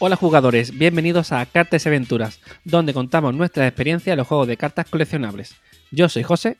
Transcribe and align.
Hola 0.00 0.14
jugadores, 0.16 0.76
bienvenidos 0.78 1.32
a 1.32 1.44
Cartas 1.46 1.84
y 1.84 1.88
Aventuras, 1.88 2.40
donde 2.64 2.94
contamos 2.94 3.34
nuestras 3.34 3.66
experiencias 3.66 4.12
en 4.14 4.18
los 4.18 4.28
juegos 4.28 4.46
de 4.46 4.56
cartas 4.56 4.88
coleccionables. 4.88 5.56
Yo 5.90 6.08
soy 6.08 6.22
José. 6.22 6.56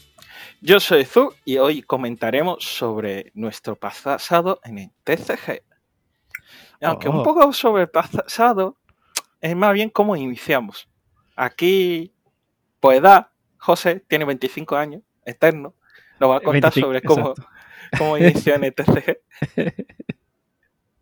Yo 0.60 0.80
soy 0.80 1.04
Zu 1.04 1.34
y 1.44 1.58
hoy 1.58 1.82
comentaremos 1.82 2.64
sobre 2.64 3.30
nuestro 3.34 3.76
pasado 3.76 4.60
en 4.64 4.78
el 4.78 4.90
TCG. 5.04 5.62
Aunque 6.80 7.08
un 7.08 7.18
Oh. 7.18 7.22
poco 7.22 7.52
sobre 7.52 7.82
el 7.82 7.88
pasado, 7.90 8.76
es 9.40 9.54
más 9.54 9.72
bien 9.72 9.90
cómo 9.90 10.16
iniciamos. 10.16 10.88
Aquí, 11.36 12.12
por 12.80 12.94
edad, 12.94 13.28
José 13.58 14.02
tiene 14.08 14.24
25 14.24 14.76
años, 14.76 15.02
eterno. 15.24 15.74
Nos 16.18 16.30
va 16.30 16.36
a 16.38 16.40
contar 16.40 16.72
25, 16.72 16.86
sobre 16.86 17.02
cómo, 17.02 17.30
exacto. 17.30 17.48
cómo 17.98 18.18
inició 18.18 18.54
en 18.56 18.64
el 18.64 18.74
TCG. 18.74 19.18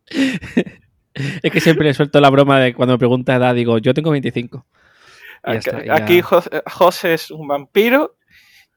Es 1.42 1.50
que 1.50 1.60
siempre 1.60 1.86
le 1.86 1.94
suelto 1.94 2.20
la 2.20 2.30
broma 2.30 2.60
de 2.60 2.74
cuando 2.74 2.94
me 2.94 2.98
pregunta 2.98 3.34
edad, 3.36 3.54
digo, 3.54 3.78
yo 3.78 3.94
tengo 3.94 4.10
25. 4.10 4.66
Y 5.46 5.52
ya 5.52 5.58
Aquí, 5.58 5.68
está, 5.70 5.84
ya- 5.84 5.94
aquí 5.96 6.20
José, 6.66 7.14
es 7.14 7.30
un 7.30 7.46
vampiro, 7.48 8.16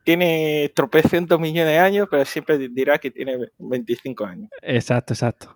tiene 0.03 0.71
tropecientos 0.75 1.39
millones 1.39 1.67
de 1.73 1.77
años, 1.79 2.07
pero 2.09 2.23
siempre 2.25 2.57
dirá 2.70 2.98
que 2.98 3.12
tiene 3.12 3.38
25 3.57 4.25
años. 4.25 4.49
Exacto, 4.62 5.13
exacto. 5.13 5.55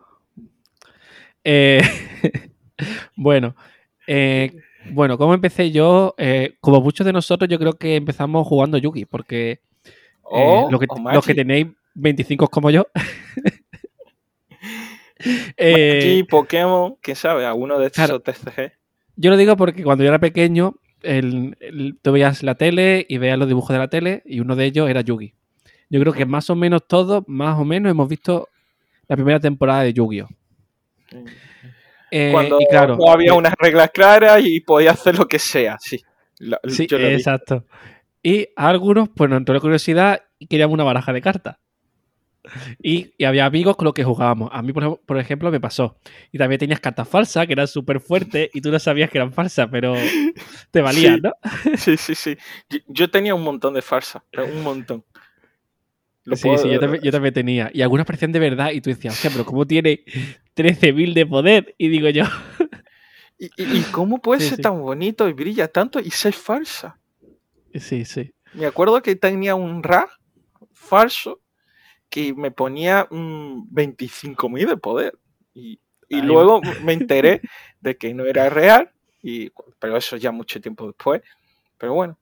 Eh, 1.44 1.82
bueno, 3.16 3.56
eh, 4.08 4.52
bueno, 4.92 5.18
¿cómo 5.18 5.34
empecé 5.34 5.72
yo? 5.72 6.14
Eh, 6.18 6.56
como 6.60 6.82
muchos 6.82 7.06
de 7.06 7.14
nosotros, 7.14 7.50
yo 7.50 7.58
creo 7.60 7.74
que 7.74 7.96
empezamos 7.96 8.46
jugando 8.48 8.78
Yugi, 8.78 9.06
porque 9.06 9.52
eh, 9.52 9.60
O, 10.24 10.68
lo 10.72 10.80
que- 10.80 10.88
los 11.14 11.26
que 11.26 11.36
tenéis 11.36 11.68
25 11.96 12.48
como 12.50 12.70
yo. 12.70 12.88
Eh, 15.58 16.24
Pokémon, 16.30 16.96
quién 17.02 17.16
sabe, 17.16 17.46
alguno 17.46 17.80
de 17.80 17.88
estos 17.88 18.06
claro. 18.06 18.20
TCG. 18.22 18.72
yo 19.16 19.30
lo 19.30 19.38
digo 19.38 19.56
porque 19.58 19.84
cuando 19.84 20.04
yo 20.04 20.10
era 20.10 20.20
pequeño, 20.20 20.76
el, 21.02 21.56
el- 21.60 21.98
tú 22.02 22.12
veías 22.12 22.44
la 22.44 22.56
tele 22.56 23.06
y 23.10 23.18
veías 23.18 23.38
los 23.38 23.48
dibujos 23.48 23.70
de 23.74 23.80
la 23.80 23.88
tele 23.90 24.22
y 24.26 24.40
uno 24.40 24.56
de 24.56 24.66
ellos 24.66 24.90
era 24.90 25.02
Yugi. 25.02 25.34
Yo 25.90 26.00
creo 26.00 26.14
que 26.14 26.26
más 26.26 26.50
o 26.50 26.56
menos 26.56 26.88
todos, 26.88 27.24
más 27.28 27.60
o 27.60 27.66
menos, 27.66 27.92
hemos 27.92 28.08
visto 28.10 28.50
la 29.08 29.16
primera 29.16 29.40
temporada 29.40 29.84
de 29.84 29.94
Yu-Gi-Oh! 29.94 30.28
Eh, 32.12 32.30
Cuando 32.32 32.60
y 32.62 32.66
claro, 32.68 32.96
no 32.98 33.12
había 33.12 33.34
unas 33.34 33.54
reglas 33.58 33.90
claras 33.92 34.42
y 34.46 34.60
podía 34.60 34.92
hacer 34.92 35.18
lo 35.18 35.28
que 35.28 35.40
sea, 35.40 35.78
sí. 35.80 36.00
Lo- 36.40 36.58
Sí, 36.68 36.88
yo 36.88 36.98
lo 37.00 37.08
vi. 37.08 37.14
exacto. 37.16 37.66
Y 38.22 38.48
a 38.56 38.70
algunos, 38.70 39.10
pues 39.16 39.30
nos 39.30 39.38
entró 39.38 39.54
la 39.54 39.60
curiosidad 39.62 40.22
y 40.40 40.48
queríamos 40.48 40.74
una 40.74 40.84
baraja 40.84 41.12
de 41.14 41.22
cartas. 41.22 41.58
Y, 42.82 43.14
y 43.18 43.24
había 43.26 43.46
amigos 43.46 43.76
con 43.78 43.86
los 43.86 43.94
que 43.94 44.04
jugábamos. 44.04 44.50
A 44.52 44.62
mí, 44.62 44.74
por, 44.74 44.84
ej- 44.84 45.00
por 45.06 45.18
ejemplo, 45.18 45.50
me 45.52 45.60
pasó. 45.60 45.98
Y 46.32 46.38
también 46.38 46.60
tenías 46.60 46.80
cartas 46.80 47.08
falsas, 47.08 47.48
que 47.48 47.54
eran 47.54 47.68
súper 47.68 48.00
fuertes, 48.00 48.50
y 48.54 48.62
tú 48.62 48.72
no 48.72 48.80
sabías 48.80 49.10
que 49.10 49.18
eran 49.18 49.32
falsas, 49.34 49.68
pero 49.72 49.96
te 50.72 50.82
valían, 50.82 51.16
Sí. 51.16 51.22
¿no? 51.22 51.32
Sí, 51.78 51.98
sí, 51.98 52.16
sí. 52.16 52.38
Yo, 52.88 53.10
tenía 53.10 53.36
un 53.36 53.44
montón 53.44 53.74
de 53.74 53.82
farsas, 53.82 54.22
pero 54.32 54.48
un 54.48 54.62
montón. 54.64 55.04
Lo 56.26 56.36
sí, 56.36 56.44
puedo- 56.48 56.58
sí, 56.58 56.70
yo 56.70 56.80
también, 56.80 57.04
yo 57.04 57.12
también 57.12 57.34
tenía. 57.34 57.70
Y 57.74 57.82
algunas 57.82 58.06
parecían 58.06 58.32
de 58.32 58.40
verdad, 58.40 58.72
y 58.72 58.82
tú 58.82 58.90
decías, 58.90 59.14
hostia, 59.14 59.30
pero 59.32 59.46
¿cómo 59.46 59.66
tiene 59.68 60.04
13.000 60.54 61.14
de 61.14 61.26
poder? 61.26 61.76
Y 61.78 61.90
digo 61.90 62.10
yo, 62.10 62.24
¿Y, 63.38 63.46
y- 63.46 63.78
y 63.80 63.84
cómo 63.86 64.22
puede 64.22 64.40
Sí, 64.40 64.50
ser 64.50 64.58
sí. 64.58 64.62
tan 64.62 64.80
bonito 64.80 65.28
y 65.28 65.34
brilla 65.34 65.68
tanto 65.68 66.00
y 66.00 66.12
ser 66.12 66.34
falsa? 66.34 67.00
sí, 67.74 68.06
sí. 68.06 68.32
Me 68.54 68.66
acuerdo 68.68 69.02
que 69.02 69.16
tenía 69.16 69.56
un 69.56 69.84
Ra 69.84 70.08
falso 70.72 71.42
que 72.14 72.32
me 72.36 72.52
ponía 72.52 73.08
mm, 73.10 73.74
25.000 73.74 74.68
de 74.68 74.78
poder. 74.78 75.18
Y, 75.56 75.80
y 76.08 76.22
luego 76.22 76.62
me 76.84 76.94
enteré 76.94 77.42
de 77.82 77.98
que 77.98 78.14
no 78.14 78.24
era 78.26 78.52
real, 78.52 78.92
y, 79.24 79.52
pero 79.80 79.98
eso 79.98 80.16
ya 80.18 80.32
mucho 80.32 80.62
tiempo 80.62 80.86
después. 80.86 81.24
Pero 81.80 81.96
bueno, 81.96 82.20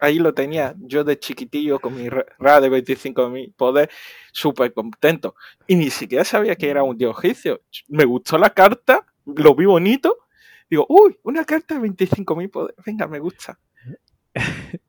ahí 0.00 0.18
lo 0.18 0.34
tenía 0.34 0.74
yo 0.80 1.02
de 1.02 1.18
chiquitillo 1.18 1.78
con 1.80 1.96
mi 1.96 2.10
Ra 2.10 2.60
de 2.60 2.70
25.000 2.70 3.54
poder, 3.54 3.88
súper 4.32 4.74
contento. 4.74 5.34
Y 5.66 5.76
ni 5.76 5.88
siquiera 5.88 6.24
sabía 6.24 6.54
que 6.54 6.68
era 6.68 6.82
un 6.82 6.98
dios 6.98 7.16
egipcio. 7.24 7.62
Me 7.88 8.04
gustó 8.04 8.36
la 8.36 8.50
carta, 8.50 9.06
lo 9.24 9.54
vi 9.54 9.64
bonito. 9.64 10.18
Digo, 10.68 10.84
uy, 10.90 11.18
una 11.22 11.46
carta 11.46 11.78
de 11.78 11.88
25.000 11.88 12.50
poder. 12.50 12.74
Venga, 12.84 13.06
me 13.06 13.18
gusta. 13.18 13.58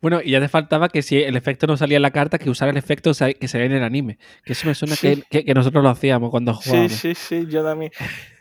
Bueno, 0.00 0.20
y 0.24 0.32
ya 0.32 0.40
te 0.40 0.48
faltaba 0.48 0.88
que 0.88 1.02
si 1.02 1.22
el 1.22 1.36
efecto 1.36 1.66
no 1.66 1.76
salía 1.76 1.96
en 1.96 2.02
la 2.02 2.10
carta, 2.10 2.38
que 2.38 2.50
usara 2.50 2.70
el 2.72 2.76
efecto 2.76 3.12
que 3.38 3.48
salía 3.48 3.66
en 3.66 3.72
el 3.72 3.82
anime. 3.84 4.18
Que 4.44 4.52
eso 4.54 4.66
me 4.66 4.74
suena 4.74 4.96
Sí. 4.96 5.16
que, 5.16 5.22
que- 5.30 5.44
que 5.44 5.54
nosotros 5.54 5.82
lo 5.84 5.90
hacíamos 5.90 6.30
cuando 6.30 6.54
Sí, 6.54 6.60
jugábamos. 6.70 6.92
sí, 6.92 7.14
sí, 7.14 7.46
yo 7.48 7.62
también. 7.64 7.92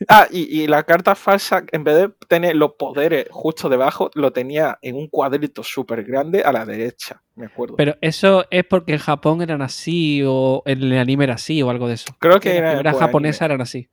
Ah, 0.07 0.27
y, 0.31 0.61
y 0.61 0.67
la 0.67 0.83
carta 0.83 1.13
falsa, 1.15 1.63
en 1.71 1.83
vez 1.83 1.95
de 1.97 2.09
tener 2.27 2.55
los 2.55 2.71
poderes 2.79 3.27
justo 3.29 3.69
debajo, 3.69 4.09
lo 4.15 4.31
tenía 4.31 4.79
en 4.81 4.95
un 4.95 5.07
cuadrito 5.07 5.63
súper 5.63 6.03
grande 6.03 6.41
a 6.41 6.51
la 6.51 6.65
derecha, 6.65 7.21
me 7.35 7.45
acuerdo. 7.45 7.75
Pero 7.75 7.95
eso 8.01 8.45
es 8.49 8.63
porque 8.65 8.93
en 8.93 8.99
Japón 8.99 9.41
eran 9.41 9.61
así, 9.61 10.23
o 10.25 10.63
en 10.65 10.81
el 10.83 10.97
anime 10.97 11.25
era 11.25 11.35
así, 11.35 11.61
o 11.61 11.69
algo 11.69 11.87
de 11.87 11.93
eso. 11.95 12.15
Creo 12.19 12.39
que 12.39 12.57
era 12.57 12.69
primeras 12.71 12.93
por 12.93 13.01
japonesas 13.01 13.41
anime. 13.43 13.53
eran 13.53 13.61
así. 13.61 13.89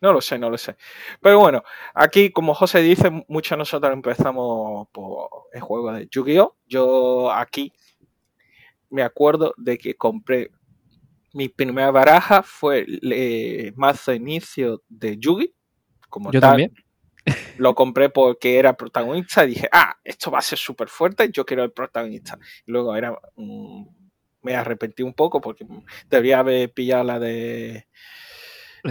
No 0.00 0.12
lo 0.12 0.20
sé, 0.20 0.38
no 0.38 0.48
lo 0.48 0.58
sé. 0.58 0.76
Pero 1.20 1.40
bueno, 1.40 1.62
aquí, 1.94 2.30
como 2.30 2.54
José 2.54 2.80
dice, 2.80 3.10
muchos 3.28 3.50
de 3.50 3.56
nosotros 3.58 3.92
empezamos 3.92 4.88
por 4.92 5.28
el 5.52 5.60
juego 5.60 5.92
de 5.92 6.08
Yu-Gi-Oh! 6.08 6.56
Yo 6.66 7.32
aquí 7.32 7.72
me 8.90 9.02
acuerdo 9.02 9.54
de 9.56 9.76
que 9.76 9.94
compré 9.94 10.50
mi 11.32 11.48
primera 11.48 11.90
baraja 11.90 12.42
fue 12.42 12.80
el 12.80 13.12
eh, 13.12 13.72
mazo 13.76 14.10
de 14.10 14.16
inicio 14.16 14.82
de 14.88 15.18
Yugi. 15.18 15.54
Como 16.08 16.32
Yo 16.32 16.40
tal, 16.40 16.50
también. 16.50 16.74
lo 17.58 17.74
compré 17.74 18.08
porque 18.08 18.58
era 18.58 18.76
protagonista 18.76 19.44
y 19.44 19.48
dije, 19.48 19.68
ah, 19.70 19.96
esto 20.02 20.30
va 20.30 20.38
a 20.38 20.42
ser 20.42 20.58
súper 20.58 20.88
fuerte, 20.88 21.30
yo 21.30 21.44
quiero 21.44 21.64
el 21.64 21.72
protagonista. 21.72 22.38
Y 22.66 22.72
luego 22.72 22.96
era, 22.96 23.16
me 24.42 24.54
arrepentí 24.54 25.02
un 25.02 25.14
poco 25.14 25.40
porque 25.40 25.66
debería 26.08 26.38
haber 26.38 26.72
pillado 26.72 27.04
la 27.04 27.18
de... 27.18 27.86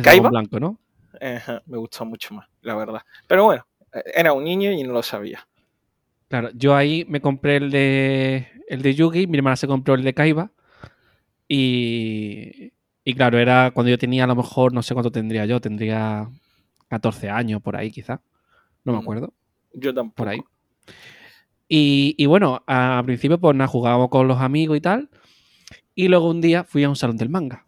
¿Kaiba? 0.03 0.29
blanco, 0.29 0.59
¿no? 0.59 0.79
Ajá, 1.22 1.61
me 1.66 1.78
gustó 1.78 2.05
mucho 2.05 2.33
más, 2.33 2.47
la 2.61 2.75
verdad. 2.75 3.01
Pero 3.28 3.45
bueno, 3.45 3.66
eh, 3.94 4.03
era 4.16 4.33
un 4.33 4.44
niño 4.44 4.72
y 4.72 4.83
no 4.83 4.94
lo 4.94 5.03
sabía. 5.03 5.47
Claro, 6.28 6.50
yo 6.53 6.75
ahí 6.75 7.05
me 7.07 7.22
compré 7.22 7.57
el 7.57 7.72
de 7.72 8.47
el 8.67 8.81
de 8.81 8.94
Yugi, 8.94 9.28
mi 9.28 9.38
hermana 9.38 9.55
se 9.55 9.67
compró 9.67 9.95
el 9.95 10.03
de 10.03 10.13
Kaiba. 10.13 10.51
Y, 11.47 12.73
y 13.03 13.13
claro, 13.13 13.39
era 13.39 13.72
cuando 13.72 13.89
yo 13.89 13.97
tenía 13.97 14.25
a 14.25 14.28
lo 14.28 14.35
mejor, 14.35 14.73
no 14.73 14.83
sé 14.83 14.94
cuánto 14.94 15.11
tendría 15.11 15.45
yo, 15.45 15.61
tendría 15.61 16.29
14 16.89 17.29
años 17.29 17.61
por 17.61 17.78
ahí 17.78 17.91
quizá. 17.91 18.22
No 18.84 18.94
me 18.94 18.99
acuerdo. 18.99 19.34
Yo 19.73 19.94
tampoco. 19.94 20.16
por 20.16 20.29
ahí. 20.29 20.41
Y, 21.69 22.16
y 22.17 22.25
bueno, 22.25 22.63
al 22.66 23.05
principio 23.05 23.39
pues 23.39 23.55
nada, 23.55 23.67
jugábamos 23.67 24.09
con 24.09 24.28
los 24.28 24.39
amigos 24.39 24.78
y 24.78 24.81
tal. 24.81 25.09
Y 25.95 26.09
luego 26.09 26.29
un 26.29 26.41
día 26.41 26.63
fui 26.63 26.84
a 26.84 26.89
un 26.89 26.95
salón 26.95 27.17
del 27.17 27.29
manga. 27.29 27.66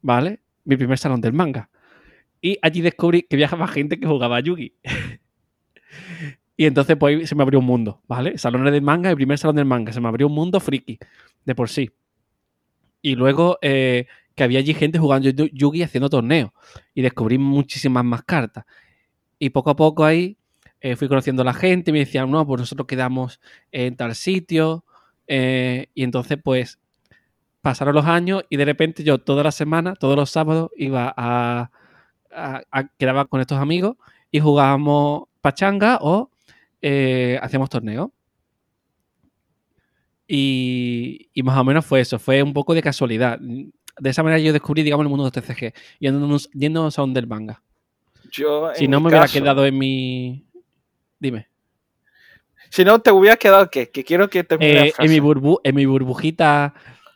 ¿Vale? 0.00 0.40
Mi 0.64 0.76
primer 0.76 0.98
salón 0.98 1.20
del 1.20 1.32
manga. 1.32 1.70
Y 2.40 2.58
allí 2.62 2.80
descubrí 2.80 3.22
que 3.22 3.36
viajaba 3.36 3.66
gente 3.68 3.98
que 3.98 4.06
jugaba 4.06 4.36
a 4.36 4.40
Yugi. 4.40 4.74
y 6.56 6.66
entonces 6.66 6.96
pues 6.96 7.28
se 7.28 7.34
me 7.34 7.42
abrió 7.42 7.60
un 7.60 7.66
mundo, 7.66 8.02
¿vale? 8.08 8.36
Salones 8.38 8.72
del 8.72 8.82
manga, 8.82 9.10
el 9.10 9.16
primer 9.16 9.38
salón 9.38 9.56
del 9.56 9.64
manga. 9.64 9.92
Se 9.92 10.00
me 10.00 10.08
abrió 10.08 10.26
un 10.26 10.34
mundo 10.34 10.58
friki, 10.60 10.98
de 11.44 11.54
por 11.54 11.68
sí. 11.68 11.90
Y 13.00 13.14
luego 13.14 13.58
eh, 13.62 14.06
que 14.34 14.44
había 14.44 14.58
allí 14.58 14.74
gente 14.74 14.98
jugando 14.98 15.28
Yu- 15.30 15.50
Yugi 15.52 15.82
haciendo 15.82 16.10
torneos. 16.10 16.50
Y 16.94 17.02
descubrí 17.02 17.38
muchísimas 17.38 18.04
más 18.04 18.22
cartas. 18.24 18.64
Y 19.38 19.50
poco 19.50 19.70
a 19.70 19.76
poco 19.76 20.04
ahí 20.04 20.36
eh, 20.80 20.96
fui 20.96 21.08
conociendo 21.08 21.42
a 21.42 21.44
la 21.44 21.54
gente 21.54 21.90
y 21.90 21.92
me 21.92 22.00
decían, 22.00 22.30
no, 22.30 22.46
pues 22.46 22.60
nosotros 22.60 22.86
quedamos 22.88 23.40
en 23.72 23.96
tal 23.96 24.14
sitio. 24.16 24.84
eh, 25.28 25.88
y 25.94 26.02
entonces, 26.04 26.38
pues, 26.42 26.78
pasaron 27.62 27.94
los 27.94 28.06
años 28.06 28.44
y 28.50 28.56
de 28.56 28.64
repente 28.64 29.04
yo 29.04 29.18
toda 29.18 29.42
la 29.44 29.52
semana, 29.52 29.94
todos 29.96 30.16
los 30.16 30.30
sábados, 30.30 30.70
iba 30.76 31.12
a, 31.16 31.70
a- 32.32 32.62
a- 32.70 32.88
quedaba 32.96 33.24
con 33.26 33.40
estos 33.40 33.58
amigos 33.58 33.96
y 34.30 34.40
jugábamos 34.40 35.24
pachanga 35.40 35.98
o 36.00 36.30
eh, 36.82 37.38
hacíamos 37.42 37.70
torneos. 37.70 38.10
Y, 40.26 41.30
y 41.32 41.42
más 41.42 41.56
o 41.58 41.64
menos 41.64 41.86
fue 41.86 42.00
eso, 42.00 42.18
fue 42.18 42.42
un 42.42 42.52
poco 42.52 42.74
de 42.74 42.82
casualidad. 42.82 43.38
De 43.40 44.10
esa 44.10 44.22
manera 44.22 44.38
yo 44.40 44.52
descubrí, 44.52 44.82
digamos, 44.82 45.04
el 45.04 45.08
mundo 45.10 45.24
de 45.30 45.40
TCG, 45.40 45.72
un- 46.22 46.38
yendo 46.52 46.88
a 46.94 47.02
un 47.02 47.14
del 47.14 47.26
manga. 47.26 47.62
Yo, 48.30 48.70
Si 48.74 48.86
no 48.86 49.00
me 49.00 49.08
hubiera 49.08 49.26
quedado 49.26 49.64
en 49.64 49.78
mi... 49.78 50.44
Dime. 51.18 51.48
Si 52.70 52.84
no, 52.84 53.00
te 53.00 53.10
hubiera 53.10 53.36
quedado 53.36 53.70
qué? 53.70 53.90
Que 53.90 54.04
quiero 54.04 54.28
que 54.28 54.44
la 54.48 54.58
Eh, 54.60 54.92
en, 54.98 55.10
mi 55.10 55.18
burbu- 55.18 55.60
en 55.64 55.74
mi 55.74 55.86
burbujita 55.86 56.74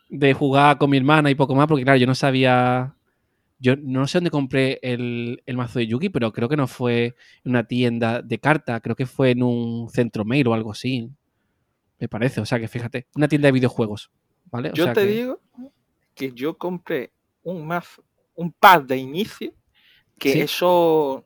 de 0.09 0.33
jugar 0.33 0.79
con 0.79 0.89
mi 0.91 0.97
hermana 0.97 1.31
y 1.31 1.35
poco 1.35 1.55
más, 1.55 1.67
porque 1.67 1.85
claro, 1.85 1.99
yo 1.99 2.07
no 2.07 2.15
sabía. 2.15 2.95
Yo 3.63 3.77
no 3.77 4.09
sé 4.09 4.19
dónde 4.19 4.31
compré 4.31 4.81
el, 4.83 5.41
el 5.47 5.57
mazo 5.57 5.79
de 5.79 5.87
Yugi, 5.87 6.09
pero 6.09 6.33
creo 6.33 6.49
que 6.49 6.57
no 6.57 6.67
fue 6.67 7.15
en 7.45 7.51
una 7.53 7.63
tienda 7.65 8.21
de 8.21 8.39
cartas, 8.41 8.81
creo 8.83 8.97
que 8.97 9.07
fue 9.07 9.31
en 9.31 9.43
un 9.45 9.89
centro 9.89 10.25
mail 10.25 10.49
o 10.49 10.55
algo 10.55 10.73
así. 10.73 11.09
Me 12.01 12.09
parece, 12.09 12.41
o 12.41 12.45
sea 12.47 12.59
que 12.59 12.67
fíjate, 12.67 13.07
una 13.15 13.29
tienda 13.29 13.47
de 13.47 13.53
videojuegos. 13.53 14.11
¿Vale? 14.51 14.71
O 14.71 14.75
Yo 14.75 14.85
sea 14.85 14.93
te 14.95 15.03
que- 15.03 15.07
digo 15.13 15.41
que 16.17 16.33
yo 16.33 16.59
compré 16.59 17.13
un 17.45 17.65
mazo, 17.65 18.03
un 18.35 18.51
pad 18.53 18.83
de 18.83 18.97
inicio, 18.97 19.53
que 20.19 20.33
Sí. 20.33 20.41
eso 20.41 21.25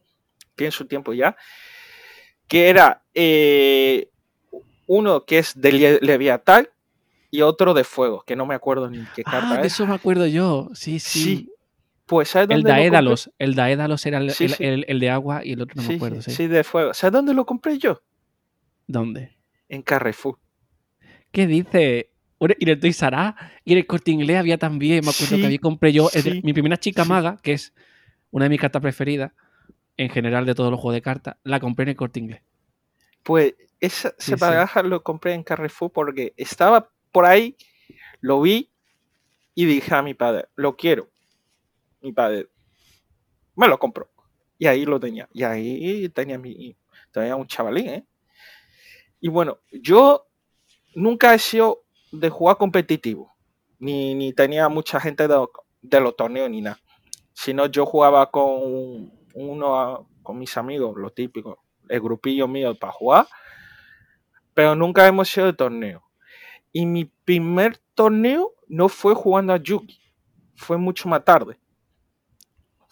en 0.58 0.72
su 0.72 0.84
tiempo 0.86 1.14
ya, 1.14 1.36
que 2.46 2.68
era 2.68 3.02
eh, 3.14 4.10
uno 4.86 5.24
que 5.24 5.38
es 5.38 5.58
de 5.60 5.72
Le- 5.72 5.98
Leviatán 6.02 6.68
y 7.30 7.40
otro 7.42 7.72
de 7.74 7.82
fuego, 7.84 8.22
que 8.26 8.36
no 8.36 8.44
me 8.46 8.54
acuerdo 8.54 8.88
ni 8.90 9.04
qué 9.14 9.24
carta 9.24 9.54
Ah, 9.54 9.60
de 9.60 9.66
es. 9.66 9.72
eso 9.72 9.86
me 9.86 9.94
acuerdo 9.94 10.26
yo. 10.26 10.68
Sí, 10.74 10.98
sí. 11.00 11.18
Sí. 11.24 11.50
Pues 12.06 12.28
¿sabes 12.28 12.44
el 12.50 12.62
dónde 12.62 12.70
compré? 12.70 12.82
Daédalos. 12.84 13.30
El 13.38 13.54
Daédalos 13.54 14.06
era 14.06 14.18
el, 14.18 14.30
Sí, 14.30 14.44
el- 14.44 14.50
sí. 14.54 14.64
el- 14.64 14.84
el 14.88 15.00
de 15.00 15.10
agua 15.10 15.44
y 15.44 15.52
el 15.52 15.62
otro 15.62 15.74
no 15.76 15.82
sí, 15.82 15.88
me 15.90 15.94
acuerdo. 15.96 16.22
sí, 16.22 16.46
de 16.46 16.64
fuego. 16.64 16.94
¿Sabes 16.94 17.12
dónde 17.12 17.34
lo 17.34 17.44
compré 17.44 17.78
yo? 17.78 18.00
¿Dónde? 18.86 19.36
En 19.68 19.82
Carrefour. 19.82 20.38
¿Qué 21.32 21.46
dice? 21.46 22.10
Y 22.38 22.64
en 22.64 22.68
el 22.68 22.80
Toys 22.80 23.02
R 23.02 23.16
Us, 23.16 23.34
y 23.64 23.72
en 23.72 23.78
el 23.78 23.86
Corte 23.86 24.10
Inglés 24.10 24.36
había 24.36 24.58
también, 24.58 25.04
me 25.04 25.10
acuerdo 25.10 25.34
Sí, 25.36 25.40
que 25.40 25.46
había 25.46 25.58
compré 25.58 25.92
yo 25.92 26.08
el 26.12 26.42
mi 26.42 26.52
primera 26.52 26.76
chica 26.76 27.04
maga, 27.04 27.38
que 27.42 27.52
es 27.54 27.72
una 28.30 28.44
de 28.44 28.50
mis 28.50 28.60
cartas 28.60 28.82
preferidas, 28.82 29.32
en 29.96 30.10
general 30.10 30.44
de 30.44 30.54
todos 30.54 30.70
los 30.70 30.78
juegos 30.78 30.94
de 30.94 31.02
cartas, 31.02 31.36
la 31.44 31.58
compré 31.58 31.84
en 31.84 31.88
el 31.90 31.96
Corte 31.96 32.20
Inglés. 32.20 32.42
Pues 33.22 33.54
esa 33.80 34.14
se 34.18 34.34
sí. 34.36 34.40
baraja 34.40 34.82
lo 34.82 35.02
compré 35.02 35.32
en 35.32 35.42
Carrefour 35.42 35.90
porque 35.90 36.34
estaba 36.36 36.90
por 37.10 37.24
ahí, 37.24 37.56
lo 38.20 38.40
vi 38.42 38.70
y 39.54 39.64
dije 39.64 39.94
a 39.94 40.02
mi 40.02 40.12
padre, 40.14 40.44
lo 40.54 40.76
quiero. 40.76 41.08
Mi 42.06 42.12
padre, 42.12 42.48
me 43.56 43.66
lo 43.66 43.80
compró. 43.80 44.08
Y 44.58 44.66
ahí 44.66 44.84
lo 44.84 45.00
tenía. 45.00 45.28
Y 45.32 45.42
ahí 45.42 46.08
tenía 46.10 46.38
mi 46.38 46.76
tenía 47.10 47.34
un 47.34 47.48
chavalín, 47.48 47.88
¿eh? 47.88 48.06
Y 49.18 49.28
bueno, 49.28 49.58
yo 49.72 50.28
nunca 50.94 51.34
he 51.34 51.38
sido 51.40 51.82
de 52.12 52.30
jugar 52.30 52.58
competitivo. 52.58 53.34
Ni, 53.80 54.14
ni 54.14 54.32
tenía 54.32 54.68
mucha 54.68 55.00
gente 55.00 55.26
de, 55.26 55.46
de 55.82 56.00
los 56.00 56.14
torneos 56.14 56.48
ni 56.48 56.60
nada. 56.60 56.78
Sino 57.32 57.66
yo 57.66 57.86
jugaba 57.86 58.30
con 58.30 59.10
uno 59.34 60.08
con 60.22 60.38
mis 60.38 60.56
amigos, 60.56 60.96
lo 60.96 61.10
típico, 61.10 61.64
el 61.88 62.00
grupillo 62.00 62.46
mío 62.46 62.72
para 62.78 62.92
jugar. 62.92 63.26
Pero 64.54 64.76
nunca 64.76 65.08
hemos 65.08 65.28
sido 65.28 65.46
de 65.46 65.54
torneo. 65.54 66.04
Y 66.72 66.86
mi 66.86 67.06
primer 67.06 67.78
torneo 67.94 68.52
no 68.68 68.88
fue 68.88 69.12
jugando 69.12 69.52
a 69.52 69.56
Yuki. 69.56 70.00
Fue 70.54 70.76
mucho 70.76 71.08
más 71.08 71.24
tarde. 71.24 71.58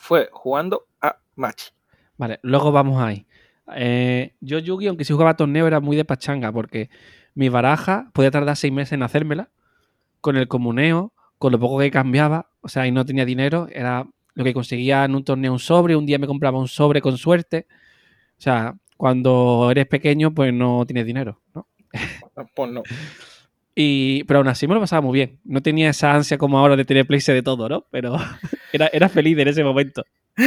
Fue 0.05 0.29
jugando 0.31 0.87
a 1.01 1.17
Machi. 1.35 1.71
Vale, 2.19 2.39
luego 2.43 2.71
vamos 2.73 3.03
ahí. 3.03 3.27
Eh, 3.75 4.35
yo, 4.39 4.59
Yugi, 4.59 4.87
aunque 4.87 5.07
si 5.07 5.15
jugaba 5.15 5.35
torneo, 5.35 5.67
era 5.67 5.81
muy 5.81 5.97
de 5.97 6.05
pachanga, 6.05 6.53
porque 6.53 6.91
mi 7.33 7.49
baraja 7.49 8.11
podía 8.13 8.31
tardar 8.31 8.55
seis 8.55 8.71
meses 8.71 8.93
en 8.93 9.03
hacérmela, 9.03 9.49
con 10.21 10.37
el 10.37 10.47
comuneo, 10.47 11.15
con 11.39 11.53
lo 11.53 11.59
poco 11.59 11.79
que 11.79 11.91
cambiaba, 11.91 12.51
o 12.61 12.69
sea, 12.69 12.87
y 12.87 12.93
no 12.93 13.07
tenía 13.07 13.25
dinero, 13.25 13.67
era 13.73 14.07
lo 14.35 14.45
que 14.45 14.53
conseguía 14.53 15.07
en 15.07 15.15
un 15.15 15.25
torneo 15.25 15.55
un 15.55 15.59
sobre, 15.59 15.97
un 15.97 16.05
día 16.05 16.19
me 16.19 16.27
compraba 16.27 16.59
un 16.59 16.69
sobre 16.69 17.01
con 17.01 17.17
suerte. 17.17 17.67
O 18.37 18.43
sea, 18.43 18.75
cuando 18.99 19.71
eres 19.71 19.87
pequeño, 19.87 20.35
pues 20.35 20.53
no 20.53 20.85
tienes 20.85 21.07
dinero, 21.07 21.41
¿no? 21.55 21.67
Pues 22.55 22.71
no. 22.71 22.83
Y, 23.75 24.23
pero 24.25 24.39
aún 24.39 24.49
así 24.49 24.69
me 24.69 24.75
lo 24.75 24.81
pasaba 24.81 25.03
muy 25.03 25.15
bien. 25.15 25.41
No 25.45 25.61
tenía 25.61 25.91
esa 25.91 26.15
ansia 26.15 26.39
como 26.39 26.59
ahora 26.59 26.77
de 26.77 26.85
tener 26.85 27.07
playset 27.07 27.35
de 27.35 27.43
todo, 27.43 27.69
¿no? 27.69 27.87
Pero 27.91 28.17
era, 28.73 28.89
era 28.93 29.09
feliz 29.09 29.37
en 29.39 29.49
ese 29.49 29.65
momento. 29.65 30.05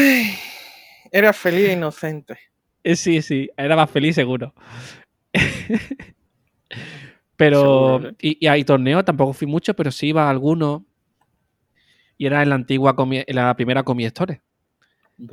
Era 1.10 1.32
feliz 1.32 1.70
e 1.70 1.74
inocente. 1.74 2.38
Eh, 2.84 2.98
Sí, 2.98 3.22
sí, 3.22 3.50
era 3.56 3.78
más 3.78 3.90
feliz 3.90 4.16
seguro. 4.16 4.54
pero, 7.38 7.62
Seguro, 7.62 8.10
¿eh? 8.10 8.16
y, 8.22 8.46
y 8.46 8.48
hay 8.48 8.66
torneos, 8.66 9.06
tampoco 9.06 9.32
fui 9.32 9.48
mucho, 9.48 9.74
pero 9.74 9.90
sí 9.90 10.08
iba 10.08 10.28
a 10.28 10.30
algunos. 10.30 10.82
Y 12.18 12.26
era 12.26 12.44
en 12.44 12.50
la 12.50 12.56
antigua, 12.56 12.96
en 12.98 13.36
la 13.36 13.56
primera 13.56 13.84
Comi 13.84 14.06
Store. 14.06 14.42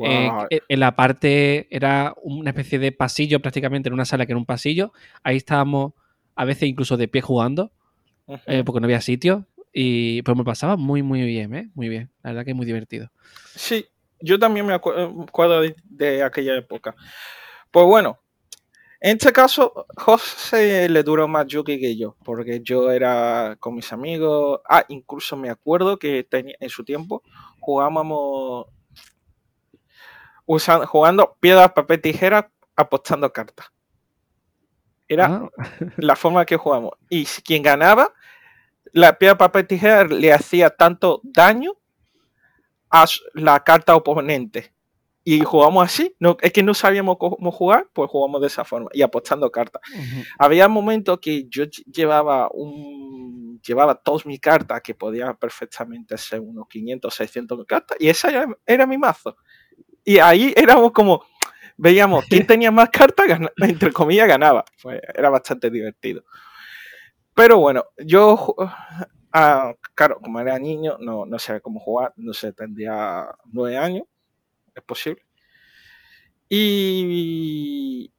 Eh, 0.05 0.31
en 0.69 0.81
la 0.81 0.97
parte, 0.97 1.67
era 1.75 2.15
una 2.23 2.51
especie 2.51 2.79
de 2.79 2.93
pasillo 2.93 3.41
prácticamente, 3.41 3.89
en 3.89 3.95
una 3.95 4.05
sala 4.05 4.27
que 4.27 4.33
era 4.33 4.39
un 4.39 4.47
pasillo. 4.47 4.93
Ahí 5.23 5.37
estábamos 5.37 5.93
a 6.35 6.45
veces 6.45 6.69
incluso 6.69 6.97
de 6.97 7.09
pie 7.09 7.21
jugando, 7.21 7.73
eh, 8.27 8.63
porque 8.65 8.81
no 8.81 8.87
había 8.87 9.01
sitio. 9.01 9.47
Y 9.73 10.23
pues 10.23 10.37
me 10.37 10.45
pasaba 10.45 10.77
muy, 10.77 11.03
muy 11.03 11.23
bien, 11.23 11.55
¿eh? 11.55 11.71
Muy 11.75 11.89
bien. 11.89 12.11
La 12.23 12.31
verdad 12.31 12.45
que 12.45 12.51
es 12.53 12.57
muy 12.57 12.67
divertido. 12.67 13.11
Sí, 13.57 13.87
yo 14.21 14.39
también 14.39 14.67
me 14.67 14.73
me 14.73 14.75
acuerdo 14.77 15.61
de, 15.61 15.75
de 15.85 16.23
aquella 16.23 16.57
época. 16.57 16.95
Pues 17.71 17.85
bueno, 17.87 18.21
en 19.05 19.19
este 19.19 19.35
caso, 19.35 19.85
José 19.99 20.89
le 20.89 21.03
duró 21.03 21.29
más 21.29 21.47
Yuki 21.47 21.79
que 21.79 21.95
yo, 21.95 22.17
porque 22.25 22.63
yo 22.63 22.91
era 22.91 23.55
con 23.61 23.75
mis 23.75 23.93
amigos. 23.93 24.63
Ah, 24.67 24.83
incluso 24.89 25.37
me 25.37 25.51
acuerdo 25.51 25.99
que 25.99 26.25
tenía, 26.25 26.55
en 26.59 26.71
su 26.71 26.85
tiempo 26.85 27.23
jugábamos 27.61 28.67
usando, 30.47 30.87
jugando 30.87 31.37
piedras, 31.39 31.73
papel, 31.73 32.01
tijera, 32.01 32.51
apostando 32.77 33.31
cartas. 33.31 33.67
Era 35.09 35.27
Ah, 35.27 35.51
la 35.99 36.17
forma 36.17 36.45
que 36.47 36.57
jugamos. 36.57 36.93
Y 37.11 37.25
quien 37.45 37.63
ganaba, 37.63 38.13
la 38.93 39.19
piedra, 39.19 39.39
papel, 39.39 39.67
tijera 39.67 40.05
le 40.05 40.33
hacía 40.33 40.71
tanto 40.71 41.21
daño 41.25 41.73
a 42.91 43.07
la 43.35 43.63
carta 43.65 43.97
oponente. 43.97 44.73
Y 45.27 45.41
jugamos 45.41 45.85
así. 45.85 46.15
No, 46.21 46.37
es 46.43 46.53
que 46.53 46.63
no 46.63 46.75
sabíamos 46.75 47.17
cómo 47.19 47.51
jugar, 47.51 47.89
pues 47.95 48.11
jugamos 48.11 48.43
de 48.43 48.49
esa 48.49 48.65
forma. 48.65 48.91
Y 48.93 49.01
apostando 49.03 49.51
cartas. 49.51 49.81
ujú. 49.91 50.23
Había 50.39 50.69
momentos 50.69 51.19
que 51.19 51.47
yo 51.49 51.65
lle- 51.65 51.85
llevaba 51.91 52.49
un 52.53 53.61
llevaba 53.67 53.95
todas 53.95 54.27
mis 54.27 54.41
cartas, 54.41 54.83
que 54.83 54.95
podía 54.95 55.33
perfectamente 55.33 56.19
ser 56.19 56.41
unos 56.41 56.69
500, 56.69 57.15
600 57.15 57.65
cartas, 57.67 57.97
y 57.99 58.11
esa 58.11 58.29
era, 58.29 58.47
era 58.67 58.87
mi 58.87 58.99
mazo. 58.99 59.39
Y 60.05 60.19
ahí 60.19 60.53
éramos 60.55 60.93
como, 60.93 61.25
veíamos 61.77 62.25
quién 62.27 62.47
tenía 62.47 62.71
más 62.71 62.91
cartas, 62.91 63.27
gana- 63.29 63.53
entre 63.59 63.93
comillas, 63.93 64.29
ganaba. 64.29 64.65
Pues 64.83 65.01
era 65.15 65.31
bastante 65.31 65.71
divertido. 65.71 66.25
Pero 67.35 67.59
bueno, 67.59 67.85
yo, 67.99 68.55
ah, 69.33 69.75
claro, 69.95 70.21
como 70.21 70.39
era 70.41 70.59
niño, 70.59 70.97
no, 71.01 71.27
no 71.27 71.39
sabía 71.39 71.61
cómo 71.61 71.81
jugar, 71.81 72.13
no 72.17 72.33
sé, 72.33 72.53
tendría 72.53 73.27
nueve 73.47 73.77
años, 73.77 74.05
es 74.75 74.83
posible. 74.85 75.23
Y 76.49 78.13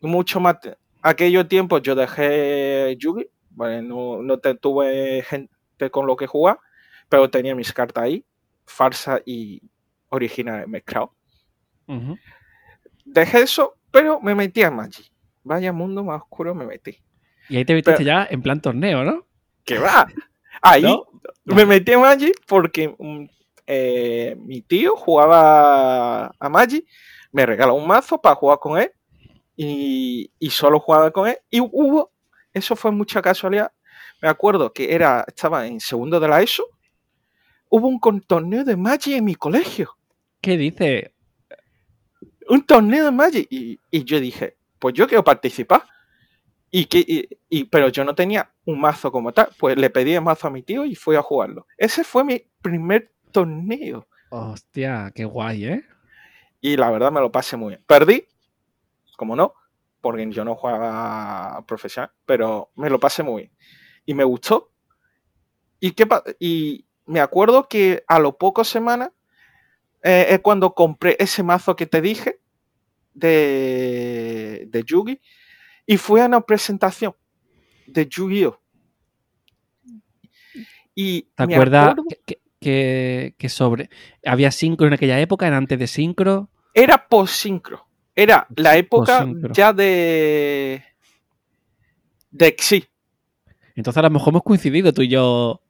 mucho 0.00 0.40
más, 0.40 0.56
aquellos 1.02 1.48
tiempos 1.48 1.82
yo 1.82 1.94
dejé 1.94 2.96
Yugi, 2.98 3.28
bueno, 3.50 3.82
no, 4.18 4.22
no 4.22 4.38
te- 4.38 4.54
tuve 4.54 5.22
gente 5.22 5.90
con 5.90 6.06
lo 6.06 6.16
que 6.16 6.26
jugar, 6.26 6.58
pero 7.08 7.30
tenía 7.30 7.54
mis 7.54 7.72
cartas 7.72 8.04
ahí, 8.04 8.24
farsa 8.66 9.20
y 9.24 9.62
original 10.10 10.68
mezclado. 10.68 11.14
Ujú. 11.86 12.16
Dejé 13.12 13.42
eso, 13.42 13.74
pero 13.90 14.20
me 14.20 14.34
metí 14.34 14.62
a 14.62 14.70
Magic. 14.70 15.10
Vaya 15.44 15.72
mundo 15.72 16.04
más 16.04 16.22
oscuro 16.22 16.54
me 16.54 16.66
metí. 16.66 16.98
Y 17.48 17.56
ahí 17.56 17.64
te 17.64 17.74
Pero- 17.82 18.00
ya 18.04 18.26
en 18.30 18.42
plan 18.42 18.60
torneo, 18.60 19.04
¿no? 19.04 19.26
¿Qué 19.64 19.78
va? 19.78 20.06
Ahí 20.62 20.82
¿No? 20.82 21.06
me 21.44 21.64
metí 21.64 21.92
a 21.92 21.98
Magic 21.98 22.34
porque 22.46 22.94
mm, 22.98 23.24
eh, 23.66 24.36
mi 24.38 24.60
tío 24.62 24.96
jugaba 24.96 26.26
a 26.38 26.48
Magic, 26.48 26.84
me 27.32 27.46
regaló 27.46 27.74
un 27.74 27.86
mazo 27.86 28.20
para 28.20 28.34
jugar 28.34 28.58
con 28.58 28.78
él 28.78 28.90
y, 29.56 30.30
y 30.38 30.50
solo 30.50 30.80
jugaba 30.80 31.10
con 31.10 31.28
él. 31.28 31.38
Y 31.50 31.60
hubo, 31.60 32.12
eso 32.52 32.76
fue 32.76 32.90
mucha 32.90 33.20
casualidad. 33.22 33.72
Me 34.20 34.28
acuerdo 34.28 34.72
que 34.72 34.94
era, 34.94 35.24
estaba 35.26 35.66
en 35.66 35.80
segundo 35.80 36.18
de 36.18 36.28
la 36.28 36.42
ESO. 36.42 36.64
Hubo 37.70 37.88
un 37.88 38.20
torneo 38.22 38.64
de 38.64 38.76
Magic 38.76 39.14
en 39.14 39.24
mi 39.24 39.34
colegio. 39.34 39.96
¿Qué 40.40 40.56
dice? 40.56 41.12
Un 42.48 42.64
torneo 42.64 43.04
de 43.04 43.10
Magic. 43.10 43.46
Y, 43.50 43.78
y 43.90 44.04
yo 44.04 44.20
dije, 44.20 44.56
pues 44.78 44.94
yo 44.94 45.06
quiero 45.06 45.24
participar. 45.24 45.84
Y 46.70 46.84
que, 46.86 46.98
y- 46.98 47.28
y- 47.48 47.64
pero 47.64 47.88
yo 47.88 48.04
no 48.04 48.14
tenía 48.14 48.52
un 48.66 48.80
mazo 48.80 49.10
como 49.10 49.32
tal. 49.32 49.48
Pues 49.58 49.76
le 49.76 49.90
pedí 49.90 50.14
el 50.14 50.22
mazo 50.22 50.48
a 50.48 50.50
mi 50.50 50.62
tío 50.62 50.84
y 50.84 50.94
fui 50.94 51.16
a 51.16 51.22
jugarlo. 51.22 51.66
Ese 51.76 52.04
fue 52.04 52.24
mi 52.24 52.42
primer 52.60 53.12
torneo. 53.32 54.06
Hostia, 54.30 55.10
qué 55.14 55.24
guay, 55.24 55.64
¿eh? 55.64 55.84
Y 56.60 56.76
la 56.76 56.90
verdad 56.90 57.10
me 57.12 57.20
lo 57.20 57.30
pasé 57.32 57.56
muy 57.56 57.70
bien. 57.70 57.84
Perdí, 57.86 58.26
como 59.16 59.34
no, 59.36 59.54
porque 60.00 60.28
yo 60.30 60.44
no 60.44 60.54
jugaba 60.56 61.64
profesional, 61.66 62.10
pero 62.26 62.70
me 62.76 62.90
lo 62.90 63.00
pasé 63.00 63.22
muy 63.22 63.42
bien. 63.42 63.52
Y 64.04 64.14
me 64.14 64.24
gustó. 64.24 64.72
Y, 65.80 65.92
qué 65.92 66.06
y 66.40 66.86
me 67.06 67.20
acuerdo 67.20 67.68
que 67.68 68.04
a 68.08 68.18
lo 68.18 68.36
pocos 68.36 68.68
semanas 68.68 69.10
eh, 70.02 70.26
es 70.30 70.40
cuando 70.40 70.74
compré 70.74 71.16
ese 71.18 71.42
mazo 71.42 71.74
que 71.76 71.86
te 71.86 72.00
dije 72.00 72.40
de, 73.14 74.66
de 74.70 74.84
Yugi 74.84 75.20
y 75.86 75.96
fui 75.96 76.20
a 76.20 76.26
una 76.26 76.40
presentación 76.40 77.14
de 77.86 78.06
Yu-Gi-Oh! 78.06 78.60
Y 80.94 81.22
¿Te 81.34 81.42
acuerdas 81.44 81.90
acuerdo- 81.92 82.04
que, 82.60 83.34
que- 83.38 83.48
sobre. 83.48 83.88
Había 84.24 84.50
sincro 84.50 84.86
en 84.88 84.94
aquella 84.94 85.20
época, 85.20 85.46
era 85.46 85.56
antes 85.56 85.78
de 85.78 85.86
sincro. 85.86 86.50
Era 86.74 87.06
post-sincro. 87.08 87.86
Era 88.16 88.46
la 88.56 88.76
época 88.76 89.24
ya 89.52 89.72
de. 89.72 90.82
de 92.32 92.56
Xi. 92.56 92.84
Entonces 93.76 93.98
a 93.98 94.02
lo 94.02 94.10
mejor 94.10 94.32
hemos 94.32 94.42
coincidido 94.42 94.92
tú 94.92 95.02
y 95.02 95.08
yo. 95.08 95.62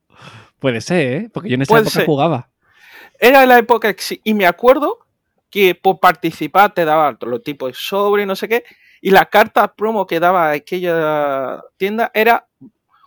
Puede 0.59 0.81
ser, 0.81 1.13
¿eh? 1.25 1.31
Porque 1.33 1.51
yo 1.51 1.55
en 1.57 1.63
esa 1.63 1.69
Puede 1.69 1.83
época 1.83 1.95
ser. 1.95 2.07
jugaba. 2.07 2.51
Era 3.19 3.47
la 3.47 3.59
época. 3.59 3.95
Y 4.25 4.35
me 4.35 4.47
acuerdo 4.47 4.99
que 5.51 5.75
por 5.75 5.99
participar 6.01 6.75
te 6.75 6.85
daba 6.85 7.17
los 7.21 7.43
tipos 7.43 7.73
de 7.73 7.75
sobre, 7.75 8.27
no 8.27 8.37
sé 8.37 8.49
qué, 8.49 8.65
y 9.01 9.11
la 9.11 9.27
carta 9.27 9.75
promo 9.75 10.07
que 10.07 10.21
daba 10.21 10.51
aquella 10.51 11.63
tienda 11.77 12.11
era 12.15 12.47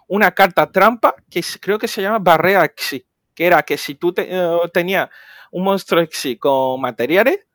una 0.07 0.31
carta 0.31 0.71
trampa 0.71 1.15
que 1.29 1.43
creo 1.59 1.77
que 1.77 1.87
se 1.87 2.01
llama 2.01 2.19
Barrea 2.19 2.65
Exi, 2.65 3.05
que 3.33 3.45
era 3.45 3.63
que 3.63 3.77
si 3.77 3.95
tú 3.95 4.13
eh, 4.17 4.57
tenías 4.73 5.09
un 5.51 5.63
monstruo 5.63 6.01
Exi 6.01 6.37
con 6.37 6.81
materiales, 6.81 7.45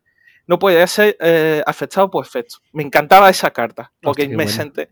no 0.47 0.59
podía 0.59 0.87
ser 0.87 1.17
eh, 1.21 1.63
afectado 1.67 2.11
por 2.11 2.25
efectos. 2.25 2.63
Me 2.73 2.83
encantaba 2.83 3.29
esa 3.29 3.51
carta, 3.51 3.93
porque 4.01 4.29
me 4.29 4.47
senté, 4.49 4.91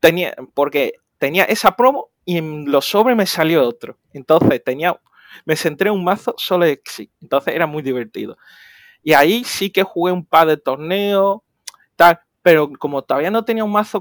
tenía, 0.00 0.34
porque 0.54 0.94
tenía 1.18 1.44
esa 1.44 1.76
promo 1.76 2.10
y 2.24 2.38
en 2.38 2.70
los 2.70 2.86
sobres 2.86 3.16
me 3.16 3.26
salió 3.26 3.66
otro. 3.66 3.98
Entonces 4.12 4.62
tenía, 4.64 4.98
me 5.44 5.56
centré 5.56 5.88
en 5.88 5.96
un 5.96 6.04
mazo 6.04 6.34
solo 6.36 6.64
Exi, 6.64 7.10
entonces 7.20 7.54
era 7.54 7.66
muy 7.66 7.82
divertido. 7.82 8.36
Y 9.02 9.14
ahí 9.14 9.44
sí 9.44 9.70
que 9.70 9.82
jugué 9.82 10.12
un 10.12 10.24
par 10.24 10.46
de 10.46 10.56
torneos, 10.56 11.40
tal, 11.96 12.20
pero 12.42 12.70
como 12.78 13.02
todavía 13.02 13.30
no 13.30 13.44
tenía 13.44 13.64
un 13.64 13.72
mazo 13.72 14.00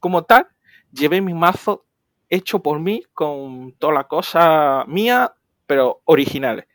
como 0.00 0.24
tal, 0.24 0.48
llevé 0.92 1.20
mi 1.20 1.34
mazo 1.34 1.86
hecho 2.28 2.62
por 2.62 2.80
mí 2.80 3.02
con 3.12 3.72
toda 3.78 3.92
la 3.92 4.04
cosa 4.04 4.84
mía, 4.86 5.34
pero 5.66 6.02
originales. 6.04 6.66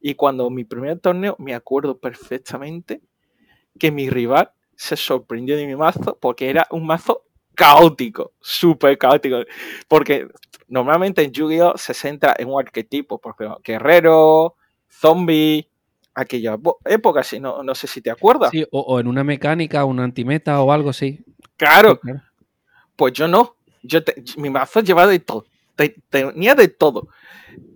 Y 0.00 0.14
cuando 0.14 0.50
mi 0.50 0.64
primer 0.64 0.98
torneo, 1.00 1.36
me 1.38 1.54
acuerdo 1.54 1.98
perfectamente 1.98 3.02
que 3.78 3.90
mi 3.90 4.10
rival 4.10 4.52
se 4.76 4.96
sorprendió 4.96 5.56
de 5.56 5.66
mi 5.66 5.76
mazo 5.76 6.18
porque 6.20 6.50
era 6.50 6.66
un 6.70 6.86
mazo 6.86 7.24
caótico, 7.58 8.34
súper 8.40 8.96
caótico. 8.96 9.38
Porque 9.88 10.28
normalmente 10.68 11.24
en 11.24 11.32
Yu-Gi-Oh! 11.32 11.76
se 11.76 11.92
centra 11.92 12.36
en 12.38 12.48
un 12.48 12.60
arquetipo, 12.60 13.18
porque 13.18 13.48
guerrero, 13.64 14.54
zombie, 14.88 15.68
aquella 16.14 16.56
época, 16.84 17.24
si 17.24 17.40
no, 17.40 17.64
no 17.64 17.74
sé 17.74 17.88
si 17.88 18.00
te 18.00 18.10
acuerdas. 18.10 18.50
Sí, 18.52 18.64
o, 18.70 19.00
en 19.00 19.08
una 19.08 19.24
mecánica, 19.24 19.84
una 19.84 20.04
antimeta 20.04 20.60
o 20.62 20.70
algo 20.70 20.90
así. 20.90 21.24
Claro. 21.56 21.98
Pues 22.94 23.12
yo 23.12 23.26
no. 23.26 23.56
Yo 23.82 24.00
mi 24.36 24.50
mazo 24.50 24.80
llevaba 24.80 25.08
de 25.08 25.18
todo. 25.18 25.44
tenía 26.10 26.54
de 26.54 26.68
todo. 26.68 27.08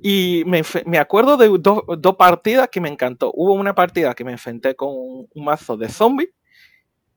Y 0.01 0.45
me, 0.47 0.99
acuerdo 0.99 1.37
de 1.37 1.49
dos 1.59 2.17
partidas 2.17 2.69
que 2.69 2.81
me 2.81 2.89
encantó. 2.89 3.33
Hubo 3.35 3.55
una 3.55 3.75
partida 3.75 4.15
que 4.15 4.25
me 4.25 4.33
enfrenté 4.33 4.77
con 4.77 4.91
un, 4.93 5.45
mazo 5.45 5.77
de 5.77 5.89
zombie. 5.89 6.33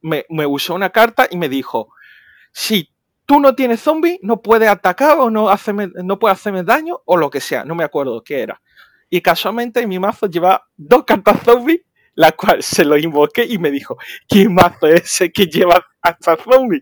Me, 0.01 0.25
usó 0.48 0.74
una 0.74 0.89
carta 0.89 1.27
y 1.29 1.38
me 1.38 1.48
dijo: 1.48 1.89
Si 2.57 2.89
tú 3.25 3.41
no 3.41 3.53
tienes 3.53 3.81
zombie, 3.81 4.17
no 4.21 4.41
puedes 4.41 4.69
atacar 4.69 5.19
o 5.19 5.29
no, 5.29 5.50
hacerme, 5.50 5.89
no 6.05 6.17
puedes 6.17 6.39
hacerme 6.39 6.63
daño 6.63 7.01
o 7.03 7.17
lo 7.17 7.29
que 7.29 7.41
sea. 7.41 7.65
No 7.65 7.75
me 7.75 7.83
acuerdo 7.83 8.24
qué 8.24 8.39
era. 8.39 8.62
Y 9.09 9.19
casualmente 9.19 9.85
mi 9.85 10.00
mazo 10.00 10.27
lleva 10.27 10.65
dos 10.77 11.03
cartas 11.03 11.43
zombie, 11.43 11.83
la 12.13 12.31
cual 12.31 12.63
se 12.63 12.85
lo 12.85 12.97
invoqué 12.97 13.43
y 13.43 13.57
me 13.57 13.71
dijo, 13.71 13.97
¿qué 14.29 14.47
mazo 14.47 14.88
es 14.88 15.03
ese 15.03 15.33
que 15.33 15.47
lleva 15.47 15.85
hasta 16.01 16.38
zombie? 16.38 16.79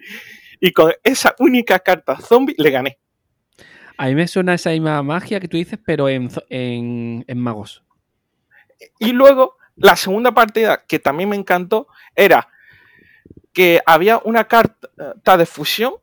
Y 0.59 0.71
con 0.71 0.93
esa 1.03 1.33
única 1.39 1.79
carta 1.79 2.19
zombie 2.19 2.53
le 2.59 2.69
gané. 2.69 2.99
A 3.97 4.05
mí 4.05 4.13
me 4.13 4.27
suena 4.27 4.53
esa 4.53 4.69
misma 4.69 5.01
magia 5.01 5.39
que 5.39 5.47
tú 5.47 5.57
dices, 5.57 5.79
pero 5.83 6.07
en, 6.07 6.29
en, 6.49 7.25
en 7.27 7.39
magos. 7.39 7.83
Y 8.99 9.11
luego, 9.11 9.57
la 9.75 9.95
segunda 9.95 10.35
partida 10.35 10.85
que 10.87 10.99
también 10.99 11.29
me 11.29 11.35
encantó 11.35 11.87
era 12.15 12.47
que 13.53 13.79
había 13.85 14.19
una 14.25 14.45
carta 14.45 15.37
de 15.37 15.45
fusión, 15.45 15.93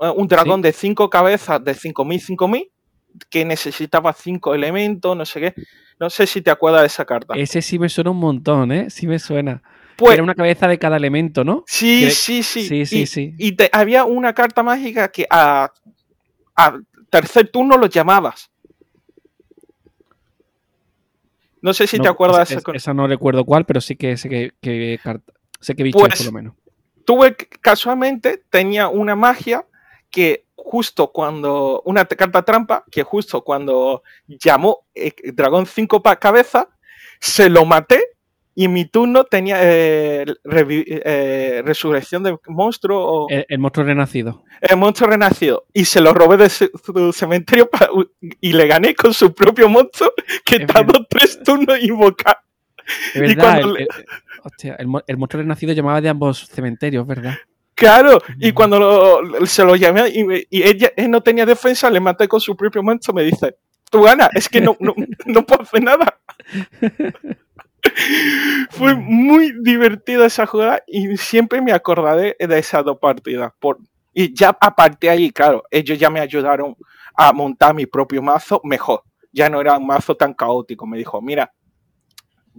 eh, 0.00 0.12
un 0.14 0.28
dragón 0.28 0.62
de 0.62 0.72
cinco 0.72 1.08
cabezas 1.10 1.64
de 1.64 1.74
5000, 1.74 2.20
5000, 2.20 2.70
que 3.28 3.44
necesitaba 3.44 4.12
cinco 4.12 4.54
elementos, 4.54 5.16
no 5.16 5.24
sé 5.24 5.40
qué. 5.40 5.54
No 5.98 6.08
sé 6.08 6.26
si 6.26 6.40
te 6.40 6.50
acuerdas 6.50 6.82
de 6.82 6.86
esa 6.86 7.04
carta. 7.04 7.34
Ese 7.34 7.60
sí 7.60 7.78
me 7.78 7.88
suena 7.88 8.10
un 8.10 8.18
montón, 8.18 8.70
¿eh? 8.72 8.88
Sí 8.90 9.06
me 9.06 9.18
suena. 9.18 9.62
Pues, 9.96 10.14
era 10.14 10.22
una 10.22 10.34
cabeza 10.34 10.66
de 10.66 10.78
cada 10.78 10.96
elemento, 10.96 11.44
¿no? 11.44 11.64
Sí, 11.66 12.10
sí, 12.10 12.42
sí. 12.42 12.66
Sí, 12.66 12.86
sí, 12.86 13.00
y, 13.00 13.06
sí. 13.06 13.34
Y 13.38 13.56
había 13.72 14.04
una 14.04 14.32
carta 14.32 14.62
mágica 14.62 15.10
que 15.10 15.26
a, 15.28 15.70
tercer 17.10 17.48
turno 17.50 17.76
lo 17.76 17.86
llamabas. 17.86 18.50
No 21.60 21.74
sé 21.74 21.86
si 21.86 21.98
te 21.98 22.08
acuerdas 22.08 22.48
de 22.48 22.54
esa, 22.54 22.60
esa, 22.60 22.72
esa 22.76 22.94
no 22.94 23.06
recuerdo 23.06 23.44
cuál, 23.44 23.66
pero 23.66 23.82
sí 23.82 23.96
que 23.96 24.16
sé 24.16 24.30
que, 24.30 24.52
que 24.62 24.98
sé 25.60 25.74
que 25.74 25.82
visto 25.82 25.98
pues, 25.98 26.16
por 26.16 26.26
lo 26.26 26.32
menos. 26.32 26.54
Tuve 27.10 27.34
casualmente 27.34 28.40
tenía 28.50 28.86
una 28.86 29.16
magia 29.16 29.66
que 30.10 30.46
justo 30.54 31.10
cuando, 31.10 31.82
una 31.84 32.04
carta 32.04 32.44
trampa, 32.44 32.84
que 32.88 33.02
justo 33.02 33.42
cuando 33.42 34.04
llamó 34.28 34.86
eh, 34.94 35.12
Dragón 35.32 35.66
5 35.66 36.00
cabeza, 36.20 36.68
se 37.18 37.50
lo 37.50 37.64
maté 37.64 38.00
y 38.54 38.66
en 38.66 38.74
mi 38.74 38.84
turno 38.84 39.24
tenía 39.24 39.56
eh, 39.60 40.24
eh, 40.44 41.62
resurrección 41.64 42.22
de 42.22 42.38
monstruo. 42.46 43.26
el, 43.28 43.58
monstruo 43.58 43.86
renacido. 43.86 44.44
El 44.60 44.76
monstruo 44.76 45.10
renacido. 45.10 45.66
Y 45.72 45.86
se 45.86 46.00
lo 46.00 46.14
robé 46.14 46.36
de 46.36 46.48
su, 46.48 47.12
cementerio 47.12 47.68
y 48.40 48.52
le 48.52 48.68
gané 48.68 48.94
con 48.94 49.12
su 49.14 49.34
propio 49.34 49.68
monstruo 49.68 50.12
que 50.44 50.60
tardó 50.60 51.04
tres 51.10 51.42
turnos 51.42 51.82
invocar. 51.82 52.38
y 53.14 53.34
cuando 53.36 53.76
el, 53.76 53.88
hostia, 54.42 54.76
el, 54.78 54.86
monstruo 54.86 55.42
renacido 55.42 55.72
llamaba 55.72 56.00
de 56.00 56.08
ambos 56.08 56.46
cementerios, 56.48 57.06
¿verdad? 57.06 57.34
Claro, 57.74 58.20
y 58.38 58.52
cuando 58.52 59.22
se 59.46 59.64
lo 59.64 59.74
llamé 59.74 60.10
y, 60.10 60.62
ella 60.62 60.92
él 60.96 61.10
no 61.10 61.22
tenía 61.22 61.46
defensa, 61.46 61.88
le 61.88 61.98
maté 61.98 62.28
con 62.28 62.40
su 62.40 62.54
propio 62.54 62.82
monstruo, 62.82 63.14
me 63.14 63.22
dice, 63.22 63.56
tú 63.90 64.02
ganas, 64.02 64.28
es 64.34 64.48
que 64.48 64.60
no, 64.60 64.76
no, 64.80 64.94
no 65.26 65.46
puedo 65.46 65.62
hacer 65.62 65.82
nada. 65.82 66.18
Fue 68.70 68.94
muy 68.94 69.54
divertida 69.62 70.26
esa 70.26 70.46
jugada 70.46 70.82
y 70.86 71.16
siempre 71.16 71.62
me 71.62 71.72
acordaré 71.72 72.36
de 72.38 72.58
esas 72.58 72.84
dos 72.84 72.98
partidas. 72.98 73.52
Por, 73.58 73.78
y 74.12 74.34
ya 74.34 74.56
a 74.60 74.74
partir 74.74 74.98
de 75.00 75.10
ahí, 75.10 75.30
claro, 75.30 75.64
ellos 75.70 75.98
ya 75.98 76.10
me 76.10 76.20
ayudaron 76.20 76.76
a 77.14 77.32
montar 77.32 77.74
mi 77.74 77.86
propio 77.86 78.20
mazo 78.22 78.60
mejor. 78.64 79.02
Ya 79.32 79.48
no 79.48 79.60
era 79.60 79.78
un 79.78 79.86
mazo 79.86 80.14
tan 80.16 80.34
caótico. 80.34 80.86
Me 80.86 80.98
dijo, 80.98 81.22
mira, 81.22 81.52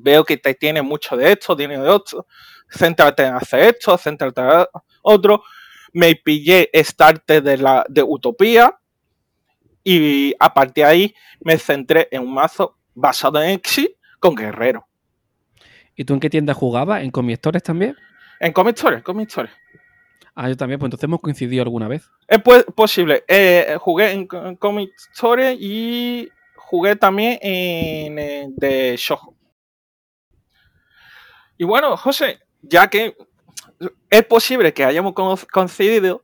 veo 0.01 0.24
que 0.24 0.38
te 0.38 0.53
tiene 0.53 0.81
mucho 0.81 1.15
de 1.15 1.31
esto, 1.34 1.55
tiene 1.55 1.77
de 1.77 1.89
otro, 1.89 2.27
céntrate 2.70 3.24
en 3.24 3.36
hacer 3.36 3.75
esto, 3.75 3.98
céntrate 3.98 4.41
en 4.41 4.65
otro. 5.01 5.43
Me 5.93 6.15
pillé 6.15 6.70
Starte 6.74 7.41
de, 7.41 7.58
la, 7.58 7.86
de 7.89 8.01
Utopía 8.01 8.77
y 9.84 10.34
a 10.39 10.53
partir 10.53 10.86
de 10.86 10.89
ahí 10.89 11.15
me 11.41 11.58
centré 11.58 12.08
en 12.12 12.22
un 12.22 12.34
mazo 12.34 12.77
basado 12.93 13.41
en 13.41 13.50
Exi 13.51 13.96
con 14.20 14.36
Guerrero. 14.36 14.88
¿Y 15.96 16.05
tú 16.05 16.13
en 16.13 16.20
qué 16.20 16.29
tienda 16.29 16.53
jugabas? 16.53 17.03
¿En 17.03 17.12
Comic 17.12 17.41
también? 17.63 17.96
En 18.39 18.53
Comic 18.53 18.77
Store, 18.77 19.03
Ah, 20.34 20.48
yo 20.48 20.55
también, 20.55 20.79
pues 20.79 20.88
entonces 20.88 21.03
hemos 21.03 21.20
coincidido 21.20 21.62
alguna 21.63 21.88
vez. 21.88 22.10
Es 22.27 22.41
posible. 22.74 23.24
Eh, 23.27 23.75
jugué 23.79 24.12
en, 24.12 24.25
Comic 24.25 24.91
Store 25.13 25.53
y 25.60 26.29
jugué 26.55 26.96
también 26.96 27.38
en, 27.41 28.17
en 28.17 28.55
de 28.55 28.96
Shoujo. 28.98 29.36
Y 31.62 31.63
bueno, 31.63 31.96
José, 31.96 32.39
ya 32.63 32.88
que 32.88 33.15
es 34.10 34.25
posible 34.25 34.74
que 34.74 34.84
hayamos 34.84 35.13
coincidido, 35.13 36.24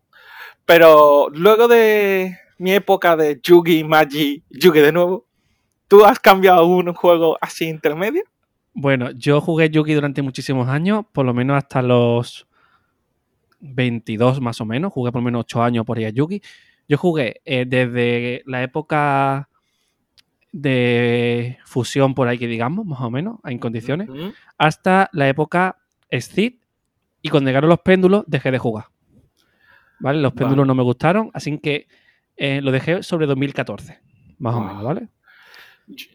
pero 0.66 1.30
luego 1.30 1.68
de 1.68 2.40
mi 2.58 2.72
época 2.74 3.16
de 3.16 3.40
Yugi, 3.44 3.84
Magi, 3.84 4.44
Yugi 4.50 4.80
de 4.80 4.92
nuevo, 4.92 5.28
¿tú 5.88 6.04
has 6.04 6.20
cambiado 6.20 6.66
un 6.66 6.92
juego 6.92 7.38
así 7.40 7.70
intermedio? 7.70 8.24
Bueno, 8.74 9.12
yo 9.12 9.40
jugué 9.40 9.70
Yugi 9.70 9.94
durante 9.94 10.24
muchísimos 10.24 10.70
años, 10.70 11.06
por 11.14 11.24
lo 11.24 11.36
menos 11.36 11.56
hasta 11.56 11.84
los 11.84 12.48
22 13.60 14.42
más 14.42 14.60
o 14.60 14.66
menos, 14.66 14.92
jugué 14.92 15.12
por 15.12 15.22
lo 15.22 15.26
menos 15.26 15.42
8 15.42 15.62
años 15.62 15.86
por 15.86 16.00
ahí 16.00 16.06
a 16.06 16.10
Yugi. 16.10 16.42
Yo 16.88 16.98
jugué 16.98 17.42
eh, 17.46 17.66
desde 17.68 18.42
la 18.48 18.64
época 18.64 19.50
de 20.60 21.60
fusión 21.66 22.16
por 22.16 22.28
ahí 22.28 22.40
que 22.40 22.48
digamos, 22.48 22.86
más 22.86 23.00
o 23.02 23.12
menos, 23.12 23.40
en 23.44 23.60
condiciones, 23.60 24.10
hasta 24.58 25.10
la 25.14 25.30
época 25.30 25.78
Steve 26.12 26.60
y 27.22 27.30
cuando 27.30 27.50
llegaron 27.50 27.70
los 27.70 27.80
péndulos 27.80 28.24
dejé 28.28 28.52
de 28.52 28.58
jugar. 28.58 28.86
¿Vale? 30.00 30.22
Los 30.22 30.34
péndulos 30.34 30.66
no 30.66 30.76
me 30.76 30.84
gustaron, 30.84 31.32
así 31.34 31.58
que 31.60 31.88
eh, 32.36 32.62
lo 32.62 32.72
dejé 32.72 33.04
sobre 33.04 33.28
2014, 33.28 34.00
más 34.40 34.56
o 34.56 34.62
menos, 34.62 34.84
¿vale? 34.84 35.10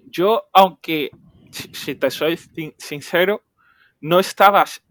Yo, 0.08 0.44
aunque, 0.52 1.10
si 1.50 1.94
te 1.94 2.10
soy 2.10 2.38
sincero, 2.78 3.42
no 4.00 4.20
estabas 4.20 4.82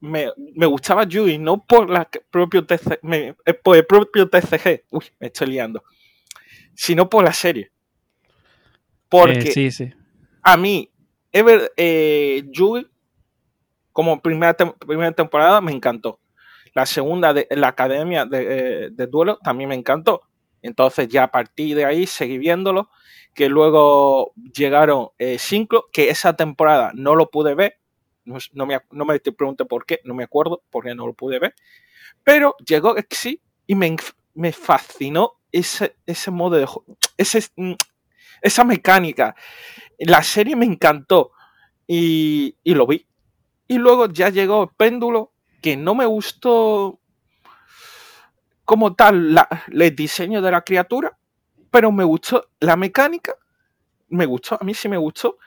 me, 0.00 0.28
me, 0.54 0.66
gustaba 0.66 1.04
Yui, 1.04 1.38
no 1.38 1.64
por, 1.64 1.90
la 1.90 2.08
propio 2.30 2.64
eh, 2.70 3.34
por 3.62 3.76
el 3.76 3.84
propio 3.84 4.28
TCG, 4.28 4.84
uy, 4.90 5.04
me 5.18 5.26
estoy 5.26 5.48
liando, 5.48 5.82
sino 6.74 7.08
por 7.08 7.24
la 7.24 7.32
serie. 7.32 7.72
Porque 9.08 9.38
eh, 9.38 9.52
sí, 9.52 9.70
sí. 9.70 9.92
a 10.42 10.56
mí, 10.56 10.90
Ever, 11.32 11.72
eh, 11.76 12.44
como 13.92 14.20
primera, 14.20 14.56
primera 14.56 15.12
temporada 15.12 15.60
me 15.60 15.72
encantó. 15.72 16.20
La 16.74 16.86
segunda, 16.86 17.34
de, 17.34 17.46
la 17.50 17.68
academia 17.68 18.24
de, 18.24 18.86
eh, 18.86 19.06
duelo, 19.08 19.38
también 19.38 19.68
me 19.68 19.74
encantó. 19.74 20.22
Entonces 20.62 21.08
ya 21.08 21.24
a 21.24 21.30
partir 21.30 21.76
de 21.76 21.84
ahí 21.84 22.06
seguí 22.06 22.38
viéndolo. 22.38 22.90
Que 23.34 23.48
luego 23.48 24.32
llegaron 24.54 25.10
eh, 25.18 25.36
cinco, 25.38 25.88
que 25.92 26.10
esa 26.10 26.34
temporada 26.34 26.92
no 26.94 27.14
lo 27.14 27.30
pude 27.30 27.54
ver. 27.54 27.78
no, 28.24 28.38
no 28.52 28.66
me, 28.66 28.80
no 28.90 29.04
me 29.04 29.18
te 29.20 29.32
pregunte 29.32 29.64
por 29.64 29.86
qué, 29.86 30.00
no 30.04 30.14
me 30.14 30.24
acuerdo, 30.24 30.62
porque 30.70 30.94
no 30.94 31.06
lo 31.06 31.12
pude 31.12 31.38
ver. 31.38 31.54
Pero 32.24 32.56
llegó 32.66 32.94
sí 33.10 33.40
y 33.66 33.74
me, 33.74 33.96
me 34.34 34.52
fascinó 34.52 35.34
ese, 35.52 35.96
ese 36.06 36.30
modo 36.30 36.56
de 36.56 36.66
juego, 36.66 36.96
ese, 37.16 37.44
mm, 37.56 37.74
esa 38.42 38.64
mecánica. 38.64 39.34
La 39.98 40.22
serie 40.22 40.56
me 40.56 40.66
encantó 40.66 41.32
y, 41.86 42.56
y 42.62 42.74
lo 42.74 42.86
vi. 42.86 43.06
Y 43.66 43.78
luego 43.78 44.08
ya 44.08 44.30
llegó 44.30 44.64
el 44.64 44.68
péndulo, 44.76 45.32
que 45.60 45.76
no 45.76 45.94
me 45.94 46.06
gustó 46.06 47.00
como 48.64 48.94
tal 48.94 49.32
la, 49.32 49.48
el 49.72 49.96
diseño 49.96 50.42
de 50.42 50.50
la 50.50 50.60
criatura, 50.60 51.16
pero 51.70 51.90
me 51.90 52.04
gustó 52.04 52.50
la 52.60 52.76
mecánica, 52.76 53.34
me 54.08 54.26
gustó, 54.26 54.58
a 54.60 54.64
mí 54.64 54.74
sí 54.74 54.90
me 54.90 54.98
gustó, 54.98 55.38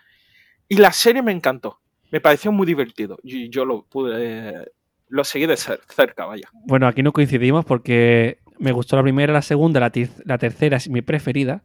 y 0.68 0.78
la 0.78 0.92
serie 0.92 1.22
me 1.22 1.32
encantó. 1.32 1.80
Me 2.12 2.20
pareció 2.20 2.52
muy 2.52 2.66
divertido 2.66 3.20
y 3.24 3.50
yo 3.50 3.64
lo 3.64 3.84
pude, 3.84 4.72
lo 5.08 5.24
seguí 5.24 5.46
de 5.46 5.56
cerca, 5.56 6.26
vaya. 6.26 6.50
Bueno, 6.66 6.88
aquí 6.88 7.04
no 7.04 7.14
coincidimos 7.14 7.64
porque 7.64 8.40
me 8.58 8.72
gustó 8.72 8.96
la 8.96 9.04
primera, 9.04 9.32
la 9.32 9.42
segunda, 9.42 9.80
la, 9.80 9.92
la 10.26 10.38
tercera 10.38 10.78
es 10.78 10.90
mi 10.90 11.02
preferida. 11.02 11.64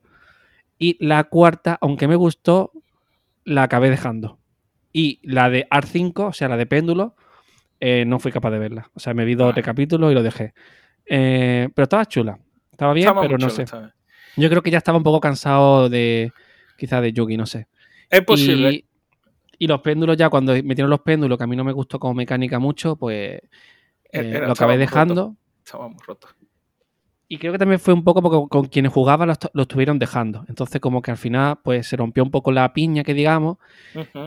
Y 0.79 0.97
la 1.05 1.25
cuarta, 1.25 1.79
aunque 1.81 2.09
me 2.09 2.17
gustó, 2.17 2.73
la 3.45 3.63
acabé 3.63 3.91
dejando. 3.91 4.39
Y 4.93 5.21
la 5.23 5.51
de 5.51 5.67
Art 5.71 5.89
5, 5.91 6.27
o 6.27 6.33
sea, 6.33 6.49
la 6.49 6.57
de 6.57 6.67
péndulo, 6.67 7.17
eh, 7.81 8.05
no 8.07 8.19
fui 8.19 8.33
capaz 8.33 8.51
de 8.51 8.59
verla. 8.59 8.91
O 8.95 9.01
sea, 9.01 9.15
me 9.15 9.25
vi 9.25 9.35
dos 9.35 9.55
de 9.55 9.63
capítulos 9.63 10.11
y 10.11 10.15
lo 10.15 10.23
dejé. 10.23 10.55
Eh, 11.07 11.69
pero 11.75 11.85
estaba 11.85 12.05
chula. 12.07 12.39
Estaba 12.71 12.93
bien, 12.93 13.11
pero 13.21 13.39
no 13.39 13.51
sé. 13.51 13.65
Yo 14.37 14.51
creo 14.51 14.63
que 14.63 14.71
ya 14.71 14.79
estaba 14.79 14.99
un 14.99 15.05
poco 15.05 15.21
cansado 15.21 15.89
de, 15.89 16.33
quizás 16.77 17.01
de 17.01 17.13
Yugi, 17.13 17.37
no 17.37 17.47
sé. 17.47 17.69
Es 18.11 18.23
posible. 18.23 18.85
Y, 19.59 19.67
los 19.67 19.81
péndulos 19.81 20.19
ya, 20.19 20.29
cuando 20.29 20.53
metieron 20.53 20.91
los 20.91 21.01
péndulos, 21.01 21.39
que 21.39 21.45
a 21.45 21.47
mí 21.47 21.57
no 21.57 21.65
me 21.65 21.73
gustó 21.73 21.99
como 21.99 22.13
mecánica 22.13 22.59
mucho, 22.59 22.97
pues 22.97 23.41
eh, 24.13 24.41
lo 24.41 24.53
acabé 24.53 24.77
dejando. 24.77 25.37
Estábamos 25.65 26.05
rotos. 26.07 26.36
Y 27.29 27.39
creo 27.39 27.53
que 27.53 27.59
también 27.59 27.81
fue 27.81 27.93
un 27.93 28.05
poco 28.05 28.23
porque 28.23 28.49
con 28.49 28.67
quienes 28.67 28.93
jugaban 28.93 29.29
lo, 29.29 29.63
estuvieron 29.63 29.99
dejando. 29.99 30.45
Entonces, 30.49 30.81
como 30.81 31.03
que 31.03 31.11
al 31.11 31.17
final, 31.17 31.59
pues 31.63 31.89
se 31.89 31.97
rompió 31.97 32.23
un 32.23 32.31
poco 32.31 32.53
la 32.53 32.73
piña, 32.73 33.03
que 33.03 33.15
digamos. 33.15 33.59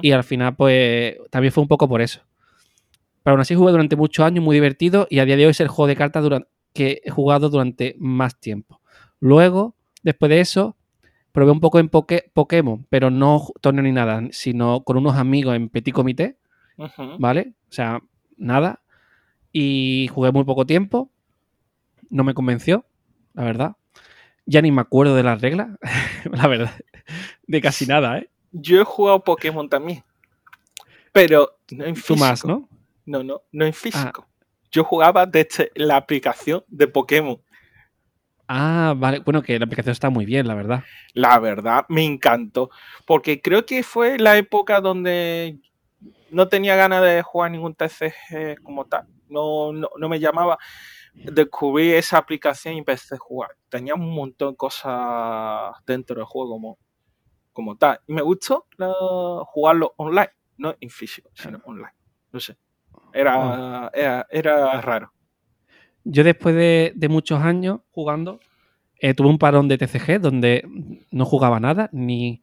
Y 0.01 0.11
al 0.11 0.23
final, 0.23 0.55
pues 0.55 1.15
también 1.29 1.53
fue 1.53 1.61
un 1.61 1.69
poco 1.69 1.87
por 1.87 2.01
eso. 2.01 2.21
Pero 3.23 3.35
aún 3.35 3.41
así 3.41 3.55
jugué 3.55 3.71
durante 3.71 3.95
muchos 3.95 4.25
años, 4.25 4.43
muy 4.43 4.55
divertido. 4.55 5.07
Y 5.09 5.19
a 5.19 5.25
día 5.25 5.37
de 5.37 5.45
hoy 5.45 5.51
es 5.51 5.61
el 5.61 5.69
juego 5.69 5.87
de 5.87 5.95
cartas 5.95 6.27
que 6.73 7.01
he 7.05 7.09
jugado 7.09 7.49
durante 7.49 7.95
más 7.99 8.37
tiempo. 8.37 8.81
Luego, 9.21 9.75
después 10.03 10.29
de 10.29 10.41
eso, 10.41 10.75
probé 11.31 11.51
un 11.51 11.61
poco 11.61 11.79
en 11.79 11.87
Pokémon, 11.87 12.85
pero 12.89 13.09
no 13.09 13.47
torneo 13.61 13.83
ni 13.83 13.93
nada, 13.93 14.23
sino 14.31 14.83
con 14.83 14.97
unos 14.97 15.15
amigos 15.15 15.55
en 15.55 15.69
Petit 15.69 15.93
Comité. 15.93 16.37
¿Vale? 17.17 17.53
O 17.69 17.71
sea, 17.71 18.01
nada. 18.35 18.81
Y 19.53 20.09
jugué 20.13 20.33
muy 20.33 20.43
poco 20.43 20.65
tiempo. 20.65 21.09
No 22.09 22.23
me 22.23 22.33
convenció 22.33 22.85
la 23.33 23.43
verdad. 23.43 23.75
Ya 24.45 24.61
ni 24.61 24.71
me 24.71 24.81
acuerdo 24.81 25.15
de 25.15 25.23
las 25.23 25.41
reglas, 25.41 25.69
la 26.31 26.47
verdad. 26.47 26.73
De 27.47 27.61
casi 27.61 27.85
nada, 27.85 28.19
¿eh? 28.19 28.29
Yo 28.51 28.81
he 28.81 28.83
jugado 28.83 29.23
Pokémon 29.23 29.69
también. 29.69 30.03
Pero 31.11 31.57
no 31.71 31.85
en 31.85 31.95
físico. 31.95 32.13
Tú 32.13 32.19
más, 32.19 32.45
¿no? 32.45 32.67
No, 33.05 33.23
no, 33.23 33.41
no 33.51 33.65
en 33.65 33.73
físico. 33.73 34.25
Ah. 34.27 34.43
Yo 34.71 34.83
jugaba 34.83 35.25
desde 35.25 35.71
la 35.75 35.97
aplicación 35.97 36.63
de 36.67 36.87
Pokémon. 36.87 37.41
Ah, 38.47 38.93
vale. 38.97 39.19
Bueno, 39.19 39.41
que 39.41 39.57
la 39.59 39.65
aplicación 39.65 39.91
está 39.91 40.09
muy 40.09 40.25
bien, 40.25 40.47
la 40.47 40.55
verdad. 40.55 40.83
La 41.13 41.37
verdad, 41.39 41.85
me 41.89 42.03
encantó. 42.03 42.69
Porque 43.05 43.41
creo 43.41 43.65
que 43.65 43.83
fue 43.83 44.17
la 44.17 44.37
época 44.37 44.81
donde 44.81 45.59
no 46.31 46.47
tenía 46.47 46.75
ganas 46.75 47.03
de 47.03 47.21
jugar 47.21 47.51
ningún 47.51 47.75
TCG 47.75 48.61
como 48.63 48.85
tal. 48.85 49.07
No, 49.27 49.71
no, 49.71 49.89
no 49.97 50.09
me 50.09 50.19
llamaba 50.19 50.57
descubrí 51.25 51.91
esa 51.93 52.17
aplicación 52.17 52.75
y 52.75 52.79
empecé 52.79 53.15
a 53.15 53.17
jugar. 53.17 53.51
Tenía 53.69 53.95
un 53.95 54.13
montón 54.13 54.51
de 54.51 54.57
cosas 54.57 55.73
dentro 55.85 56.15
del 56.15 56.25
juego 56.25 56.51
como, 56.51 56.77
como 57.53 57.77
tal. 57.77 57.99
Y 58.07 58.13
me 58.13 58.21
gustó 58.21 58.67
jugarlo 59.45 59.93
online, 59.97 60.31
no 60.57 60.75
en 60.79 60.89
físico, 60.89 61.29
sino 61.33 61.59
online. 61.65 61.93
No 62.31 62.39
sé. 62.39 62.57
Era, 63.13 63.85
ah. 63.85 64.25
era, 64.29 64.81
raro. 64.81 65.11
Yo 66.03 66.23
después 66.23 66.55
de, 66.55 67.07
muchos 67.09 67.41
años 67.41 67.81
jugando, 67.91 68.39
eh, 68.99 69.13
tuve 69.13 69.29
un 69.29 69.37
parón 69.37 69.67
de 69.67 69.77
TCG 69.77 70.19
donde 70.19 70.63
no 71.11 71.25
jugaba 71.25 71.59
nada, 71.59 71.89
ni, 71.91 72.41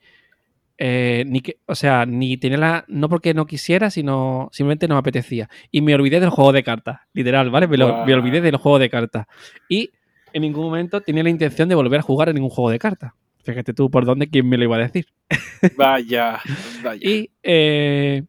eh, 0.79 1.25
ni 1.27 1.41
que, 1.41 1.59
o 1.67 1.75
sea, 1.75 2.05
ni 2.05 2.37
tenía 2.37 2.59
la. 2.59 2.85
No 2.89 3.09
porque 3.09 3.33
no 3.33 3.47
quisiera, 3.47 3.91
sino 3.91 4.49
simplemente 4.53 4.89
no 4.89 4.95
me 4.95 5.01
apetecía. 5.01 5.49
Y 5.71 5.81
me 5.81 5.95
olvidé 5.95 6.21
del 6.21 6.31
juego 6.31 6.53
de 6.53 6.63
cartas, 6.63 7.01
literal, 7.13 7.51
¿vale? 7.51 7.67
Me, 7.67 7.83
olvidé 7.83 8.41
del 8.41 8.57
juego 8.57 8.79
de 8.79 8.91
cartas. 8.91 9.27
Y 9.69 9.91
en 10.33 10.43
ningún 10.43 10.65
momento 10.65 11.01
tenía 11.01 11.23
la 11.23 11.31
intención 11.31 11.69
de 11.69 11.75
volver 11.75 12.01
a 12.01 12.03
jugar 12.03 12.29
en 12.29 12.35
ningún 12.35 12.51
juego 12.51 12.71
de 12.71 12.79
cartas. 12.79 13.13
Fíjate 13.43 13.73
tú 13.73 13.91
por 13.91 14.05
dónde, 14.05 14.29
quién 14.29 14.49
me 14.49 14.59
lo 14.59 14.65
iba 14.65 14.77
a 14.77 14.81
decir. 14.81 15.07
Vaya, 15.77 16.41
vaya. 16.83 17.01
y 17.01 17.31
eh, 17.43 18.23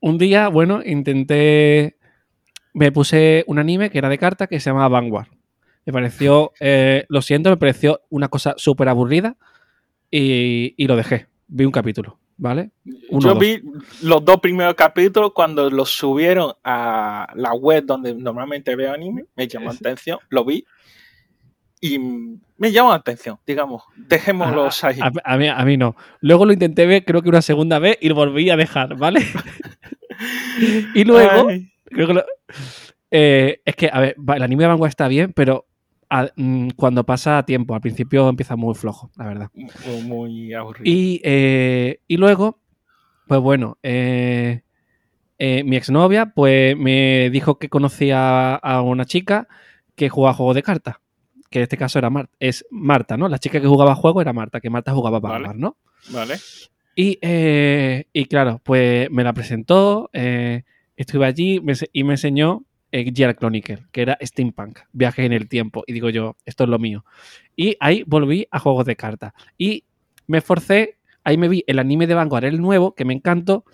un 0.00 0.18
día, 0.18 0.48
bueno, 0.48 0.80
intenté. 0.84 1.96
Me 2.72 2.92
puse 2.92 3.44
un 3.48 3.58
anime 3.58 3.90
que 3.90 3.98
era 3.98 4.08
de 4.08 4.16
cartas 4.16 4.48
que 4.48 4.60
se 4.60 4.70
llamaba 4.70 4.88
Vanguard. 4.88 5.28
Me 5.84 5.92
pareció, 5.92 6.52
eh, 6.60 7.04
lo 7.08 7.20
siento, 7.20 7.50
me 7.50 7.56
pareció 7.56 8.00
una 8.08 8.28
cosa 8.28 8.54
súper 8.56 8.88
aburrida 8.88 9.36
y, 10.10 10.86
lo 10.86 10.96
dejé. 10.96 11.26
Vi 11.48 11.64
un 11.64 11.72
capítulo, 11.72 12.18
¿vale? 12.36 12.70
Yo 13.10 13.34
vi 13.36 13.62
los 14.02 14.24
dos 14.24 14.40
primeros 14.40 14.74
capítulos 14.74 15.32
cuando 15.34 15.70
los 15.70 15.90
subieron 15.90 16.52
a 16.64 17.32
la 17.34 17.52
web 17.54 17.84
donde 17.84 18.14
normalmente 18.14 18.76
veo 18.76 18.92
anime, 18.92 19.24
me 19.34 19.48
llamó 19.48 19.66
la 19.66 19.72
atención, 19.72 20.18
lo 20.28 20.44
vi 20.44 20.64
y 21.80 21.98
me 21.98 22.72
llamó 22.72 22.90
la 22.90 22.96
atención, 22.96 23.38
digamos, 23.46 23.82
dejémoslos 23.96 24.84
ahí. 24.84 24.98
A, 25.24 25.36
mí, 25.36 25.48
a 25.48 25.64
mí 25.64 25.76
no. 25.76 25.96
Luego 26.20 26.44
lo 26.44 26.52
intenté 26.52 26.86
ver, 26.86 27.04
creo 27.04 27.22
que 27.22 27.30
una 27.30 27.42
segunda 27.42 27.78
vez 27.78 27.96
y 28.00 28.08
lo 28.08 28.14
volví 28.14 28.50
a 28.50 28.56
dejar, 28.56 28.96
¿vale? 28.96 29.20
y 30.94 31.04
luego, 31.04 31.48
creo 31.86 32.06
que 32.06 32.24
eh, 33.10 33.60
es 33.64 33.76
que, 33.76 33.90
a 33.92 34.00
ver, 34.00 34.16
el 34.36 34.42
anime 34.42 34.64
de 34.64 34.68
Vanguard 34.68 34.90
está 34.90 35.08
bien, 35.08 35.32
pero 35.32 35.66
Mm, 36.36 36.70
cuando 36.76 37.04
pasa 37.04 37.42
tiempo. 37.44 37.74
Al 37.74 37.80
principio 37.80 38.28
empieza 38.28 38.56
muy 38.56 38.74
flojo, 38.74 39.10
la 39.16 39.26
verdad. 39.26 39.50
Muy 40.04 40.52
aburrido. 40.54 40.84
Y, 40.84 41.20
eh, 41.22 42.00
y 42.08 42.16
luego, 42.16 42.58
pues 43.26 43.40
bueno, 43.40 43.78
eh, 43.82 44.62
eh, 45.38 45.62
mi 45.64 45.76
exnovia 45.76 46.32
pues 46.34 46.76
me 46.76 47.30
dijo 47.30 47.58
que 47.58 47.68
conocía 47.68 48.56
a 48.56 48.82
una 48.82 49.04
chica 49.04 49.46
que 49.94 50.08
jugaba 50.08 50.34
juegos 50.34 50.56
de 50.56 50.62
cartas. 50.62 50.96
Que 51.48 51.60
en 51.60 51.62
este 51.64 51.76
caso 51.76 51.98
era 51.98 52.10
es 52.38 52.64
Marta, 52.70 53.16
¿no? 53.16 53.28
La 53.28 53.38
chica 53.38 53.60
que 53.60 53.66
jugaba 53.66 53.94
juego 53.94 54.20
era 54.20 54.32
Marta, 54.32 54.60
que 54.60 54.70
Marta 54.70 54.92
jugaba 54.92 55.20
para 55.20 55.52
¿no? 55.54 55.76
Vale. 56.10 56.36
Y, 56.94 57.18
y, 58.12 58.24
claro, 58.26 58.60
pues 58.62 59.10
me 59.10 59.24
la 59.24 59.32
presentó, 59.32 60.10
estuve 60.12 61.26
allí 61.26 61.60
y 61.92 62.04
me 62.04 62.12
enseñó 62.12 62.64
eh, 62.92 63.12
Chronicle, 63.12 63.84
que 63.92 64.02
era 64.02 64.18
steampunk, 64.20 64.80
viaje 64.92 65.24
en 65.24 65.32
el 65.32 65.48
tiempo. 65.48 65.84
Y 65.86 65.92
digo 65.92 66.10
yo, 66.10 66.36
esto 66.44 66.64
es 66.64 66.70
lo 66.70 66.78
mío. 66.78 67.04
Y 67.56 67.76
ahí 67.80 68.04
volví 68.06 68.46
a 68.50 68.58
juegos 68.58 68.86
de 68.86 68.96
cartas. 68.96 69.32
Y 69.58 69.84
me 70.26 70.38
esforcé, 70.38 70.98
ahí 71.24 71.36
me 71.36 71.48
vi 71.48 71.64
el 71.66 71.78
anime 71.78 72.06
de 72.06 72.14
Vanguard, 72.14 72.44
el 72.44 72.60
nuevo, 72.60 72.94
que 72.94 73.04
me 73.04 73.14
encantó. 73.14 73.64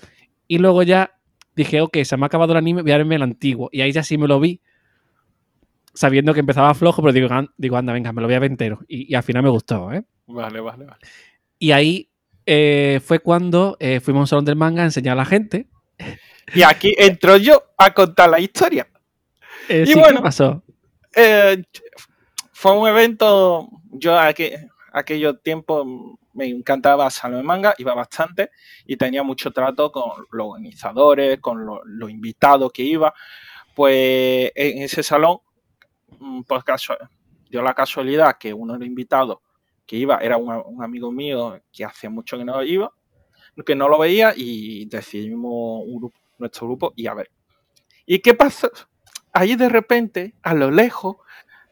Y 0.48 0.58
luego 0.58 0.82
ya 0.82 1.18
dije, 1.54 1.80
ok, 1.80 1.98
se 2.04 2.16
me 2.16 2.24
ha 2.24 2.26
acabado 2.26 2.52
el 2.52 2.58
anime, 2.58 2.82
voy 2.82 2.92
a 2.92 2.98
verme 2.98 3.16
el 3.16 3.22
antiguo. 3.22 3.68
Y 3.72 3.80
ahí 3.80 3.92
ya 3.92 4.02
sí 4.02 4.18
me 4.18 4.28
lo 4.28 4.38
vi, 4.38 4.60
sabiendo 5.94 6.34
que 6.34 6.40
empezaba 6.40 6.74
flojo, 6.74 7.02
pero 7.02 7.12
digo, 7.12 7.28
digo 7.56 7.76
anda, 7.76 7.92
venga, 7.92 8.12
me 8.12 8.20
lo 8.20 8.28
voy 8.28 8.36
a 8.36 8.40
ver 8.40 8.50
entero. 8.50 8.80
Y, 8.86 9.14
al 9.14 9.22
final 9.22 9.42
me 9.42 9.48
gustó, 9.48 9.92
¿eh? 9.92 10.04
Vale, 10.26 10.60
vale, 10.60 10.84
vale. 10.84 10.98
Y 11.58 11.72
ahí 11.72 12.10
eh, 12.44 13.00
fue 13.02 13.20
cuando 13.20 13.76
eh, 13.80 14.00
fuimos 14.00 14.20
a 14.20 14.22
un 14.22 14.26
salón 14.26 14.44
del 14.44 14.56
manga 14.56 14.82
a 14.82 14.86
enseñar 14.86 15.14
a 15.14 15.16
la 15.16 15.24
gente. 15.24 15.66
Y 16.54 16.62
aquí 16.62 16.94
entro 16.98 17.36
yo 17.38 17.62
a 17.76 17.92
contar 17.92 18.30
la 18.30 18.38
historia. 18.38 18.86
Eh, 19.68 19.84
y 19.86 19.94
bueno, 19.94 20.18
¿qué 20.18 20.22
pasó? 20.22 20.62
Eh, 21.14 21.62
fue 22.52 22.72
un 22.78 22.88
evento, 22.88 23.68
yo 23.92 24.18
aquí, 24.18 24.50
aquellos 24.92 25.42
tiempos 25.42 25.86
me 26.34 26.46
encantaba 26.46 27.10
Salón 27.10 27.38
de 27.38 27.44
Manga, 27.44 27.74
iba 27.78 27.94
bastante 27.94 28.50
y 28.86 28.96
tenía 28.96 29.22
mucho 29.22 29.50
trato 29.50 29.90
con 29.90 30.26
los 30.30 30.46
organizadores, 30.48 31.40
con 31.40 31.64
los, 31.64 32.10
invitados 32.10 32.70
que 32.72 32.82
iba. 32.82 33.12
Pues 33.74 34.52
en 34.54 34.82
ese 34.82 35.02
salón, 35.02 35.38
mm, 36.18 36.42
pues 36.42 36.62
dio 37.48 37.62
la 37.62 37.74
casualidad 37.74 38.36
que 38.38 38.52
uno 38.52 38.74
de 38.74 38.80
los 38.80 38.88
invitados 38.88 39.38
que 39.86 39.96
iba 39.96 40.18
era 40.18 40.36
un, 40.36 40.82
amigo 40.82 41.10
mío 41.12 41.60
que 41.72 41.84
hacía 41.84 42.10
mucho 42.10 42.36
que 42.36 42.44
no 42.44 42.62
iba, 42.62 42.92
que 43.64 43.74
no 43.74 43.88
lo 43.88 43.98
veía 43.98 44.34
y 44.36 44.86
decidimos 44.86 45.84
nuestro 46.38 46.66
grupo 46.66 46.92
y 46.96 47.06
a 47.06 47.14
ver. 47.14 47.30
¿Y 48.04 48.18
qué 48.18 48.34
pasó? 48.34 48.70
Ahí 49.36 49.54
de 49.54 49.68
repente, 49.68 50.34
a 50.42 50.54
lo 50.54 50.70
lejos, 50.70 51.16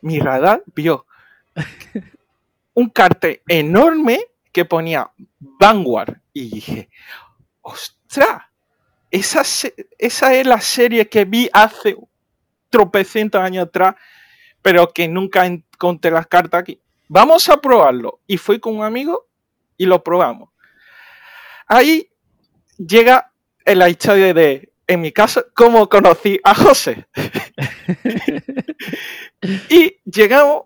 mi 0.02 0.18
radar 0.20 0.62
vio 0.74 1.06
un 2.74 2.90
cartel 2.90 3.40
enorme 3.48 4.20
que 4.52 4.64
ponía 4.64 5.10
Vanguard. 5.38 6.16
Y 6.32 6.50
dije, 6.50 6.90
¡ostras! 7.62 8.42
esa, 9.10 9.42
esa 9.98 10.34
es 10.34 10.46
la 10.46 10.60
serie 10.60 11.08
que 11.08 11.24
vi 11.24 11.48
hace 11.52 11.96
tropecientos 12.68 13.40
años 13.40 13.68
atrás, 13.68 13.94
pero 14.60 14.92
que 14.92 15.08
nunca 15.08 15.46
encontré 15.46 16.10
las 16.10 16.26
cartas 16.26 16.60
aquí. 16.60 16.80
Vamos 17.08 17.48
a 17.48 17.60
probarlo. 17.60 18.20
Y 18.26 18.36
fui 18.36 18.60
con 18.60 18.76
un 18.76 18.84
amigo 18.84 19.26
y 19.76 19.86
lo 19.86 20.02
probamos. 20.02 20.50
Ahí 21.66 22.10
llega 22.76 23.32
la 23.64 23.88
historia 23.88 24.34
de, 24.34 24.73
en 24.86 25.00
mi 25.00 25.12
caso, 25.12 25.46
cómo 25.54 25.88
conocí 25.88 26.38
a 26.42 26.54
José. 26.54 27.06
y 29.70 29.96
llegamos, 30.04 30.62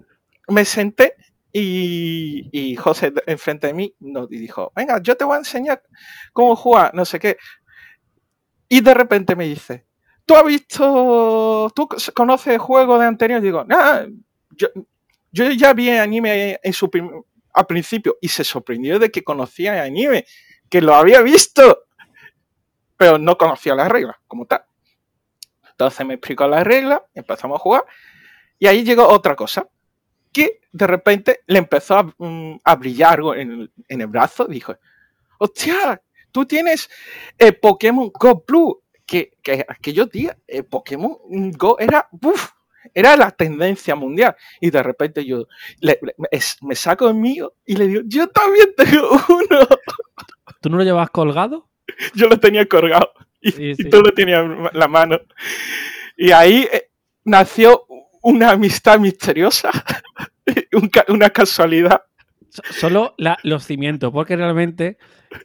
me 0.49 0.65
senté 0.65 1.15
y, 1.53 2.49
y, 2.53 2.77
José 2.77 3.13
enfrente 3.27 3.69
de 3.69 3.75
mí 3.75 3.95
nos 4.01 4.29
dijo, 4.29 4.73
venga, 4.77 5.01
yo 5.03 5.17
te 5.17 5.25
voy 5.25 5.37
a 5.37 5.39
enseñar 5.39 5.83
cómo 6.33 6.55
jugar, 6.57 6.95
no 6.95 7.05
sé 7.05 7.19
qué. 7.19 7.37
Y 8.69 8.81
de 8.81 8.95
repente 8.95 9.35
me 9.35 9.47
dice, 9.47 9.87
¿tú 10.27 10.35
has 10.35 10.45
visto, 10.45 11.73
tú 11.75 11.89
conoces 12.15 12.59
juegos 12.59 13.01
de 13.01 13.07
anterior? 13.07 13.41
digo, 13.41 13.65
no, 13.65 13.79
yo, 14.51 14.69
yo 15.33 15.51
ya 15.51 15.73
vi 15.73 15.91
anime 15.91 16.61
en 16.63 16.73
su 16.73 16.91
al 17.55 17.67
principio 17.67 18.19
y 18.21 18.29
se 18.29 18.45
sorprendió 18.45 18.99
de 18.99 19.11
que 19.11 19.25
conocía 19.25 19.83
anime, 19.83 20.27
que 20.69 20.83
lo 20.83 20.95
había 20.95 21.23
visto, 21.23 21.88
pero 22.99 23.17
no 23.17 23.39
conocía 23.39 23.75
las 23.75 23.89
reglas 23.89 24.17
como 24.27 24.45
tal. 24.45 24.65
Entonces 25.71 26.05
me 26.05 26.15
explicó 26.15 26.47
las 26.47 26.65
reglas, 26.65 27.01
empezamos 27.15 27.57
a 27.57 27.63
jugar 27.63 27.85
y 28.59 28.67
ahí 28.67 28.85
llegó 28.85 29.07
otra 29.09 29.37
cosa, 29.37 29.67
que 30.33 30.61
de 30.73 30.87
repente 30.87 31.41
le 31.47 31.59
empezó 31.59 31.99
a, 31.99 32.03
mm, 32.03 32.59
brillar 32.79 33.15
algo 33.15 33.35
en, 33.35 33.71
el 33.89 34.07
brazo, 34.09 34.47
dijo, 34.47 34.77
hostia, 35.39 36.03
tú 36.33 36.45
tienes 36.45 36.91
el 37.39 37.57
Pokémon 37.57 38.11
Go 38.13 38.45
Blue, 38.47 38.83
que, 39.07 39.33
que 39.43 39.65
aquellos 39.67 40.11
días 40.11 40.37
el 40.47 40.65
Pokémon 40.65 41.17
Go 41.53 41.79
era, 41.79 42.09
era 42.93 43.17
la 43.17 43.31
tendencia 43.31 43.95
mundial. 43.95 44.37
Y 44.61 44.71
de 44.71 44.83
repente 44.83 45.25
yo 45.25 45.47
me 46.63 46.75
saco 46.75 47.09
el 47.09 47.15
mío 47.15 47.55
y 47.65 47.77
le 47.77 47.87
digo, 47.87 48.03
yo 48.05 48.29
también 48.29 48.75
tengo 48.77 49.11
uno. 49.29 49.67
¿Tú 50.61 50.69
no 50.69 50.77
lo 50.77 50.85
llevabas 50.85 51.11
colgado? 51.11 51.68
Yo 52.15 52.29
lo 52.29 52.39
tenía 52.39 52.67
colgado 52.67 53.13
y, 53.41 53.75
tú 53.89 54.03
lo 54.03 54.13
tenías 54.13 54.45
en 54.45 54.69
la 54.73 54.89
mano. 54.89 55.21
Y 56.17 56.31
ahí 56.33 56.69
eh, 56.73 56.91
nació 57.25 57.85
una 58.23 58.51
amistad 58.51 58.99
misteriosa, 58.99 59.71
una 61.09 61.31
casualidad. 61.31 62.03
Solo 62.71 63.15
los 63.43 63.65
cimientos, 63.65 64.13
porque 64.13 64.37
realmente, 64.37 64.99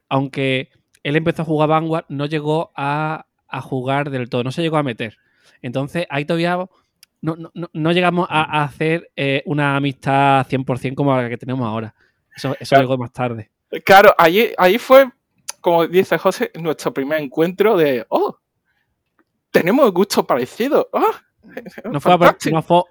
aunque 0.10 0.70
él 1.04 1.16
empezó 1.16 1.44
a 1.44 1.46
jugar 1.46 1.70
Vanguard, 1.70 2.06
no 2.10 2.26
llegó 2.26 2.72
a, 2.76 3.26
jugar 3.62 4.10
del 4.10 4.30
todo, 4.30 4.44
no 4.44 4.52
se 4.52 4.62
llegó 4.63 4.78
a 4.78 4.84
meter. 4.84 5.18
Entonces, 5.62 6.08
ahí 6.10 6.26
todavía 6.26 6.58
no, 7.22 7.92
llegamos 7.92 8.28
a, 8.30 8.63
hacer 8.63 9.12
eh, 9.16 9.44
una 9.46 9.76
amistad 9.76 10.48
100% 10.48 10.96
como 10.96 11.16
la 11.16 11.30
que 11.30 11.38
tenemos 11.38 11.68
ahora. 11.68 11.94
Eso, 12.36 12.56
eso 12.60 12.76
llegó 12.78 12.98
más 12.98 13.12
tarde. 13.12 13.52
Claro, 13.86 14.16
ahí, 14.18 14.52
ahí 14.58 14.78
fue, 14.78 15.10
como 15.63 15.88
dice 15.88 16.17
José, 16.17 16.52
nuestro 16.56 16.93
primer 16.93 17.21
encuentro 17.21 17.78
de, 17.78 18.06
oh, 18.10 18.38
tenemos 19.49 19.89
gustos 19.93 20.26
parecidos. 20.26 20.88
Oh, 20.91 21.12
no, 21.86 22.02
fue 22.02 22.17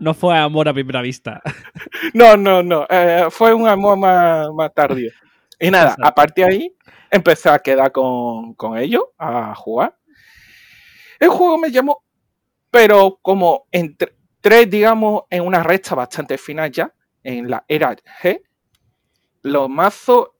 no, 0.00 0.14
fue, 0.14 0.38
amor 0.38 0.68
a 0.68 0.72
primera 0.72 1.02
vista. 1.02 1.40
No, 2.14 2.37
no, 2.37 2.62
no. 2.62 2.87
Eh, 2.88 3.26
fue 3.30 3.54
un 3.54 3.68
amor 3.68 3.96
más, 3.98 4.48
más 4.54 4.72
tardío. 4.74 5.11
Y 5.61 5.70
nada, 5.70 5.94
a 6.02 6.14
partir 6.14 6.46
de 6.46 6.50
ahí 6.50 6.76
empecé 7.11 7.50
a 7.50 7.58
quedar 7.58 7.92
con, 7.92 8.54
con 8.54 8.76
ellos, 8.76 9.04
a 9.18 9.54
jugar. 9.54 9.96
El 11.20 11.28
juego 11.28 11.58
me 11.58 11.70
llamó, 11.70 12.02
pero 12.70 13.18
como 13.22 13.66
entre, 13.70 14.16
tres, 14.40 14.68
digamos, 14.68 15.24
en 15.30 15.46
una 15.46 15.62
recta 15.62 15.94
bastante 15.94 16.38
final 16.38 16.70
ya, 16.72 16.92
en 17.22 17.48
la 17.48 17.64
era 17.68 17.94
G, 18.22 18.42
los 19.42 19.68
mazos 19.68 20.30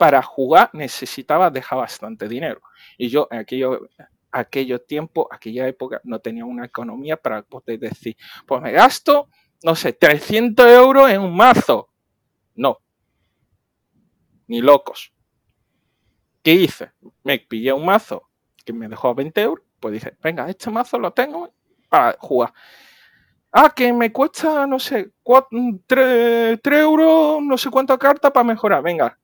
para 0.00 0.22
jugar 0.22 0.70
necesitaba 0.72 1.50
dejar 1.50 1.80
bastante 1.80 2.26
dinero. 2.26 2.62
Y 2.96 3.10
yo 3.10 3.28
en 3.30 3.40
aquellos 3.40 3.80
aquello 4.32 4.80
tiempos, 4.80 5.26
aquella 5.30 5.68
época, 5.68 6.00
no 6.04 6.20
tenía 6.20 6.46
una 6.46 6.64
economía 6.64 7.18
para 7.18 7.42
poder 7.42 7.78
decir, 7.78 8.16
pues 8.46 8.62
me 8.62 8.72
gasto, 8.72 9.28
no 9.62 9.74
sé, 9.74 9.92
300 9.92 10.66
euros 10.68 11.10
en 11.10 11.20
un 11.20 11.36
mazo. 11.36 11.90
No. 12.54 12.78
Ni 14.46 14.62
locos. 14.62 15.12
¿Qué 16.42 16.54
hice? 16.54 16.92
Me 17.22 17.38
pillé 17.38 17.74
un 17.74 17.84
mazo 17.84 18.30
que 18.64 18.72
me 18.72 18.88
dejó 18.88 19.08
a 19.08 19.14
20 19.14 19.38
euros. 19.42 19.66
Pues 19.80 19.92
dije, 19.92 20.16
venga, 20.22 20.48
este 20.48 20.70
mazo 20.70 20.98
lo 20.98 21.12
tengo 21.12 21.52
para 21.90 22.16
jugar. 22.18 22.54
Ah, 23.52 23.70
que 23.76 23.92
me 23.92 24.10
cuesta, 24.10 24.66
no 24.66 24.78
sé, 24.78 25.12
3, 25.86 26.58
euros, 26.64 27.42
no 27.42 27.58
sé 27.58 27.68
cuánta 27.68 27.98
carta 27.98 28.32
para 28.32 28.44
mejorar. 28.44 28.82
Venga, 28.82 29.18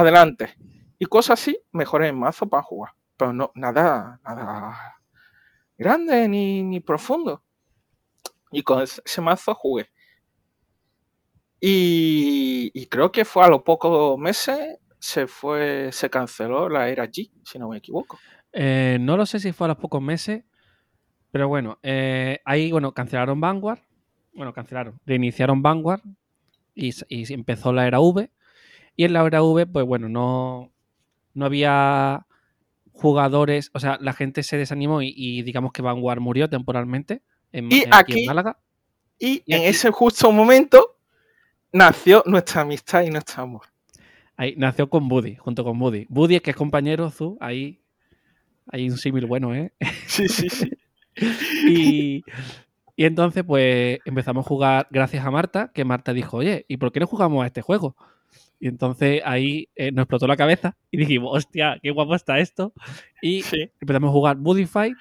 adelante. 0.00 0.54
Y 0.98 1.06
cosas 1.06 1.40
así, 1.40 1.58
mejoré 1.72 2.08
el 2.08 2.16
mazo 2.16 2.48
para 2.48 2.62
jugar. 2.62 2.92
Pero 3.16 3.32
no, 3.32 3.52
nada, 3.54 4.20
nada 4.24 5.00
grande 5.78 6.28
ni, 6.28 6.62
ni 6.62 6.80
profundo. 6.80 7.42
Y 8.52 8.62
con 8.62 8.82
ese 8.82 9.20
mazo 9.20 9.54
jugué. 9.54 9.88
Y, 11.60 12.86
creo 12.86 13.12
que 13.12 13.24
fue 13.24 13.44
a 13.44 13.48
los 13.48 13.62
pocos 13.62 14.18
meses 14.18 14.78
se 14.98 15.26
fue, 15.26 15.90
se 15.92 16.10
canceló 16.10 16.68
la 16.68 16.88
era 16.88 17.06
G, 17.06 17.30
si 17.44 17.58
no 17.58 17.68
me 17.68 17.78
equivoco. 17.78 18.18
Eh, 18.52 18.98
no 19.00 19.16
lo 19.16 19.24
sé 19.24 19.40
si 19.40 19.52
fue 19.52 19.66
a 19.66 19.68
los 19.68 19.78
pocos 19.78 20.02
meses, 20.02 20.44
pero 21.30 21.48
bueno, 21.48 21.78
eh, 21.82 22.40
ahí, 22.44 22.72
bueno, 22.72 22.92
cancelaron 22.92 23.40
Vanguard. 23.40 23.80
Bueno, 24.34 24.52
cancelaron. 24.52 25.00
Reiniciaron 25.06 25.62
Vanguard 25.62 26.02
y, 26.74 26.92
empezó 27.32 27.72
la 27.72 27.86
era 27.86 28.00
V. 28.00 28.30
Y 28.96 29.04
en 29.04 29.12
la 29.12 29.26
era 29.26 29.42
V, 29.42 29.66
pues 29.66 29.86
bueno, 29.86 30.08
no, 30.08 30.72
no 31.34 31.46
había 31.46 32.26
jugadores, 32.92 33.70
o 33.72 33.80
sea, 33.80 33.98
la 34.00 34.12
gente 34.12 34.42
se 34.42 34.58
desanimó 34.58 35.00
y, 35.02 35.42
digamos 35.42 35.72
que 35.72 35.82
Vanguard 35.82 36.20
murió 36.20 36.50
temporalmente 36.50 37.22
en, 37.52 37.72
y 37.72 37.84
aquí, 37.90 38.20
en 38.20 38.26
Málaga. 38.26 38.58
Y, 39.18 39.42
en 39.46 39.62
ese 39.62 39.90
justo 39.90 40.30
momento 40.32 40.98
nació 41.72 42.22
nuestra 42.26 42.62
amistad 42.62 43.02
y 43.02 43.10
nuestro 43.10 43.42
amor. 43.42 43.62
Ahí 44.36 44.54
nació 44.56 44.88
con 44.88 45.08
Buddy, 45.08 45.36
junto 45.36 45.64
con 45.64 45.78
Buddy. 45.78 46.06
Buddy, 46.08 46.40
que 46.40 46.50
es 46.50 46.56
compañero, 46.56 47.10
Zu, 47.10 47.36
ahí 47.40 47.80
hay 48.72 48.88
un 48.88 48.96
símil 48.96 49.26
bueno, 49.26 49.54
¿eh? 49.54 49.72
Sí, 50.06 50.28
sí, 50.28 50.48
sí. 50.48 50.70
y, 51.68 52.24
entonces, 52.96 53.44
pues 53.44 53.98
empezamos 54.04 54.44
a 54.44 54.48
jugar 54.48 54.88
gracias 54.90 55.24
a 55.24 55.30
Marta, 55.30 55.70
que 55.74 55.84
Marta 55.84 56.12
dijo, 56.12 56.38
oye, 56.38 56.64
¿y 56.68 56.76
por 56.76 56.92
qué 56.92 57.00
no 57.00 57.06
jugamos 57.06 57.42
a 57.42 57.46
este 57.46 57.62
juego? 57.62 57.96
Y 58.60 58.68
entonces 58.68 59.22
ahí 59.24 59.68
eh, 59.74 59.90
nos 59.90 60.04
explotó 60.04 60.26
la 60.26 60.36
cabeza 60.36 60.76
y 60.90 60.98
dijimos, 60.98 61.30
hostia, 61.32 61.78
qué 61.82 61.90
guapo 61.90 62.14
está 62.14 62.38
esto. 62.38 62.72
Y 63.22 63.42
empezamos 63.80 64.10
a 64.10 64.12
jugar 64.12 64.36
Budify. 64.36 64.94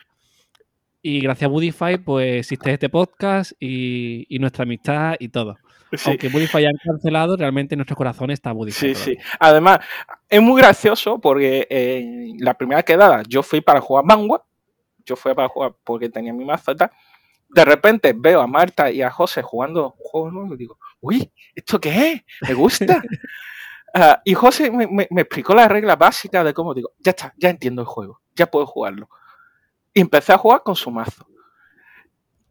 Y 1.02 1.19
gracias 1.22 1.48
a 1.48 1.52
Budify, 1.52 1.98
pues 1.98 2.39
existe 2.39 2.74
este 2.74 2.89
podcast 2.89 3.52
y, 3.60 4.26
nuestra 4.39 4.63
amistad 4.63 5.15
y 5.19 5.30
todo. 5.30 5.58
Aunque 6.06 6.30
Budify 6.30 6.65
han 6.65 6.78
cancelado, 6.84 7.36
realmente 7.36 7.76
en 7.76 7.80
nuestro 7.80 7.95
corazón 7.95 8.32
está 8.32 8.54
Budify. 8.54 8.95
Sí, 8.95 8.95
sí. 8.95 9.17
Además, 9.39 9.80
es 10.30 10.41
muy 10.41 10.62
gracioso 10.62 11.19
porque 11.19 11.67
eh, 11.69 12.34
la 12.39 12.54
primera 12.54 12.84
quedada 12.84 13.24
yo 13.28 13.43
fui 13.43 13.62
para 13.62 13.82
jugar 13.82 14.06
Vanguard 14.08 14.43
yo 15.10 15.15
fui 15.15 15.34
para 15.34 15.50
jugar 15.50 15.74
porque 15.84 16.10
tenía 16.10 16.34
mi 16.34 16.45
mazo 16.45 16.72
y 16.72 16.76
tal. 16.76 16.91
De 17.50 17.66
repente 17.66 18.14
veo 18.16 18.42
a 18.42 18.48
Marta 18.48 18.92
y 18.92 19.02
a 19.02 19.10
José 19.10 19.42
jugando 19.42 19.96
un 19.98 20.04
juego 20.04 20.32
nuevo 20.32 20.54
y 20.54 20.58
digo, 20.58 20.78
uy, 21.02 21.32
¿esto 21.56 21.80
qué 21.80 22.12
es? 22.12 22.22
Me 22.48 22.54
gusta. 22.54 23.02
Ah, 23.92 24.22
y 24.24 24.36
José 24.36 24.70
me, 24.70 25.08
explicó 25.18 25.56
la 25.56 25.68
regla 25.68 25.96
básica 25.96 26.44
de 26.44 26.54
cómo 26.54 26.76
digo, 26.76 26.92
ya 27.00 27.10
está, 27.10 27.34
ya 27.38 27.50
entiendo 27.50 27.82
el 27.82 27.88
juego, 27.88 28.22
ya 28.36 28.46
puedo 28.46 28.68
jugarlo. 28.68 29.10
Y 29.96 30.02
empecé 30.02 30.32
a 30.32 30.38
jugar 30.38 30.62
con 30.62 30.76
su 30.76 30.92
mazo. 30.92 31.28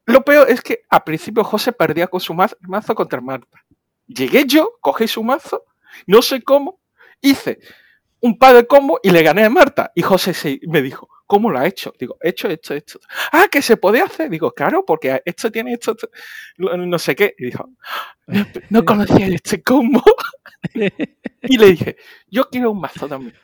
Lo 0.05 0.25
peor 0.25 0.51
es 0.51 0.61
que 0.61 0.83
al 0.91 1.05
principio 1.05 1.45
José 1.45 1.71
perdía 1.71 2.09
con 2.09 2.19
su 2.19 2.35
mazo, 2.35 2.57
mazo 2.63 2.93
contra 2.93 3.21
Marta. 3.21 3.65
Llegué 4.09 4.47
yo, 4.47 4.79
cogí 4.81 5.07
su 5.07 5.23
mazo, 5.23 5.63
no 6.09 6.23
sé 6.23 6.43
cómo, 6.43 6.81
hice 7.21 7.61
un 8.21 8.39
par 8.39 8.55
de 8.55 8.67
combos 8.67 9.01
y 9.03 9.11
le 9.11 9.23
gané 9.23 9.45
a 9.45 9.51
Marta. 9.51 9.93
Y 9.95 10.03
José 10.03 10.61
me 10.67 10.83
dijo, 10.83 11.09
¿Cómo 11.29 11.51
lo 11.51 11.59
ha 11.59 11.67
hecho? 11.67 11.93
Digo, 11.99 12.17
hecho 12.23 12.49
esto, 12.49 12.73
esto. 12.73 12.99
Ah, 13.33 13.49
que 13.53 13.61
se 13.61 13.77
puede 13.77 14.01
hacer. 14.01 14.31
Digo, 14.31 14.51
claro, 14.53 14.87
porque 14.87 15.21
esto 15.27 15.53
tiene 15.53 15.75
esto, 15.75 15.95
no 16.57 16.99
sé 16.99 17.15
qué. 17.15 17.35
Y 17.37 17.45
dijo, 17.45 17.69
no, 18.71 18.83
conocía 18.83 19.27
este 19.27 19.63
combo. 19.63 20.03
y 21.43 21.59
le 21.59 21.67
dije, 21.67 21.97
yo 22.29 22.49
quiero 22.49 22.71
un 22.71 22.81
mazo 22.81 23.07
también. 23.07 23.35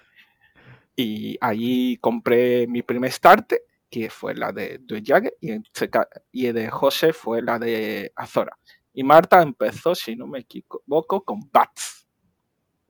Y 0.97 1.37
ahí 1.43 1.99
compré 1.99 2.67
mi 2.67 2.81
primer 2.81 3.13
starter, 3.13 3.61
que 3.91 4.09
fue 4.09 4.35
la 4.35 4.51
de 4.51 4.81
Jagger, 4.89 5.37
y, 5.43 5.53
y 6.33 6.53
de 6.53 6.71
José 6.71 7.13
fue 7.13 7.43
la 7.43 7.59
de 7.59 8.15
Azora. 8.17 8.57
Y 8.95 9.03
Marta 9.03 9.43
empezó, 9.43 9.95
si 9.95 10.17
no 10.17 10.27
me 10.27 10.39
equivoco, 10.39 11.23
con 11.23 11.51
Bats. 11.53 12.09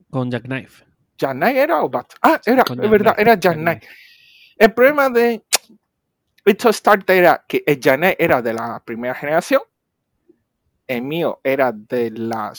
Con 0.09 0.31
Jackknife. 0.31 0.85
¿Jackknife 1.17 1.59
era 1.59 1.83
o 1.83 1.89
Bats? 1.89 2.15
Ah, 2.21 2.39
era, 2.45 2.63
es 2.67 2.89
verdad, 2.89 3.15
era 3.17 3.39
Jackknife. 3.39 3.87
El 4.57 4.73
problema 4.73 5.09
de 5.09 5.43
esto 6.45 6.71
Starter 6.71 7.17
era 7.17 7.43
que 7.47 7.63
el 7.65 7.79
Janet 7.81 8.15
era 8.19 8.41
de 8.41 8.53
la 8.53 8.81
primera 8.83 9.15
generación, 9.15 9.61
el 10.87 11.01
mío 11.01 11.39
era 11.43 11.71
de 11.71 12.11
la 12.11 12.53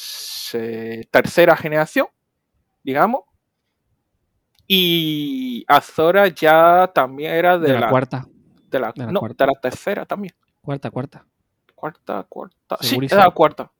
tercera 1.10 1.56
generación, 1.56 2.08
digamos, 2.82 3.22
y 4.66 5.64
Azora 5.68 6.26
ya 6.28 6.90
también 6.92 7.32
era 7.32 7.58
de, 7.58 7.72
De 7.72 7.78
la, 7.78 7.88
cuarta. 7.88 8.26
De 8.68 8.80
la, 8.80 8.92
de 8.92 9.06
la 9.06 9.12
no, 9.12 9.20
cuarta. 9.20 9.44
de 9.44 9.52
la 9.52 9.60
tercera 9.60 10.04
también. 10.04 10.34
Cuarta, 10.60 10.90
cuarta. 10.90 11.24
Cuarta, 11.74 12.26
cuarta. 12.28 12.76
Sí, 12.80 12.98
era 13.02 13.24
la 13.24 13.30
cuarta. 13.30 13.70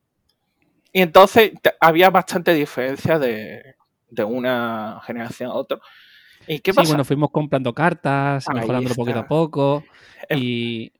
Y 0.92 1.02
entonces 1.02 1.52
había 1.80 2.10
bastante 2.10 2.54
diferencia 2.54 3.18
de, 3.18 3.74
de 4.10 4.24
una 4.24 5.00
generación 5.06 5.50
a 5.50 5.54
otra. 5.54 5.78
¿Y 6.46 6.60
qué 6.60 6.72
sí, 6.72 6.76
pasa? 6.76 6.88
bueno, 6.88 7.04
fuimos 7.04 7.30
comprando 7.30 7.74
cartas, 7.74 8.48
Ahí 8.48 8.54
mejorándolo 8.54 8.94
poquito 8.94 9.18
a 9.18 9.22
está. 9.22 9.28
poco 9.28 9.84
y, 10.30 10.92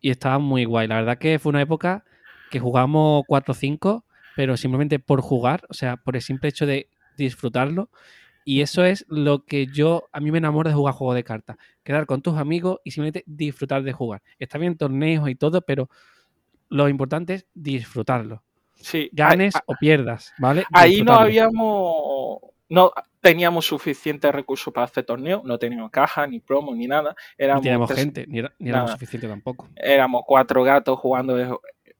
y 0.00 0.10
estaba 0.10 0.38
muy 0.38 0.64
guay. 0.64 0.86
La 0.88 0.96
verdad 0.96 1.18
que 1.18 1.38
fue 1.38 1.50
una 1.50 1.62
época 1.62 2.04
que 2.50 2.60
jugamos 2.60 3.24
4 3.26 3.52
o 3.52 3.54
5, 3.54 4.04
pero 4.36 4.56
simplemente 4.56 4.98
por 4.98 5.20
jugar, 5.20 5.64
o 5.68 5.74
sea, 5.74 5.96
por 5.96 6.16
el 6.16 6.22
simple 6.22 6.50
hecho 6.50 6.66
de 6.66 6.88
disfrutarlo. 7.16 7.90
Y 8.44 8.60
eso 8.60 8.84
es 8.84 9.04
lo 9.08 9.44
que 9.44 9.68
yo, 9.68 10.08
a 10.12 10.20
mí 10.20 10.30
me 10.32 10.38
enamora 10.38 10.70
de 10.70 10.74
jugar 10.76 10.94
juegos 10.94 11.14
de 11.14 11.24
cartas. 11.24 11.56
Quedar 11.84 12.06
con 12.06 12.22
tus 12.22 12.36
amigos 12.36 12.78
y 12.84 12.90
simplemente 12.90 13.22
disfrutar 13.26 13.82
de 13.84 13.92
jugar. 13.92 14.22
Está 14.38 14.58
bien 14.58 14.76
torneos 14.76 15.28
y 15.28 15.34
todo, 15.36 15.62
pero 15.62 15.88
lo 16.68 16.88
importante 16.88 17.34
es 17.34 17.46
disfrutarlo. 17.54 18.42
sí, 18.74 19.08
Ganes 19.12 19.54
ahí- 19.54 19.60
o 19.66 19.74
pierdas, 19.76 20.32
¿vale? 20.38 20.64
Ahí 20.72 21.02
no 21.02 21.14
habíamos, 21.14 22.38
no 22.72 22.90
teníamos 23.20 23.66
suficientes 23.66 24.32
recursos 24.32 24.72
para 24.72 24.86
hacer 24.86 25.04
torneos, 25.04 25.44
no 25.44 25.58
teníamos 25.58 25.90
caja, 25.90 26.26
ni 26.26 26.40
promo, 26.40 26.74
ni 26.74 26.86
nada. 26.86 27.14
Ni 27.38 27.44
Éramos, 27.44 27.62
teníamos 27.62 27.88
tres- 27.88 28.00
gente, 28.00 28.26
ni, 28.26 28.38
era- 28.38 28.52
ni 28.58 28.70
éramos 28.70 28.86
nada. 28.86 28.96
suficiente 28.98 29.28
tampoco. 29.28 29.68
éramos 29.76 30.22
cuatro 30.26 30.62
gatos 30.64 30.98
jugando 30.98 31.38
el, 31.38 31.50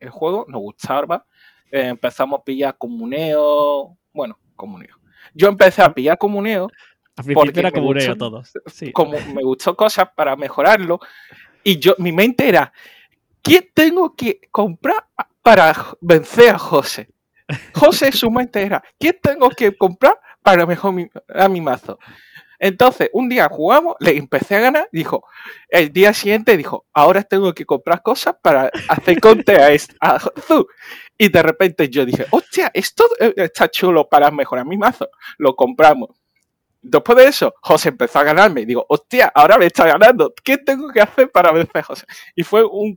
el 0.00 0.10
juego, 0.10 0.46
nos 0.48 0.60
gustaba. 0.62 1.26
Eh, 1.70 1.88
empezamos 1.88 2.40
a 2.40 2.42
pillar 2.44 2.76
comuneo, 2.78 3.96
bueno, 4.12 4.38
comuneo. 4.56 4.96
Yo 5.34 5.48
empecé 5.48 5.82
a 5.82 5.92
pillar 5.92 6.16
comuneo, 6.18 6.68
principio 7.14 7.34
Porque 7.42 7.60
era 7.60 7.70
comuneo 7.70 8.08
gustó- 8.08 8.18
todos. 8.18 8.52
Sí. 8.66 8.92
como 8.92 9.18
me 9.34 9.42
gustó 9.42 9.76
cosas 9.76 10.08
para 10.16 10.36
mejorarlo, 10.36 11.00
y 11.62 11.78
yo, 11.78 11.94
mi 11.98 12.12
mente 12.12 12.48
era, 12.48 12.72
¿qué 13.42 13.70
tengo 13.74 14.14
que 14.16 14.40
comprar 14.50 15.06
para 15.42 15.74
vencer 16.00 16.54
a 16.54 16.58
José? 16.58 17.08
José, 17.74 18.10
su 18.12 18.30
mente 18.30 18.62
era, 18.62 18.82
¿qué 18.98 19.12
tengo 19.12 19.50
que 19.50 19.76
comprar 19.76 20.18
para 20.42 20.66
mejorar 20.66 21.08
a 21.34 21.48
mi 21.48 21.60
mazo? 21.60 21.98
Entonces, 22.58 23.10
un 23.12 23.28
día 23.28 23.48
jugamos, 23.50 23.96
le 23.98 24.16
empecé 24.16 24.54
a 24.54 24.60
ganar, 24.60 24.88
dijo, 24.92 25.24
el 25.68 25.92
día 25.92 26.14
siguiente 26.14 26.56
dijo, 26.56 26.86
ahora 26.92 27.24
tengo 27.24 27.52
que 27.54 27.66
comprar 27.66 28.02
cosas 28.02 28.36
para 28.40 28.70
hacer 28.88 29.18
conte 29.20 29.56
a, 29.56 29.72
est- 29.72 29.94
a 30.00 30.20
Zu. 30.20 30.68
Y 31.18 31.28
de 31.28 31.42
repente 31.42 31.88
yo 31.88 32.06
dije, 32.06 32.26
hostia, 32.30 32.70
esto 32.72 33.04
eh, 33.18 33.34
está 33.36 33.68
chulo 33.68 34.08
para 34.08 34.30
mejorar 34.30 34.64
mi 34.64 34.76
mazo. 34.78 35.08
Lo 35.38 35.56
compramos. 35.56 36.10
Después 36.80 37.18
de 37.18 37.24
eso, 37.26 37.52
José 37.62 37.88
empezó 37.88 38.20
a 38.20 38.24
ganarme. 38.24 38.64
Digo, 38.64 38.86
hostia, 38.88 39.32
ahora 39.34 39.58
me 39.58 39.66
está 39.66 39.86
ganando. 39.86 40.32
¿Qué 40.44 40.58
tengo 40.58 40.88
que 40.88 41.00
hacer 41.00 41.30
para 41.32 41.50
vencer 41.50 41.78
a 41.78 41.82
José? 41.82 42.06
Y 42.36 42.44
fue 42.44 42.64
un. 42.64 42.96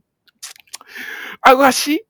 Algo 1.42 1.62
así 1.62 2.02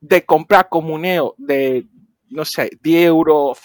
de 0.00 0.24
comprar 0.24 0.68
comuneo 0.68 1.34
de, 1.38 1.86
no 2.32 2.44
sé, 2.44 2.70
10 2.82 3.06
euros, 3.06 3.58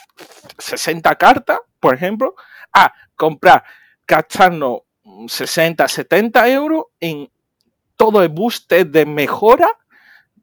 60 0.58 1.16
cartas, 1.16 1.60
por 1.80 1.96
ejemplo, 1.96 2.36
a 2.74 2.94
comprar, 3.16 3.64
gastarnos 4.08 4.82
60, 5.28 5.88
70 5.88 6.50
euros 6.50 6.86
en 7.00 7.30
todo 7.96 8.22
el 8.22 8.30
booster 8.30 8.86
de 8.88 9.06
mejora 9.06 9.70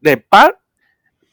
de 0.00 0.16
par 0.16 0.58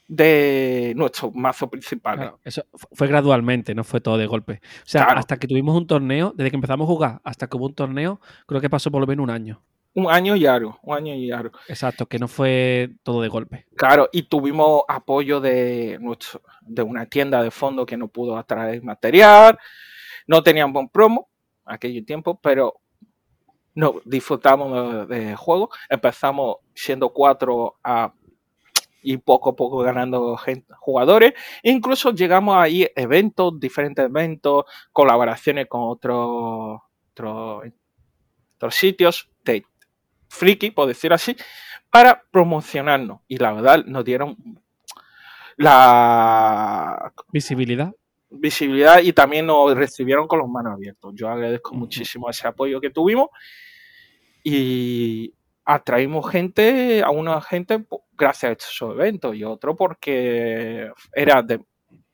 de 0.07 0.93
nuestro 0.97 1.31
mazo 1.31 1.69
principal. 1.69 2.17
Claro, 2.17 2.39
eso 2.43 2.63
fu- 2.73 2.87
fue 2.91 3.07
gradualmente, 3.07 3.73
no 3.73 3.83
fue 3.85 4.01
todo 4.01 4.17
de 4.17 4.27
golpe. 4.27 4.61
O 4.79 4.85
sea, 4.85 5.05
Claro. 5.05 5.19
hasta 5.19 5.37
que 5.37 5.47
tuvimos 5.47 5.75
un 5.75 5.87
torneo, 5.87 6.33
desde 6.35 6.49
que 6.51 6.57
empezamos 6.57 6.85
a 6.85 6.87
jugar 6.87 7.21
hasta 7.23 7.47
que 7.47 7.55
hubo 7.57 7.67
un 7.67 7.73
torneo, 7.75 8.19
creo 8.45 8.59
que 8.59 8.69
pasó 8.69 8.91
por 8.91 8.99
lo 9.01 9.07
menos 9.07 9.23
un 9.23 9.29
año. 9.29 9.61
Un 9.93 10.09
año 10.09 10.35
y 10.37 10.45
algo, 10.45 10.79
un 10.83 10.95
año 10.95 11.13
y 11.15 11.31
algo. 11.31 11.57
Exacto, 11.67 12.05
que 12.05 12.17
no 12.17 12.27
fue 12.29 12.91
todo 13.03 13.21
de 13.21 13.27
golpe. 13.27 13.65
Claro, 13.75 14.07
y 14.13 14.23
tuvimos 14.23 14.83
apoyo 14.87 15.41
de, 15.41 15.97
nuestro, 15.99 16.41
de 16.61 16.81
una 16.81 17.05
tienda 17.07 17.43
de 17.43 17.51
fondo 17.51 17.85
que 17.85 17.97
no 17.97 18.07
pudo 18.07 18.37
atraer 18.37 18.81
material. 18.83 19.59
No 20.27 20.41
tenían 20.43 20.71
buen 20.71 20.87
promo 20.87 21.29
aquel 21.65 22.05
tiempo, 22.05 22.39
pero 22.39 22.79
no 23.75 23.95
disfrutamos 24.05 25.07
de- 25.09 25.35
juego. 25.35 25.69
Empezamos 25.89 26.57
siendo 26.73 27.09
cuatro 27.09 27.75
a, 27.83 28.13
y 29.03 29.17
poco 29.17 29.49
a 29.49 29.55
poco 29.57 29.79
ganando 29.79 30.37
gente, 30.37 30.73
jugadores. 30.79 31.33
Incluso 31.63 32.11
llegamos 32.11 32.55
ahí 32.55 32.87
eventos, 32.95 33.59
diferentes 33.59 34.05
eventos, 34.05 34.63
colaboraciones 34.93 35.67
con 35.67 35.81
otros 35.83 36.79
otros 37.11 37.63
otros 38.55 38.75
sitios 38.75 39.27
friki, 40.31 40.71
por 40.71 40.87
decir 40.87 41.13
así, 41.13 41.35
para 41.91 42.23
promocionarnos. 42.31 43.19
Y 43.27 43.37
la 43.37 43.53
verdad, 43.53 43.85
nos 43.85 44.03
dieron 44.05 44.37
la 45.57 47.13
Visibilidad. 47.31 47.93
visibilidad 48.29 48.99
y 49.01 49.13
también 49.13 49.45
nos 49.45 49.75
recibieron 49.75 50.27
con 50.27 50.39
los 50.39 50.49
manos 50.49 50.73
abiertos. 50.73 51.13
Yo 51.15 51.29
agradezco 51.29 51.75
muchísimo 51.75 52.29
ese 52.29 52.47
apoyo 52.47 52.79
que 52.79 52.89
tuvimos 52.89 53.27
y 54.43 55.33
atraímos 55.65 56.29
gente, 56.29 57.03
a 57.03 57.11
una 57.11 57.39
gente 57.41 57.85
gracias 58.17 58.49
a 58.49 58.53
esos 58.53 58.95
eventos 58.95 59.35
y 59.35 59.43
otro 59.43 59.75
porque 59.75 60.91
era 61.13 61.41
de 61.43 61.59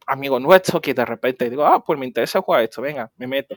amigos 0.07 0.41
nuestros 0.41 0.81
que 0.81 0.93
de 0.93 1.05
repente 1.05 1.49
digo, 1.49 1.65
ah, 1.65 1.83
pues 1.83 1.99
me 1.99 2.05
interesa 2.05 2.41
jugar 2.41 2.63
esto, 2.63 2.81
venga, 2.81 3.11
me 3.17 3.27
meto. 3.27 3.55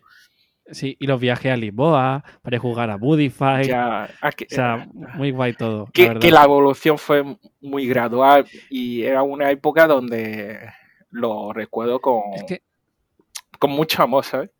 Sí, 0.73 0.97
y 1.01 1.07
los 1.07 1.21
viajes 1.21 1.53
a 1.53 1.57
Lisboa 1.57 2.23
para 2.43 2.59
jugar 2.59 2.91
a 2.91 2.97
Budify. 2.97 3.67
Ya, 3.67 4.09
aquí- 4.21 4.47
O 4.51 4.55
sea, 4.55 4.89
muy 4.93 5.31
guay 5.31 5.53
todo. 5.55 5.87
que, 5.93 6.09
la 6.31 6.45
evolución 6.45 6.97
fue 6.99 7.25
muy 7.61 7.87
gradual 7.89 8.47
y 8.69 9.03
era 9.03 9.23
una 9.23 9.51
época 9.51 9.87
donde 9.87 10.59
lo 11.11 11.53
recuerdo 11.53 12.01
con, 12.01 12.23
Es 12.35 12.45
que, 12.45 12.63
con 13.59 13.71
mucho 13.73 14.03
amor, 14.03 14.25
¿sabes? 14.25 14.51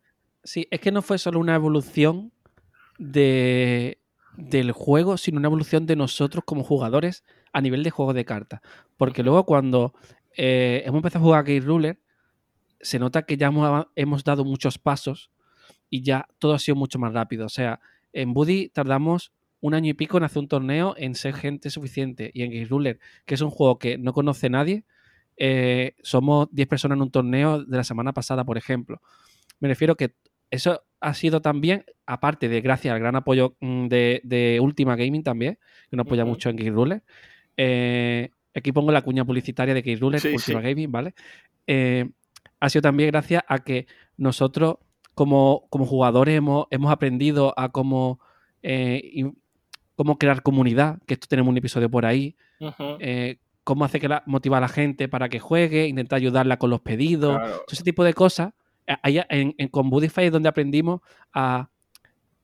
sí, 0.43 0.67
es 0.71 0.81
que 0.81 0.91
no 0.91 1.03
fue 1.03 1.19
solo 1.19 1.39
una 1.39 1.55
evolución 1.55 2.33
de, 2.99 3.99
del 4.37 4.73
juego, 4.73 5.17
sino 5.17 5.39
una 5.39 5.49
evolución 5.49 5.87
de 5.87 5.97
nosotros 5.97 6.45
como 6.45 6.65
jugadores 6.65 7.25
a 7.53 7.61
nivel 7.61 7.83
de 7.83 7.91
juego 7.91 8.13
de 8.15 8.25
cartas. 8.25 8.61
Porque 8.97 9.23
luego 9.23 9.45
cuando 9.45 9.95
eh, 10.37 10.83
hemos 10.85 10.99
empezado 10.99 11.23
a 11.25 11.27
jugar 11.27 11.41
a 11.41 11.43
Game 11.45 11.61
Ruler, 11.61 12.01
se 12.81 12.99
nota 12.99 13.23
que 13.23 13.37
ya 13.37 13.51
hemos 13.97 14.25
dado 14.25 14.45
muchos 14.45 14.79
pasos 14.79 15.31
y 15.91 16.03
ya 16.03 16.27
todo 16.39 16.55
ha 16.55 16.59
sido 16.59 16.77
mucho 16.77 16.99
más 16.99 17.13
rápido. 17.13 17.47
O 17.47 17.51
sea, 17.51 17.81
en 18.13 18.33
Buddy 18.33 18.69
tardamos 18.71 19.33
un 19.61 19.75
año 19.75 19.91
y 19.91 19.95
pico 19.95 20.17
en 20.17 20.25
hacer 20.25 20.41
un 20.41 20.49
torneo, 20.49 20.95
en 20.97 21.15
ser 21.15 21.35
gente 21.35 21.69
suficiente. 21.69 22.31
Y 22.33 22.43
en 22.43 22.53
Game 22.53 22.65
Ruler, 22.67 22.99
que 23.27 23.35
es 23.35 23.41
un 23.41 23.51
juego 23.51 23.79
que 23.79 23.99
no 23.99 24.13
conoce 24.13 24.49
nadie, 24.49 24.85
eh, 25.37 25.95
somos 26.03 26.49
10 26.53 26.69
personas 26.69 26.97
en 26.97 27.03
un 27.03 27.11
torneo 27.11 27.65
de 27.65 27.77
la 27.77 27.85
semana 27.85 28.13
pasada, 28.13 28.45
por 28.45 28.57
ejemplo. 28.57 29.03
Me 29.59 29.69
refiero 29.69 29.97
que 29.97 30.15
eso 30.51 30.83
ha 31.01 31.15
sido 31.15 31.41
también, 31.41 31.85
aparte 32.07 32.49
de 32.49 32.61
gracias 32.61 32.93
al 32.93 33.01
gran 33.01 33.17
apoyo 33.17 33.57
mm, 33.61 33.87
de, 33.89 34.21
de 34.25 34.59
Ultima 34.61 34.97
Gaming 34.97 35.23
también, 35.23 35.59
que 35.91 35.97
nos 35.97 36.07
apoya 36.07 36.25
mucho 36.25 36.51
en 36.51 36.57
Game 36.57 36.71
Ruler. 36.71 37.03
Eh, 37.57 38.31
aquí 38.55 38.73
pongo 38.73 38.93
la 38.93 39.03
cuña 39.03 39.25
publicitaria 39.25 39.75
de 39.75 39.83
Game 39.83 39.99
Ruler, 39.99 40.21
Sí, 40.21 40.29
Ultima 40.29 40.61
sí. 40.61 40.67
Gaming, 40.69 40.91
¿vale? 40.91 41.15
Eh, 41.67 42.09
ha 42.59 42.69
sido 42.69 42.83
también 42.83 43.11
gracias 43.11 43.43
a 43.47 43.59
que 43.61 43.87
nosotros, 44.17 44.77
como, 45.21 45.67
como 45.69 45.85
jugadores, 45.85 46.35
hemos, 46.35 46.67
hemos 46.71 46.91
aprendido 46.91 47.53
a 47.59 47.69
cómo, 47.69 48.21
eh, 48.63 49.31
cómo 49.95 50.17
crear 50.17 50.43
comunidad, 50.43 50.99
que 51.07 51.13
esto 51.13 51.27
tenemos 51.29 51.51
un 51.51 51.59
episodio 51.59 51.91
por 51.91 52.07
ahí, 52.07 52.37
eh, 53.01 53.37
cómo 53.63 53.85
hacer 53.85 54.01
que 54.01 54.09
la, 54.09 54.23
motivar 54.25 54.63
a 54.63 54.67
la 54.67 54.69
gente 54.73 55.09
para 55.09 55.29
que 55.29 55.39
juegue, 55.39 55.87
intentar 55.89 56.17
ayudarla 56.17 56.57
con 56.57 56.71
los 56.71 56.81
pedidos, 56.81 57.37
claro. 57.37 57.53
todo 57.53 57.67
ese 57.71 57.85
tipo 57.85 58.03
de 58.03 58.15
cosas. 58.15 58.55
eh, 58.87 58.97
ahí 59.03 59.21
en, 59.29 59.55
en, 59.59 59.69
con 59.69 59.91
Budify 59.91 60.25
es 60.25 60.33
donde 60.33 60.49
aprendimos 60.49 61.03
a 61.35 61.69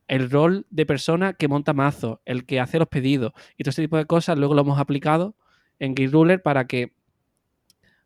el 0.06 0.30
rol 0.30 0.66
de 0.68 0.84
persona 0.84 1.32
que 1.32 1.48
monta 1.48 1.72
mazos, 1.72 2.18
el 2.26 2.44
que 2.44 2.60
hace 2.60 2.78
los 2.78 2.88
pedidos 2.88 3.32
y 3.56 3.64
todo 3.64 3.70
ese 3.70 3.80
tipo 3.80 3.96
de 3.96 4.04
cosas, 4.04 4.36
luego 4.36 4.52
lo 4.52 4.60
hemos 4.60 4.78
aplicado 4.78 5.34
en 5.78 5.94
Ruler 6.12 6.42
para 6.42 6.66
que 6.66 6.92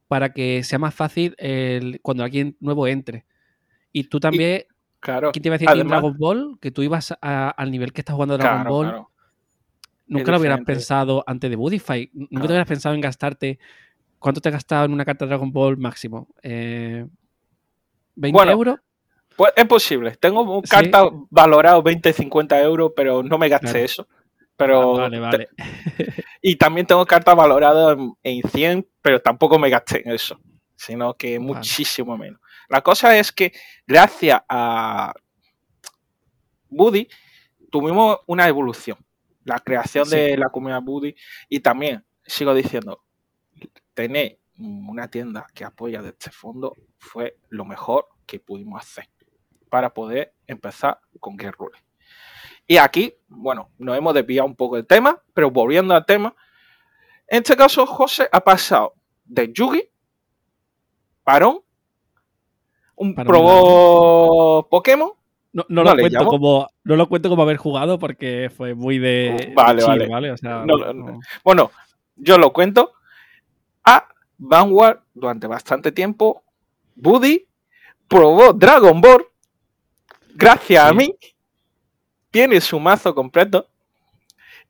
para 0.06 0.32
que 0.32 0.62
sea 0.62 0.78
más 0.78 0.94
fácil 0.94 1.34
el- 1.38 1.98
cuando 2.02 2.22
alguien 2.22 2.56
nuevo 2.60 2.86
entre. 2.86 3.24
Y 3.92 4.04
tú 4.04 4.20
también, 4.20 4.64
Claro. 5.00 5.32
¿quién 5.32 5.42
te 5.42 5.48
iba 5.48 5.54
a 5.54 5.58
decir 5.58 5.68
Además- 5.68 5.90
Dragon 6.02 6.16
Ball? 6.18 6.58
Que 6.60 6.70
tú 6.70 6.82
ibas 6.82 7.14
a- 7.20 7.50
al 7.50 7.70
nivel 7.70 7.92
que 7.92 8.00
estás 8.02 8.14
jugando 8.14 8.36
Dragon 8.38 8.60
Claro, 8.62 8.70
Ball. 8.74 8.86
claro. 8.88 9.10
Nunca 10.06 10.32
lo 10.32 10.38
hubieras 10.38 10.60
pensado 10.62 11.22
antes 11.26 11.48
de 11.50 11.56
Budify. 11.56 12.10
Nunca 12.12 12.28
Claro. 12.30 12.46
te 12.46 12.52
hubieras 12.52 12.68
pensado 12.68 12.94
en 12.94 13.00
gastarte. 13.00 13.58
¿Cuánto 14.18 14.40
te 14.40 14.48
has 14.48 14.54
gastado 14.54 14.84
en 14.84 14.92
una 14.92 15.04
carta 15.04 15.24
Dragon 15.26 15.50
Ball 15.52 15.76
máximo? 15.76 16.28
Eh, 16.42 17.06
¿20 18.16 18.32
Bueno, 18.32 18.52
euros? 18.52 18.76
Pues 19.36 19.52
es 19.56 19.64
posible. 19.66 20.16
Tengo 20.16 20.42
un 20.42 20.64
Sí. 20.64 20.70
carta 20.70 21.04
valorado 21.30 21.82
20, 21.82 22.12
50 22.12 22.60
euros, 22.60 22.92
pero 22.94 23.22
no 23.22 23.38
me 23.38 23.48
gasté 23.48 23.84
eso. 23.84 24.06
Pero 24.56 24.96
Ah, 24.98 25.02
vale, 25.02 25.20
vale. 25.20 25.48
Y 26.42 26.56
también 26.56 26.86
tengo 26.86 27.06
cartas 27.06 27.34
valoradas 27.36 27.96
en, 27.96 28.12
en 28.22 28.42
100, 28.50 28.86
pero 29.00 29.20
tampoco 29.20 29.58
me 29.58 29.70
gasté 29.70 30.02
en 30.06 30.12
eso, 30.14 30.38
sino 30.76 31.14
que 31.14 31.38
Vale. 31.38 31.52
muchísimo 31.54 32.18
menos. 32.18 32.40
La 32.70 32.82
cosa 32.82 33.18
es 33.18 33.32
que 33.32 33.52
gracias 33.84 34.40
a 34.48 35.12
Buddy 36.68 37.08
tuvimos 37.68 38.18
una 38.26 38.46
evolución, 38.46 38.96
la 39.44 39.58
creación 39.58 40.06
Sí. 40.06 40.14
de 40.16 40.36
la 40.36 40.50
comunidad 40.50 40.80
Buddy 40.80 41.14
y 41.48 41.58
también, 41.60 42.06
sigo 42.24 42.54
diciendo, 42.54 43.02
tener 43.92 44.38
una 44.56 45.08
tienda 45.08 45.48
que 45.52 45.64
apoya 45.64 46.00
de 46.00 46.10
este 46.10 46.30
fondo 46.30 46.72
fue 46.98 47.38
lo 47.48 47.64
mejor 47.64 48.06
que 48.24 48.38
pudimos 48.38 48.80
hacer 48.80 49.08
para 49.68 49.92
poder 49.92 50.32
empezar 50.46 51.00
con 51.18 51.36
Get 51.36 51.54
Rule. 51.58 51.76
Y 52.68 52.76
aquí, 52.76 53.16
bueno, 53.26 53.72
nos 53.78 53.98
hemos 53.98 54.14
desviado 54.14 54.46
un 54.46 54.54
poco 54.54 54.76
del 54.76 54.86
tema, 54.86 55.20
pero 55.34 55.50
volviendo 55.50 55.92
al 55.92 56.06
tema, 56.06 56.36
en 57.26 57.38
este 57.38 57.56
caso 57.56 57.84
José 57.84 58.28
ha 58.30 58.40
pasado 58.40 58.94
de 59.24 59.52
Yugi, 59.52 59.90
Parón, 61.24 61.62
un 63.00 63.14
probó 63.14 64.68
Pokémon, 64.70 65.10
No, 65.52 65.64
no 65.68 65.82
No 65.82 65.90
lo 65.94 66.00
cuento 66.00 66.18
llamo. 66.18 66.30
como 66.30 66.68
no 66.84 66.96
lo 66.96 67.08
cuento 67.08 67.28
como 67.28 67.42
haber 67.42 67.56
jugado 67.56 67.98
porque 67.98 68.50
fue 68.56 68.74
muy 68.74 68.98
de 68.98 69.52
Vale, 69.54 69.82
chill, 69.82 70.08
vale. 70.08 70.30
O 70.32 70.36
sea, 70.36 70.64
No, 70.64 70.76
no- 70.76 70.92
no. 70.92 71.20
bueno, 71.42 71.70
yo 72.16 72.38
lo 72.38 72.52
cuento, 72.52 72.92
a 73.84 74.06
Vanguard 74.38 75.00
durante 75.14 75.46
bastante 75.46 75.92
tiempo, 75.92 76.42
Buddy 76.94 77.46
probó 78.06 78.52
Dragon 78.52 79.00
Ball, 79.00 79.26
gracias 80.34 80.84
a 80.84 80.92
mí, 80.92 81.14
tiene 82.30 82.60
su 82.60 82.78
mazo 82.78 83.14
completo. 83.14 83.66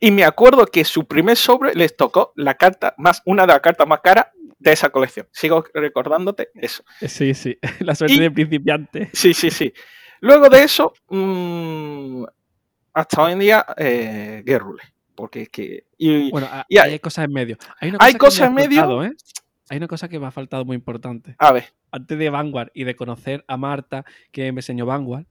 Y 0.01 0.11
me 0.11 0.25
acuerdo 0.25 0.65
que 0.67 0.85
su 0.85 1.07
primer 1.07 1.37
sobre 1.37 1.75
les 1.75 1.97
tocó 1.97 2.33
la 2.37 2.55
carta 2.55 2.95
más, 2.97 3.23
una 3.27 3.43
de 3.43 3.49
las 3.49 3.61
cartas 3.61 3.87
más 3.87 4.01
caras 4.01 4.27
de 4.59 4.73
esa 4.73 4.89
colección. 4.91 5.27
Sigo 5.31 5.65
recordándote 5.75 6.49
eso. 6.55 6.83
Sí, 7.07 7.35
sí. 7.35 7.59
La 7.81 7.95
suerte 7.95 8.15
Y- 8.17 8.21
de 8.21 8.31
principiante. 8.31 9.11
Sí, 9.13 9.35
sí, 9.35 9.51
sí. 9.51 9.73
Luego 10.21 10.49
de 10.49 10.63
eso, 10.65 10.93
mm, 11.09 12.25
hasta 12.95 13.23
hoy 13.23 13.33
en 13.33 13.39
día, 13.39 13.65
eh, 13.77 14.43
Guerrule. 14.45 14.83
Porque 15.15 15.43
es 15.43 15.49
que. 15.51 15.85
Y, 15.99 16.31
Bueno, 16.31 16.49
y 16.69 16.79
hay- 16.79 16.93
hay 16.93 16.99
cosas 16.99 17.27
en 17.27 17.33
medio. 17.33 17.57
Hay, 17.81 17.91
una 17.91 17.99
hay 18.01 18.15
cosa 18.15 18.15
que 18.15 18.15
me 18.15 18.19
cosas 18.19 18.49
en 18.49 18.55
medio. 18.55 18.81
faltado, 18.81 19.05
¿eh? 19.05 19.13
Hay 19.69 19.77
una 19.77 19.87
cosa 19.87 20.09
que 20.09 20.19
me 20.19 20.27
ha 20.27 20.31
faltado 20.31 20.65
muy 20.65 20.77
importante. 20.77 21.37
a 21.39 21.53
ver, 21.53 21.67
Antes 21.93 22.19
de 22.19 22.31
Vanguard 22.31 22.71
y 22.73 22.85
de 22.85 22.95
conocer 22.97 23.45
a 23.49 23.57
Marta, 23.57 24.05
que 24.33 24.51
me 24.53 24.61
enseñó 24.61 24.87
Vanguard, 24.87 25.27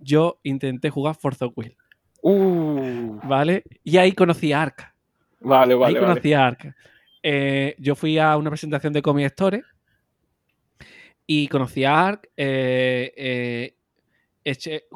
yo 0.00 0.40
intenté 0.42 0.90
jugar 0.90 1.14
Forza 1.16 1.46
Will, 1.54 1.76
uh, 2.22 3.20
¿vale? 3.26 3.64
Y 3.84 3.96
ahí 3.96 4.12
conocí 4.12 4.52
a 4.52 4.62
Ark. 4.62 4.92
vale, 5.40 5.74
Ahí 5.74 5.80
vale, 5.80 6.00
vale. 6.00 6.08
conocí 6.08 6.32
a 6.32 6.46
Ark. 6.46 6.74
Eh, 7.22 7.74
yo 7.78 7.94
fui 7.94 8.18
a 8.18 8.36
una 8.36 8.50
presentación 8.50 8.92
de 8.92 9.02
Comic 9.02 9.26
Store 9.26 9.62
y 11.26 11.48
conocí 11.48 11.84
a 11.84 12.06
Ark. 12.06 12.28
eh, 12.36 13.12
eh, 13.16 13.74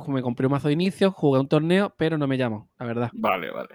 me 0.08 0.22
compré 0.22 0.46
un 0.46 0.52
mazo 0.52 0.68
de 0.68 0.74
inicio, 0.74 1.10
jugué 1.10 1.38
un 1.40 1.48
torneo, 1.48 1.94
pero 1.98 2.16
no 2.16 2.26
me 2.26 2.38
llamó, 2.38 2.70
la 2.78 2.86
verdad. 2.86 3.10
Vale, 3.12 3.50
vale. 3.50 3.68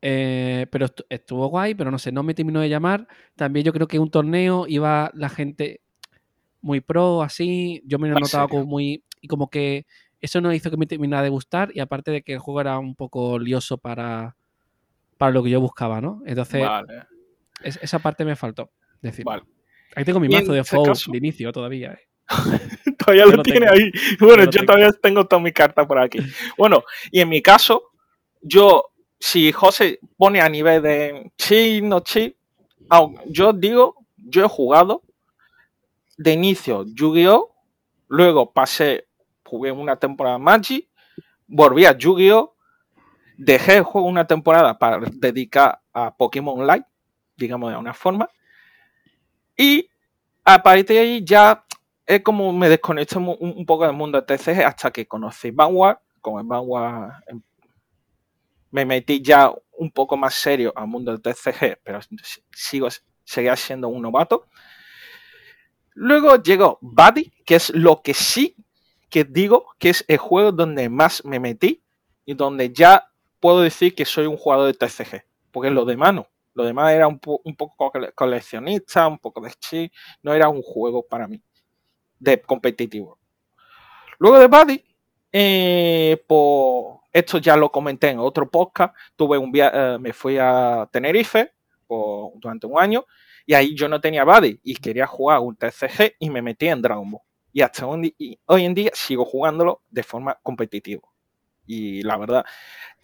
Pero 0.00 0.86
estu- 0.86 1.06
estuvo 1.08 1.46
guay, 1.48 1.74
pero 1.74 1.90
no 1.90 1.98
sé, 1.98 2.12
no 2.12 2.22
me 2.22 2.34
terminó 2.34 2.60
de 2.60 2.68
llamar. 2.68 3.08
También 3.34 3.64
yo 3.64 3.72
creo 3.72 3.88
que 3.88 3.98
un 3.98 4.10
torneo 4.10 4.66
iba 4.68 5.10
la 5.14 5.28
gente 5.30 5.80
muy 6.60 6.80
pro, 6.80 7.22
así. 7.22 7.82
Yo 7.86 7.98
me 7.98 8.08
lo 8.08 8.14
¿En 8.14 8.20
notaba 8.20 8.44
serio? 8.44 8.48
como 8.60 8.66
muy. 8.66 9.04
Y 9.20 9.28
como 9.28 9.48
que 9.48 9.86
eso 10.20 10.40
no 10.40 10.52
hizo 10.52 10.70
que 10.70 10.76
me 10.76 10.86
terminara 10.86 11.22
de 11.22 11.28
gustar. 11.28 11.70
Y 11.74 11.80
aparte 11.80 12.10
de 12.10 12.22
que 12.22 12.34
el 12.34 12.38
juego 12.38 12.60
era 12.60 12.78
un 12.78 12.94
poco 12.94 13.38
lioso 13.38 13.78
para, 13.78 14.36
para 15.18 15.32
lo 15.32 15.42
que 15.42 15.50
yo 15.50 15.60
buscaba, 15.60 16.00
¿no? 16.00 16.22
Entonces, 16.26 16.62
Vale, 16.62 17.02
es- 17.62 17.78
esa 17.82 17.98
parte 17.98 18.24
me 18.24 18.36
faltó. 18.36 18.70
Decir, 19.02 19.24
vale. 19.24 19.42
ahí 19.94 20.04
tengo 20.04 20.18
mi 20.20 20.28
mazo 20.28 20.52
de 20.52 20.64
Foul 20.64 20.92
de 21.12 21.18
inicio 21.18 21.52
todavía. 21.52 21.92
eh. 21.92 22.08
Todavía 22.98 23.24
Yo 23.24 23.30
lo 23.30 23.36
lo 23.36 23.42
tiene 23.42 23.66
ahí. 23.68 23.90
Bueno, 24.20 24.44
yo 24.44 24.50
tengo. 24.50 24.66
todavía 24.66 24.90
tengo 25.00 25.26
toda 25.26 25.40
mi 25.42 25.52
carta 25.52 25.86
por 25.86 25.98
aquí. 25.98 26.18
Bueno, 26.58 26.82
y 27.12 27.20
en 27.20 27.28
mi 27.28 27.40
caso, 27.42 27.90
yo, 28.40 28.86
si 29.20 29.52
José 29.52 30.00
pone 30.16 30.40
a 30.40 30.48
nivel 30.48 30.82
de 30.82 31.30
chi, 31.36 31.82
no 31.82 32.00
chi, 32.00 32.34
aun- 32.88 33.16
yo 33.26 33.52
digo, 33.52 33.94
yo 34.16 34.44
he 34.44 34.48
jugado 34.48 35.02
de 36.16 36.32
inicio 36.32 36.84
Yu-Gi-Oh! 36.86 37.52
Luego 38.08 38.52
pasé, 38.52 39.06
jugué 39.46 39.72
una 39.72 39.96
temporada 39.96 40.38
Magic, 40.38 40.88
volví 41.46 41.86
a 41.86 41.96
Yu-Gi-Oh! 41.96 42.54
Dejé 43.38 43.76
el 43.76 43.82
juego 43.82 44.06
una 44.06 44.26
temporada 44.26 44.78
para 44.78 44.98
dedicar 45.12 45.80
a 45.92 46.16
Pokémon 46.16 46.66
Light, 46.66 46.84
digamos 47.36 47.68
de 47.68 47.74
alguna 47.74 47.92
forma. 47.92 48.28
Y 49.56 49.90
a 50.44 50.62
partir 50.62 50.86
de 50.86 50.98
ahí 50.98 51.24
ya 51.24 51.64
es 52.06 52.22
como 52.22 52.52
me 52.52 52.68
desconecto 52.68 53.18
un, 53.18 53.66
poco 53.66 53.84
del 53.84 53.94
mundo 53.94 54.20
de 54.20 54.26
TCG 54.26 54.64
hasta 54.64 54.90
que 54.90 55.06
conocí 55.06 55.50
Vanguard. 55.50 55.98
Con 56.20 56.40
el 56.40 56.46
Vanguard 56.46 57.12
em, 57.26 57.42
me 58.70 58.84
metí 58.84 59.20
ya 59.20 59.52
un 59.78 59.90
poco 59.90 60.16
más 60.16 60.34
serio 60.34 60.72
al 60.74 60.86
mundo 60.86 61.12
del 61.12 61.20
TCG, 61.20 61.80
pero 61.82 62.00
sigo, 62.52 62.88
seguía 63.24 63.56
siendo 63.56 63.88
un 63.88 64.02
novato. 64.02 64.46
Luego 65.94 66.42
llegó 66.42 66.78
Buddy, 66.80 67.32
que 67.44 67.56
es 67.56 67.70
lo 67.70 68.02
que 68.02 68.14
sí 68.14 68.54
que 69.10 69.24
digo 69.24 69.66
que 69.78 69.90
es 69.90 70.04
el 70.08 70.18
juego 70.18 70.52
donde 70.52 70.88
más 70.88 71.24
me 71.24 71.40
metí 71.40 71.82
y 72.24 72.34
donde 72.34 72.72
ya 72.72 73.10
puedo 73.40 73.60
decir 73.60 73.94
que 73.94 74.04
soy 74.04 74.26
un 74.26 74.36
jugador 74.36 74.66
de 74.66 74.74
TCG, 74.74 75.24
porque 75.52 75.70
lo 75.70 75.84
demás 75.84 76.14
no. 76.14 76.26
Lo 76.54 76.64
demás 76.64 76.92
era 76.92 77.06
un, 77.06 77.18
po- 77.18 77.40
un 77.44 77.54
poco 77.54 77.90
cole- 77.92 78.12
coleccionista, 78.12 79.06
un 79.06 79.18
poco 79.18 79.40
de 79.42 79.52
chi, 79.60 79.92
no 80.22 80.32
era 80.32 80.48
un 80.48 80.62
juego 80.62 81.06
para 81.06 81.28
mí 81.28 81.40
de 82.18 82.40
competitivo. 82.40 83.18
Luego 84.18 84.38
de 84.38 84.46
Buddy, 84.46 84.84
eh, 85.32 86.24
pues, 86.26 86.84
esto 87.12 87.38
ya 87.38 87.56
lo 87.56 87.70
comenté 87.70 88.08
en 88.08 88.18
otro 88.18 88.50
podcast, 88.50 88.94
tuve 89.16 89.36
un 89.38 89.52
viaje, 89.52 89.98
me 89.98 90.12
fui 90.14 90.38
a 90.40 90.88
Tenerife 90.90 91.52
por- 91.86 92.32
durante 92.36 92.66
un 92.66 92.78
año 92.80 93.04
y 93.44 93.52
ahí 93.54 93.74
yo 93.76 93.88
no 93.88 94.00
tenía 94.00 94.24
Buddy 94.24 94.58
y 94.62 94.76
quería 94.76 95.06
jugar 95.06 95.40
un 95.40 95.56
TCG 95.56 96.14
y 96.18 96.30
me 96.30 96.40
metí 96.42 96.68
en 96.68 96.80
Dragon 96.82 97.10
Ball. 97.10 97.20
Y 97.56 97.62
hasta 97.62 97.86
hoy, 97.86 98.14
y 98.18 98.38
hoy 98.44 98.66
en 98.66 98.74
día 98.74 98.90
sigo 98.92 99.24
jugándolo 99.24 99.80
de 99.88 100.02
forma 100.02 100.38
competitiva. 100.42 101.00
Y 101.64 102.02
la 102.02 102.18
verdad, 102.18 102.44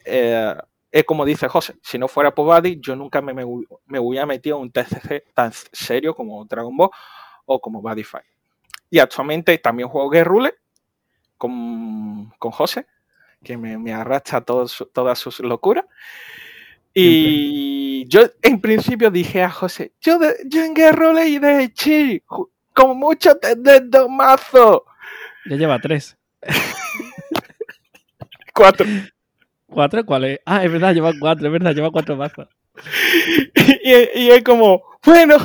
eh, 0.05 0.55
es 0.91 1.05
como 1.05 1.25
dice 1.25 1.49
José, 1.49 1.77
si 1.83 1.97
no 1.97 2.07
fuera 2.07 2.35
por 2.35 2.45
Buddy, 2.45 2.79
yo 2.79 2.95
nunca 2.95 3.23
me, 3.23 3.33
me, 3.33 3.47
hu- 3.47 3.67
me 3.87 3.99
hubiera 3.99 4.27
metido 4.27 4.59
en 4.59 4.65
un 4.65 4.71
TCG 4.71 5.33
tan 5.33 5.53
serio 5.73 6.15
como 6.15 6.45
Dragon 6.45 6.77
Ball 6.77 6.91
o 7.47 7.59
como 7.63 7.81
Buddy 7.81 8.05
Fight. 8.05 8.27
Y 8.91 8.99
actualmente 8.99 9.57
también 9.57 9.89
juego 9.89 10.11
Game 10.11 10.25
Rule 10.25 10.55
con, 11.39 12.31
con 12.39 12.51
José, 12.53 12.87
que 13.43 13.57
me, 13.57 13.79
me 13.79 13.95
arrastra 13.95 14.45
su- 14.67 14.85
todas 14.85 15.19
sus 15.19 15.41
locuras. 15.41 15.87
Y 16.93 18.05
yo 18.07 18.21
en 18.43 18.61
principio 18.61 19.11
dije 19.11 19.43
a 19.43 19.51
José, 19.51 19.95
yo, 19.99 20.19
de, 20.19 20.35
yo 20.45 20.63
en 20.63 20.75
Game 20.75 20.93
Rule 20.93 21.27
y 21.27 21.39
de 21.39 21.73
Chi, 21.73 22.23
como 22.75 22.95
mucho 22.95 23.37
tendré 23.37 23.81
dos 23.81 24.09
mazos. 24.09 24.83
Ya 25.47 25.57
lleva 25.57 25.79
tres. 25.81 26.17
Cuatro. 28.55 28.87
¿Cuatro? 29.67 30.05
¿Cuál 30.05 30.25
es? 30.25 30.41
Ah, 30.45 30.65
es 30.65 30.71
verdad, 30.71 30.93
lleva 30.95 31.13
cuatro, 31.19 31.47
es 31.47 31.53
verdad, 31.53 31.75
lleva 31.75 31.91
cuatro 31.91 32.17
mazos. 32.17 32.49
y, 33.83 34.21
y 34.21 34.31
es 34.31 34.43
como, 34.43 34.83
bueno, 35.05 35.37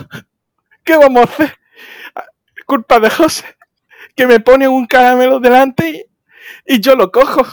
¿qué 0.83 0.97
vamos 0.97 1.21
a 1.21 1.23
hacer? 1.33 1.53
Culpa 2.65 2.99
de 2.99 3.09
José, 3.09 3.45
que 4.15 4.27
me 4.27 4.39
pone 4.41 4.67
un 4.67 4.85
caramelo 4.87 5.39
delante 5.39 5.89
y, 6.65 6.75
y 6.75 6.79
yo 6.81 6.95
lo 6.95 7.11
cojo. 7.11 7.43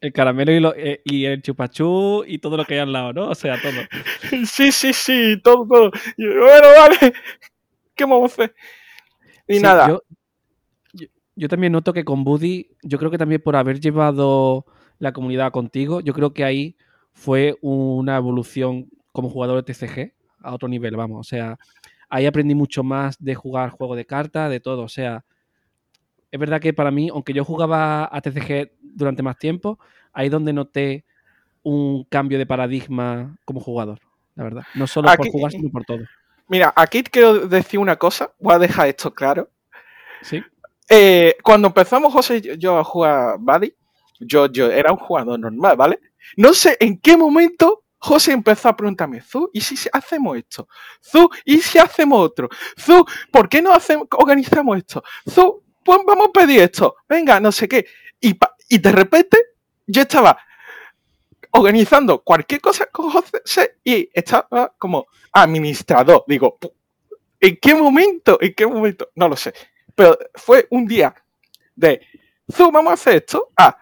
El 0.00 0.12
caramelo 0.12 0.52
y, 0.52 0.60
lo- 0.60 0.74
eh, 0.76 1.00
y 1.04 1.24
el 1.24 1.42
chupachú 1.42 2.24
y 2.26 2.38
todo 2.38 2.56
lo 2.56 2.64
que 2.64 2.74
hay 2.74 2.80
al 2.80 2.92
lado, 2.92 3.12
¿no? 3.12 3.28
O 3.30 3.34
sea, 3.34 3.60
todo. 3.60 3.74
Sí, 4.46 4.70
sí, 4.72 4.92
sí, 4.92 5.40
todo, 5.42 5.66
todo. 5.66 5.90
Y 6.16 6.26
bueno, 6.26 6.68
vale, 6.78 7.12
¿qué 7.96 8.04
vamos 8.04 8.32
a 8.32 8.34
hacer? 8.34 8.54
Y 9.48 9.54
Sí, 9.54 9.60
nada, 9.62 9.88
Yo, 9.88 10.00
yo- 10.92 11.06
yo 11.36 11.48
también 11.48 11.72
noto 11.72 11.92
que 11.92 12.04
con 12.04 12.24
Buddy, 12.24 12.68
yo 12.82 12.98
creo 12.98 13.10
que 13.10 13.18
también 13.18 13.42
por 13.42 13.56
haber 13.56 13.80
llevado 13.80 14.66
la 14.98 15.12
comunidad 15.12 15.52
contigo, 15.52 16.00
yo 16.00 16.12
creo 16.14 16.32
que 16.32 16.44
ahí 16.44 16.76
fue 17.12 17.56
una 17.60 18.16
evolución 18.16 18.88
como 19.12 19.28
jugador 19.30 19.56
de 19.64 19.72
TCG 19.72 20.14
a 20.40 20.54
otro 20.54 20.68
nivel, 20.68 20.96
vamos. 20.96 21.20
O 21.20 21.24
sea, 21.28 21.58
ahí 22.08 22.26
aprendí 22.26 22.54
mucho 22.54 22.82
más 22.82 23.16
de 23.22 23.34
jugar 23.34 23.70
juego 23.70 23.96
de 23.96 24.06
cartas, 24.06 24.50
de 24.50 24.60
todo. 24.60 24.82
O 24.82 24.88
sea, 24.88 25.24
es 26.30 26.40
verdad 26.40 26.60
que 26.60 26.72
para 26.72 26.90
mí, 26.90 27.08
aunque 27.12 27.32
yo 27.32 27.44
jugaba 27.44 28.08
a 28.10 28.20
TCG 28.20 28.72
durante 28.82 29.22
más 29.22 29.38
tiempo, 29.38 29.78
ahí 30.12 30.26
es 30.26 30.32
donde 30.32 30.52
noté 30.52 31.04
un 31.62 32.04
cambio 32.04 32.38
de 32.38 32.46
paradigma 32.46 33.36
como 33.44 33.60
jugador, 33.60 34.00
la 34.34 34.44
verdad. 34.44 34.64
No 34.74 34.86
solo 34.86 35.08
por 35.16 35.26
jugar, 35.32 35.52
sino 35.52 35.70
por 35.70 35.84
todo. 35.84 36.04
Mira, 36.48 36.72
aquí 36.76 37.02
quiero 37.02 37.46
decir 37.46 37.80
una 37.80 37.96
cosa, 37.96 38.32
voy 38.38 38.54
a 38.54 38.58
dejar 38.58 38.88
esto 38.88 39.12
claro. 39.12 39.50
¿Sí? 40.22 40.42
eh, 40.88 41.36
cuando 41.42 41.68
empezamos 41.68 42.12
José 42.12 42.42
y 42.42 42.58
yo 42.58 42.78
a 42.78 42.84
jugar 42.84 43.36
Buddy, 43.38 43.74
yo, 44.20 44.46
yo 44.46 44.70
era 44.70 44.92
un 44.92 44.98
jugador 44.98 45.38
normal, 45.38 45.76
¿vale? 45.76 46.00
No 46.36 46.52
sé 46.54 46.76
en 46.80 46.98
qué 46.98 47.16
momento 47.16 47.84
José 47.98 48.32
empezó 48.32 48.68
a 48.68 48.76
preguntarme, 48.76 49.20
Zu, 49.20 49.50
¿y 49.52 49.60
si 49.60 49.76
hacemos 49.92 50.36
esto? 50.36 50.68
Zu, 51.00 51.30
¿y 51.44 51.60
si 51.60 51.78
hacemos 51.78 52.20
otro? 52.20 52.48
Zu, 52.78 53.04
¿por 53.30 53.48
qué 53.48 53.62
no 53.62 53.72
hacemos, 53.72 54.06
organizamos 54.18 54.78
esto? 54.78 55.02
Zu, 55.28 55.62
pues 55.82 56.00
vamos 56.06 56.28
a 56.28 56.32
pedir 56.32 56.60
esto. 56.60 56.96
Venga, 57.08 57.40
no 57.40 57.50
sé 57.50 57.66
qué. 57.66 57.86
Y, 58.20 58.38
y 58.68 58.78
de 58.78 58.92
repente 58.92 59.38
yo 59.86 60.02
estaba 60.02 60.38
organizando 61.56 62.22
cualquier 62.22 62.60
cosa 62.60 62.86
con 62.86 63.10
José 63.10 63.76
y 63.84 64.08
estaba 64.12 64.74
como 64.76 65.06
administrador. 65.32 66.24
Digo, 66.26 66.58
¿en 67.40 67.58
qué 67.60 67.74
momento? 67.74 68.38
¿En 68.40 68.54
qué 68.54 68.66
momento? 68.66 69.10
No 69.14 69.28
lo 69.28 69.36
sé. 69.36 69.54
Pero 69.94 70.18
fue 70.34 70.66
un 70.70 70.84
día 70.84 71.14
de, 71.76 72.00
Zu, 72.52 72.72
vamos 72.72 72.90
a 72.90 72.94
hacer 72.94 73.16
esto. 73.16 73.50
Ah, 73.56 73.76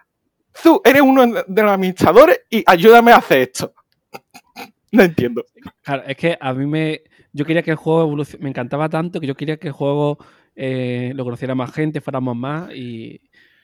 Zu, 0.55 0.81
eres 0.85 1.01
uno 1.01 1.25
de 1.25 1.61
los 1.63 1.71
administradores 1.71 2.41
y 2.49 2.63
ayúdame 2.65 3.11
a 3.11 3.17
hacer 3.17 3.39
esto. 3.39 3.73
No 4.91 5.01
entiendo. 5.01 5.43
Claro, 5.81 6.03
es 6.05 6.15
que 6.15 6.37
a 6.39 6.53
mí 6.53 6.67
me. 6.67 7.01
Yo 7.31 7.45
quería 7.45 7.63
que 7.63 7.71
el 7.71 7.77
juego 7.77 8.03
evolucionara. 8.03 8.43
Me 8.43 8.51
encantaba 8.51 8.87
tanto 8.89 9.19
que 9.19 9.25
yo 9.25 9.33
quería 9.33 9.57
que 9.57 9.69
el 9.69 9.73
juego 9.73 10.19
eh, 10.55 11.13
lo 11.15 11.23
conociera 11.23 11.55
más 11.55 11.73
gente, 11.73 11.99
fuéramos 11.99 12.35
más 12.35 12.71
y, 12.75 13.19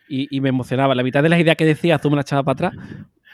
y, 0.07 0.41
me 0.41 0.49
emocionaba. 0.49 0.95
La 0.95 1.03
mitad 1.03 1.21
de 1.21 1.29
las 1.29 1.39
ideas 1.39 1.55
que 1.55 1.65
decía, 1.65 2.01
me 2.03 2.15
la 2.15 2.21
echaba 2.21 2.41
para 2.41 2.69
atrás. 2.69 2.85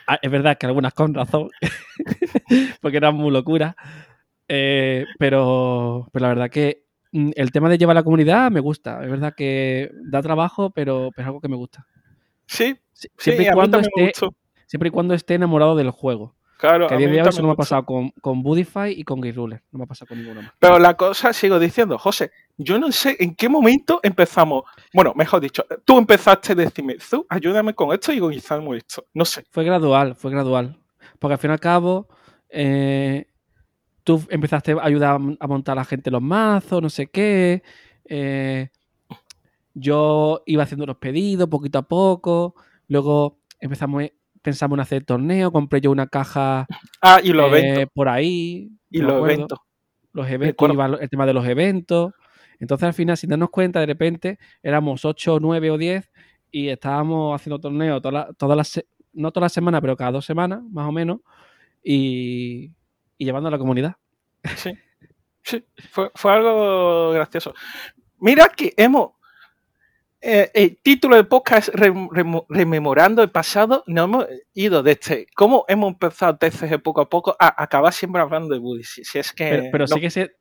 Ah, 0.08 0.20
es 0.22 0.30
verdad 0.30 0.58
que 0.58 0.66
algunas 0.66 0.94
con 0.94 1.14
razón, 1.14 1.50
porque 2.82 2.98
eran 2.98 3.16
muy 3.16 3.32
locuras. 3.32 3.76
Eh, 4.48 5.06
pero, 5.18 6.08
pero 6.12 6.24
la 6.24 6.30
verdad 6.30 6.50
que 6.50 6.84
mm, 7.12 7.32
el 7.36 7.52
tema 7.52 7.70
de 7.70 7.78
llevar 7.78 7.96
a 7.96 8.02
la 8.02 8.04
comunidad 8.04 8.52
me 8.52 8.60
gusta. 8.60 9.04
Es 9.04 9.10
verdad 9.10 9.34
que 9.36 9.92
da 10.04 10.22
trabajo, 10.22 10.70
pero, 10.70 11.10
pero 11.16 11.24
es 11.24 11.28
algo 11.28 11.42
que 11.42 11.48
me 11.48 11.56
gusta. 11.56 11.88
Sí, 12.46 12.78
siempre, 13.18 13.48
y 13.48 13.52
cuando 13.52 13.80
esté, 13.80 14.12
siempre 14.68 14.90
y 14.90 14.92
cuando 14.92 15.14
esté 15.14 15.36
enamorado 15.36 15.76
del 15.76 15.90
juego. 15.90 16.36
Claro, 16.58 16.88
que 16.88 16.94
a 16.94 16.98
día 16.98 17.08
de 17.08 17.22
hoy 17.22 17.28
eso 17.28 17.42
no 17.42 17.50
me 17.50 17.54
ha 17.54 17.58
pasado 17.58 17.86
con, 17.86 18.12
con 18.22 18.42
Budify 18.42 18.92
y 18.92 19.04
con 19.04 19.22
Ruler. 19.22 19.62
No 19.72 19.80
me 19.80 19.84
ha 19.84 19.88
pasado 19.88 20.08
con 20.08 20.20
ninguno 20.20 20.42
más. 20.42 20.54
Pero 20.60 20.80
la 20.80 20.94
cosa, 20.96 21.34
sigo 21.34 21.60
diciendo, 21.60 21.98
José, 21.98 22.32
yo 22.58 22.80
no 22.80 22.92
sé 22.92 23.18
en 23.20 23.36
qué 23.36 23.50
momento 23.50 24.00
empezamos. 24.04 24.64
Bueno, 24.94 25.14
mejor 25.16 25.42
dicho, 25.42 25.66
tú 25.84 25.98
empezaste 25.98 26.54
a 26.54 26.56
decirme, 26.56 26.98
tú 27.10 27.26
ayúdame 27.30 27.74
con 27.74 27.94
esto 27.94 28.14
y 28.14 28.20
organizamos 28.20 28.78
esto. 28.78 29.06
No 29.14 29.26
sé. 29.26 29.44
Fue 29.52 29.64
gradual, 29.64 30.16
fue 30.16 30.32
gradual. 30.32 30.78
Porque 31.20 31.34
al 31.34 31.40
fin 31.40 31.52
y 31.52 31.54
al 31.54 31.60
cabo, 31.60 32.08
eh, 32.50 33.28
tú 34.04 34.24
empezaste 34.30 34.74
a 34.74 34.84
ayudar 34.84 35.20
a 35.40 35.48
montar 35.48 35.74
a 35.74 35.82
la 35.82 35.86
gente 35.86 36.12
los 36.12 36.22
mazos, 36.22 36.82
no 36.82 36.90
sé 36.90 37.08
qué. 37.08 37.64
Eh, 38.06 38.70
yo 39.74 40.44
iba 40.46 40.64
haciendo 40.64 40.86
los 40.86 40.98
pedidos 40.98 41.50
poquito 41.50 41.80
a 41.80 41.88
poco. 41.88 42.56
Luego 42.88 43.40
empezamos 43.60 44.04
pensamos 44.46 44.78
en 44.78 44.82
hacer 44.82 45.04
torneo, 45.04 45.52
compré 45.52 45.82
yo 45.82 45.90
una 45.90 46.06
caja 46.06 46.68
ah, 47.02 47.20
y 47.22 47.34
los 47.34 47.52
eh, 47.52 47.88
por 47.92 48.08
ahí. 48.08 48.70
Y 48.92 49.00
los 49.00 49.24
eventos. 49.24 49.60
Los 50.14 50.30
eventos, 50.30 50.70
el 51.02 51.10
tema 51.10 51.26
de 51.26 51.34
los 51.34 51.48
eventos. 51.48 52.14
Entonces 52.60 52.88
al 52.88 52.94
final, 52.94 53.18
sin 53.18 53.30
darnos 53.30 53.50
cuenta, 53.50 53.80
de 53.80 53.86
repente 53.86 54.40
éramos 54.64 55.06
8, 55.06 55.40
9 55.42 55.72
o 55.72 55.78
10 55.78 56.12
y 56.52 56.70
estábamos 56.70 57.36
haciendo 57.36 57.60
torneo 57.60 58.02
todas 58.02 58.34
las, 58.40 58.86
no 59.14 59.32
todas 59.32 59.46
las 59.46 59.54
semanas, 59.54 59.82
pero 59.82 59.98
cada 59.98 60.12
dos 60.12 60.26
semanas, 60.26 60.62
más 60.72 60.88
o 60.88 60.92
menos, 60.92 61.20
y, 61.84 62.72
llevando 63.18 63.48
a 63.48 63.52
la 63.52 63.58
comunidad. 63.58 63.96
Sí, 64.56 64.72
sí, 65.44 65.66
fue, 65.90 66.12
fue 66.14 66.32
algo 66.32 67.12
gracioso. 67.12 67.54
Mira 68.20 68.50
que 68.50 68.74
hemos, 68.78 69.12
eh, 70.22 70.50
el 70.54 70.78
título 70.82 71.18
del 71.18 71.28
podcast 71.28 71.70
es 71.70 71.76
Rememorando 72.50 73.22
el 73.22 73.30
pasado. 73.30 73.84
Nos 73.86 74.06
hemos 74.06 74.26
ido 74.54 74.82
desde 74.82 75.28
cómo 75.36 75.66
hemos 75.68 75.92
empezado 75.92 76.38
TCG 76.38 76.82
poco 76.82 77.02
a 77.02 77.10
poco 77.10 77.36
a 77.40 77.62
acabar 77.62 77.94
siempre 77.94 78.22
hablando 78.22 78.54
de 78.54 78.60
Buddy. 78.60 78.84
Si, 78.84 79.20
es 79.20 79.32
que 79.34 79.70
pero, 79.72 79.86
sí 79.86 80.00
que 80.00 80.10
se, 80.10 80.36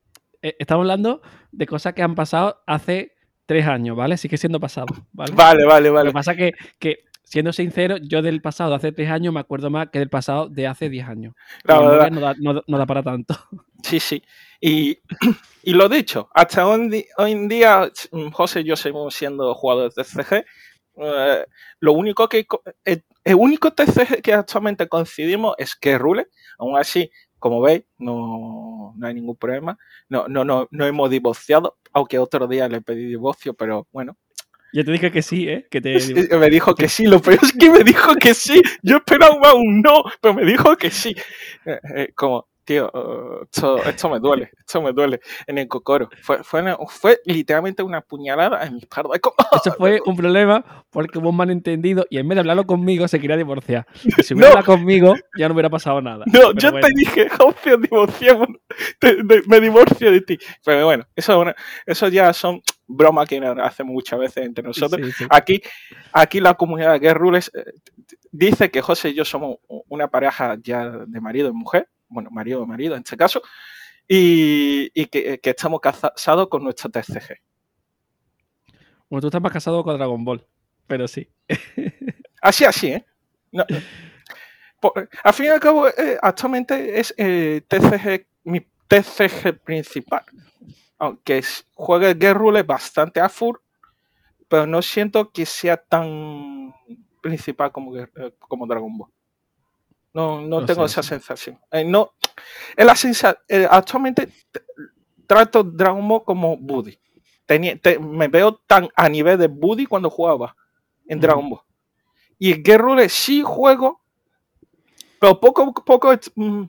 eh, 0.45 0.57
estamos 0.59 0.83
hablando 0.83 1.23
de 1.53 1.67
cosas 1.67 1.95
que 1.95 2.03
han 2.03 2.15
pasado 2.15 2.63
hace 2.67 3.17
tres 3.47 3.67
años, 3.67 3.97
¿vale? 3.97 4.17
Sigue 4.17 4.37
siendo 4.37 4.61
pasado. 4.61 4.87
Vale, 5.13 5.33
vale, 5.35 5.65
vale. 5.65 5.91
vale. 5.91 6.05
Lo 6.05 6.11
que 6.11 6.15
pasa 6.15 6.33
es 6.33 6.39
que, 6.39 6.53
que, 6.79 7.05
siendo 7.23 7.53
sincero, 7.53 7.97
yo 7.97 8.21
del 8.21 8.43
pasado 8.43 8.71
de 8.71 8.77
hace 8.77 8.93
tres 8.93 9.11
años 9.11 9.33
me 9.33 9.41
acuerdo 9.41 9.71
más 9.71 9.89
que 9.91 9.99
del 9.99 10.11
pasado 10.11 10.49
de 10.49 10.67
hace 10.67 10.91
diez 10.91 11.09
años. 11.09 11.35
no, 11.67 11.97
da, 11.97 12.35
no 12.41 12.79
da 12.79 12.87
para 12.87 13.03
tanto. 13.03 13.35
Sí, 13.83 14.01
sí. 14.01 14.23
Y, 14.61 14.99
y 15.63 15.75
lo 15.75 15.91
dicho, 15.91 16.31
hasta 16.33 16.67
hoy, 16.67 17.07
en 17.19 17.49
día, 17.49 17.91
José 18.33 18.61
y 18.61 18.65
yo 18.65 18.77
seguimos 18.77 19.15
siendo 19.15 19.55
jugadores 19.55 19.95
de 19.95 20.05
CG. 20.05 20.45
Eh, 20.97 21.45
lo 21.81 21.93
único 21.93 22.29
que 22.29 22.47
el, 22.85 23.05
único 23.35 23.73
TCG 23.73 24.23
que 24.23 24.33
actualmente 24.33 24.89
coincidimos 24.89 25.55
es 25.59 25.75
que 25.75 25.99
Rule. 25.99 26.29
Aún 26.59 26.79
así, 26.79 27.11
como 27.45 27.61
veis, 27.61 27.85
no, 27.99 28.95
no 28.97 29.07
hay 29.07 29.13
ningún 29.13 29.37
problema. 29.37 29.77
No, 30.09 30.27
no, 30.29 30.47
no, 30.47 30.67
no 30.71 30.87
hemos 30.87 31.11
divorciado, 31.11 31.77
aunque 31.93 32.19
otro 32.19 32.47
día 32.47 32.71
le 32.71 32.81
pedí 32.81 33.05
divorcio, 33.05 33.53
pero 33.53 33.87
bueno, 33.93 34.17
yo 34.73 34.83
te 34.83 34.93
dije 34.93 35.13
que 35.13 35.21
sí, 35.21 35.47
¿eh? 35.47 35.67
Que 35.71 35.83
te... 35.83 35.93
Me 36.39 36.49
dijo 36.49 36.75
que 36.75 36.89
sí, 36.89 37.05
lo 37.05 37.21
peor 37.21 37.41
es 37.43 37.53
que 37.53 37.71
me 37.71 37.85
dijo 37.85 38.15
que 38.15 38.33
sí. 38.33 38.63
Yo 38.83 38.97
esperaba 38.97 39.53
un 39.53 39.83
no, 39.83 40.05
pero 40.23 40.33
me 40.33 40.47
dijo 40.47 40.75
que 40.79 40.91
sí. 40.91 41.15
Eh, 41.67 41.81
eh, 41.95 42.13
como, 42.15 42.49
tío, 42.65 42.91
esto, 43.87 44.11
me 44.11 44.19
duele, 44.19 44.51
esto 44.59 44.83
me 44.83 44.93
duele 44.93 45.21
en 45.47 45.59
el 45.59 45.69
cocoro. 45.69 46.09
Fue, 46.23 46.43
fue, 46.43 47.21
literalmente 47.25 47.83
una 47.83 48.01
puñalada 48.01 48.65
en 48.65 48.75
mi 48.75 48.81
espalda. 48.81 49.11
Eso 49.65 49.75
fue 49.77 50.01
un 50.05 50.17
problema 50.17 50.85
porque 50.91 51.19
hubo 51.19 51.31
un 51.31 51.37
malentendido 51.37 52.07
y 52.11 52.19
en 52.19 52.29
vez 52.29 52.37
de 52.37 52.41
hablarlo 52.41 52.67
conmigo 52.67 53.07
se 53.09 53.21
quería 53.21 53.37
divorciar. 53.37 53.87
si 54.23 54.35
hubiera 54.35 54.51
hablado 54.51 54.67
conmigo 54.67 55.15
ya 55.37 55.49
no 55.49 55.55
hubiera 55.55 55.71
pasado 55.71 56.01
nada. 56.01 56.25
No, 56.27 56.53
yo 56.55 56.73
te 56.73 56.89
dije, 56.95 57.29
José, 57.39 57.77
divorciemos, 57.79 58.49
me 59.47 59.61
divorcio 59.61 60.11
de 60.11 60.21
ti. 60.21 60.39
Pero 60.65 60.87
bueno, 60.87 61.07
eso, 61.15 61.45
eso 61.87 62.09
ya 62.09 62.33
son 62.33 62.63
bromas 62.87 63.29
que 63.29 63.39
hacemos 63.63 63.93
muchas 63.93 64.19
veces 64.19 64.45
entre 64.45 64.65
nosotros. 64.65 65.01
Aquí, 65.31 65.61
aquí 66.13 66.41
la 66.41 66.55
comunidad 66.55 67.01
de 67.01 67.15
Rules 67.15 67.51
eh, 67.55 67.65
dice 68.31 68.71
que 68.71 68.83
José 68.83 69.11
y 69.11 69.15
yo 69.15 69.25
somos 69.25 69.57
una 69.89 70.09
pareja 70.09 70.57
ya 70.63 70.89
de 71.07 71.21
marido 71.21 71.49
y 71.49 71.53
mujer 71.53 71.89
bueno, 72.09 72.31
marido 72.31 72.63
o 72.63 72.67
marido 72.67 72.95
en 72.95 73.01
este 73.01 73.17
caso, 73.17 73.43
y, 74.07 74.91
que, 75.07 75.41
estamos 75.43 75.81
casados 75.81 76.49
con 76.49 76.63
nuestro 76.63 76.91
TCG. 76.91 77.41
Bueno, 79.09 79.21
tú 79.21 79.27
estás 79.29 79.43
más 79.43 79.53
casado 79.53 79.83
con 79.83 79.97
Dragon 79.97 80.25
Ball, 80.25 80.47
pero 80.87 81.09
sí. 81.09 81.29
así, 82.43 82.65
así, 82.65 82.89
¿eh? 82.89 83.05
al 85.23 85.35
fin 85.35 85.47
y 85.47 85.49
al 85.49 85.61
cabo, 85.61 85.89
eh, 85.89 86.19
actualmente 86.21 86.99
es 86.99 87.15
eh, 87.17 87.63
TCG, 87.69 88.27
mi 88.45 88.61
TCG 88.89 89.59
principal. 89.63 90.25
Aunque 90.99 91.43
juegue 91.75 92.15
Guerrero 92.15 92.65
bastante 92.65 93.21
a 93.21 93.29
full, 93.29 93.57
pero 94.49 94.67
no 94.67 94.83
siento 94.83 95.31
que 95.31 95.47
sea 95.47 95.77
tan 95.77 96.75
principal 97.21 97.73
como, 97.73 97.97
eh, 97.97 98.09
como 98.39 98.67
Dragon 98.67 98.97
Ball. 98.97 99.11
No, 100.15 100.41
no, 100.41 100.65
tengo 100.65 100.85
esa 100.87 101.03
sensación. 101.03 101.59
Eh, 101.73 101.85
no, 101.85 102.13
es 102.77 102.87
la 102.87 102.95
sensación. 102.95 103.37
Eh, 103.49 103.67
actualmente 103.69 104.29
trato 105.27 105.65
Dragon 105.65 106.07
Ball 106.07 106.23
como 106.25 106.57
Buddy. 106.57 106.97
me 108.01 108.29
veo 108.29 108.55
tan 108.67 108.89
a 108.95 109.09
nivel 109.09 109.39
de 109.39 109.49
Buddy 109.49 109.87
cuando 109.87 110.09
jugaba 110.09 110.57
en 111.07 111.21
Dragon 111.21 111.51
Ball. 111.51 111.61
Y 112.39 112.53
en 112.53 112.63
Guerrero 112.63 113.09
sí 113.09 113.43
juego, 113.43 114.03
pero 115.21 115.41
poco 115.41 115.63
a 115.63 115.85
poco 115.85 116.13
mm, 116.37 116.63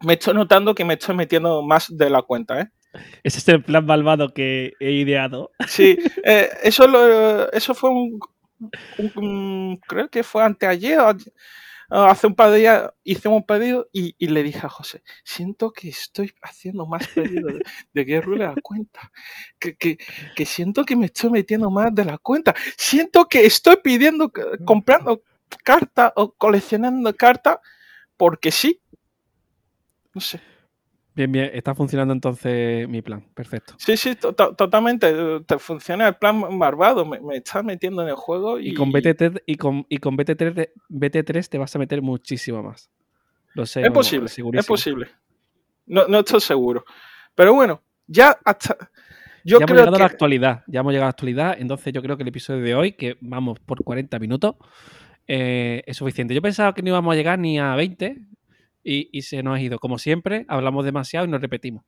me 0.00 0.12
estoy 0.14 0.34
notando 0.34 0.74
que 0.74 0.84
me 0.84 0.94
estoy 0.94 1.14
metiendo 1.14 1.62
más 1.62 1.94
de 1.94 2.10
la 2.10 2.22
cuenta, 2.22 2.60
¿eh? 2.60 2.70
Ese 3.22 3.38
es 3.38 3.48
el 3.48 3.62
plan 3.62 3.84
malvado 3.84 4.32
que 4.32 4.72
he 4.80 4.92
ideado. 4.92 5.50
Sí, 5.66 5.98
eh, 6.24 6.48
eso, 6.62 7.50
eso 7.52 7.74
fue 7.74 7.90
un, 7.90 9.78
Creo 9.86 10.08
que 10.08 10.22
fue 10.22 10.42
anteayer. 10.42 11.16
Ah, 11.88 12.10
hace 12.10 12.26
un 12.26 12.34
par 12.34 12.50
de 12.50 12.58
días 12.58 12.90
hice 13.04 13.28
un 13.28 13.44
pedido 13.44 13.88
y, 13.92 14.14
le 14.26 14.42
dije 14.42 14.66
a 14.66 14.68
José, 14.68 15.02
siento 15.24 15.72
que 15.72 15.88
estoy 15.88 16.32
haciendo 16.42 16.86
más 16.86 17.06
pedidos 17.08 17.54
de, 17.92 18.04
de 18.04 18.16
a 18.16 18.54
la 18.54 18.54
cuenta, 18.60 19.12
que, 19.58 19.76
que, 19.76 20.46
siento 20.46 20.84
que 20.84 20.96
me 20.96 21.06
estoy 21.06 21.30
metiendo 21.30 21.70
más 21.70 21.94
de 21.94 22.04
la 22.04 22.18
cuenta, 22.18 22.54
siento 22.76 23.26
que 23.26 23.46
estoy 23.46 23.76
pidiendo, 23.82 24.32
comprando 24.64 25.22
cartas 25.62 26.12
o 26.16 26.32
coleccionando 26.32 27.14
cartas 27.14 27.58
porque 28.16 28.50
sí. 28.50 28.80
No 30.14 30.20
sé. 30.20 30.40
Bien, 31.16 31.32
bien, 31.32 31.50
está 31.54 31.74
funcionando 31.74 32.12
entonces 32.12 32.86
mi 32.90 33.00
plan, 33.00 33.24
perfecto. 33.32 33.74
Sí, 33.78 33.96
sí, 33.96 34.16
totalmente. 34.16 35.40
Te 35.46 35.58
funciona 35.58 36.08
el 36.08 36.16
plan 36.16 36.58
barbado, 36.58 37.06
me, 37.06 37.18
me 37.20 37.38
estás 37.38 37.64
metiendo 37.64 38.02
en 38.02 38.08
el 38.08 38.16
juego 38.16 38.60
y. 38.60 38.68
Y 38.68 38.74
con 38.74 38.92
BT3, 38.92 39.42
y 39.46 39.56
con, 39.56 39.86
y 39.88 39.96
con 39.96 40.14
BT3, 40.14 40.72
BT3 40.90 41.48
te 41.48 41.56
vas 41.56 41.74
a 41.74 41.78
meter 41.78 42.02
muchísimo 42.02 42.62
más. 42.62 42.90
Lo 43.54 43.64
sé. 43.64 43.80
Es 43.80 43.90
posible, 43.90 44.28
es 44.52 44.66
posible. 44.66 45.08
No, 45.86 46.06
no 46.06 46.18
estoy 46.18 46.42
seguro. 46.42 46.84
Pero 47.34 47.54
bueno, 47.54 47.82
ya 48.06 48.38
hasta. 48.44 48.76
Yo 49.42 49.58
ya 49.58 49.64
hemos 49.64 49.78
llegado 49.78 49.96
a 49.96 50.00
la 50.00 50.04
actualidad. 50.04 50.64
Ya 50.66 50.80
hemos 50.80 50.92
llegado 50.92 51.06
a 51.06 51.08
la 51.08 51.10
actualidad. 51.12 51.56
Entonces 51.58 51.94
yo 51.94 52.02
creo 52.02 52.18
que 52.18 52.24
el 52.24 52.28
episodio 52.28 52.60
de 52.60 52.74
hoy, 52.74 52.92
que 52.92 53.16
vamos 53.22 53.58
por 53.60 53.82
40 53.82 54.18
minutos, 54.18 54.56
eh, 55.26 55.82
es 55.86 55.96
suficiente. 55.96 56.34
Yo 56.34 56.42
pensaba 56.42 56.74
que 56.74 56.82
no 56.82 56.90
íbamos 56.90 57.10
a 57.10 57.16
llegar 57.16 57.38
ni 57.38 57.58
a 57.58 57.74
20 57.74 58.18
y, 58.86 59.08
y 59.12 59.22
se 59.22 59.42
nos 59.42 59.56
ha 59.56 59.60
ido. 59.60 59.78
Como 59.78 59.98
siempre, 59.98 60.44
hablamos 60.48 60.84
demasiado 60.84 61.26
y 61.26 61.30
nos 61.30 61.40
repetimos. 61.40 61.84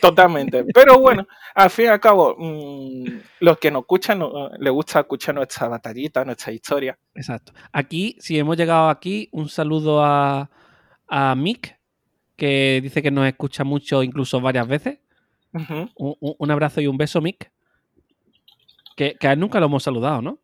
Totalmente. 0.00 0.64
Pero 0.74 0.98
bueno, 1.00 1.26
al 1.54 1.70
fin 1.70 1.86
y 1.86 1.88
al 1.88 1.98
cabo, 2.00 2.36
mmm, 2.38 3.04
los 3.40 3.58
que 3.58 3.70
nos 3.70 3.80
escuchan, 3.82 4.18
no, 4.20 4.50
les 4.58 4.72
gusta 4.72 5.00
escuchar 5.00 5.34
nuestra 5.34 5.66
batallita, 5.68 6.24
nuestra 6.24 6.52
historia. 6.52 6.98
Exacto. 7.14 7.52
Aquí, 7.72 8.16
si 8.20 8.38
hemos 8.38 8.56
llegado 8.56 8.88
aquí, 8.90 9.28
un 9.32 9.48
saludo 9.48 10.04
a, 10.04 10.50
a 11.08 11.34
Mick, 11.34 11.76
que 12.36 12.80
dice 12.82 13.02
que 13.02 13.10
nos 13.10 13.26
escucha 13.26 13.64
mucho, 13.64 14.02
incluso 14.02 14.40
varias 14.40 14.68
veces. 14.68 14.98
Un- 15.52 15.90
un 16.38 16.50
abrazo 16.50 16.80
y 16.80 16.86
un 16.86 16.96
beso, 16.96 17.20
Mick. 17.20 17.50
Que, 18.96 19.14
que 19.18 19.26
a 19.26 19.32
él 19.32 19.40
nunca 19.40 19.58
lo 19.58 19.66
hemos 19.66 19.82
saludado, 19.82 20.20
¿no? 20.22 20.38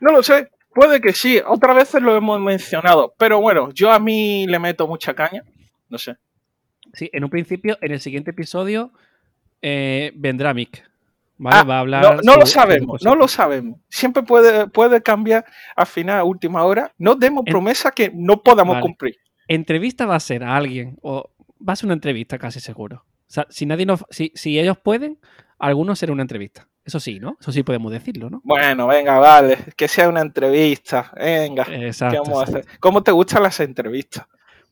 No 0.00 0.12
lo 0.12 0.22
sé, 0.22 0.50
puede 0.74 1.00
que 1.00 1.12
sí, 1.12 1.40
otras 1.46 1.76
veces 1.76 2.02
lo 2.02 2.16
hemos 2.16 2.40
mencionado, 2.40 3.14
pero 3.18 3.40
bueno, 3.40 3.70
yo 3.72 3.92
a 3.92 3.98
mí 3.98 4.46
le 4.46 4.58
meto 4.58 4.86
mucha 4.86 5.14
caña, 5.14 5.42
no 5.88 5.98
sé. 5.98 6.16
Sí, 6.92 7.10
en 7.12 7.24
un 7.24 7.30
principio, 7.30 7.76
en 7.80 7.92
el 7.92 8.00
siguiente 8.00 8.30
episodio, 8.32 8.92
eh, 9.62 10.12
vendrá 10.14 10.52
Mick. 10.54 10.84
¿Vale? 11.36 11.56
Ah, 11.58 11.62
Va 11.64 11.76
a 11.76 11.80
hablar. 11.80 12.02
No, 12.02 12.10
no 12.14 12.22
sobre- 12.22 12.38
lo 12.40 12.46
sabemos, 12.46 13.02
no 13.02 13.14
lo 13.16 13.26
sabemos. 13.28 13.80
Siempre 13.88 14.22
puede, 14.22 14.68
puede 14.68 15.02
cambiar 15.02 15.44
al 15.74 15.86
final, 15.86 16.20
a 16.20 16.24
última 16.24 16.62
hora. 16.64 16.92
No 16.96 17.16
demos 17.16 17.42
En- 17.46 17.50
promesa 17.52 17.90
que 17.90 18.12
no 18.14 18.40
podamos 18.42 18.74
Vale. 18.74 18.82
cumplir. 18.82 19.16
Entrevista 19.48 20.06
va 20.06 20.14
a 20.14 20.20
ser 20.20 20.44
a 20.44 20.54
alguien, 20.56 20.96
o 21.02 21.30
va 21.66 21.72
a 21.72 21.76
ser 21.76 21.86
una 21.86 21.94
entrevista 21.94 22.38
casi 22.38 22.60
seguro. 22.60 23.04
O 23.26 23.30
sea, 23.34 23.46
si 23.50 23.66
nadie 23.66 23.84
nos, 23.84 24.04
si, 24.10 24.30
si 24.36 24.60
ellos 24.60 24.78
pueden, 24.78 25.18
algunos 25.58 25.98
será 25.98 26.12
una 26.12 26.22
entrevista. 26.22 26.68
Eso 26.84 27.00
sí, 27.00 27.18
¿no? 27.18 27.36
Eso 27.40 27.50
sí 27.50 27.62
podemos 27.62 27.90
decirlo, 27.90 28.28
¿no? 28.28 28.40
Bueno, 28.44 28.86
venga, 28.86 29.18
vale, 29.18 29.58
que 29.76 29.88
sea 29.88 30.08
una 30.08 30.20
entrevista. 30.20 31.10
Venga, 31.16 31.64
¿qué 31.64 31.86
Exacto. 31.86 32.22
vamos 32.22 32.40
a 32.40 32.42
hacer? 32.44 32.66
¿Cómo 32.78 33.02
te 33.02 33.10
gustan 33.10 33.42
las 33.42 33.58
entrevistas? 33.60 34.26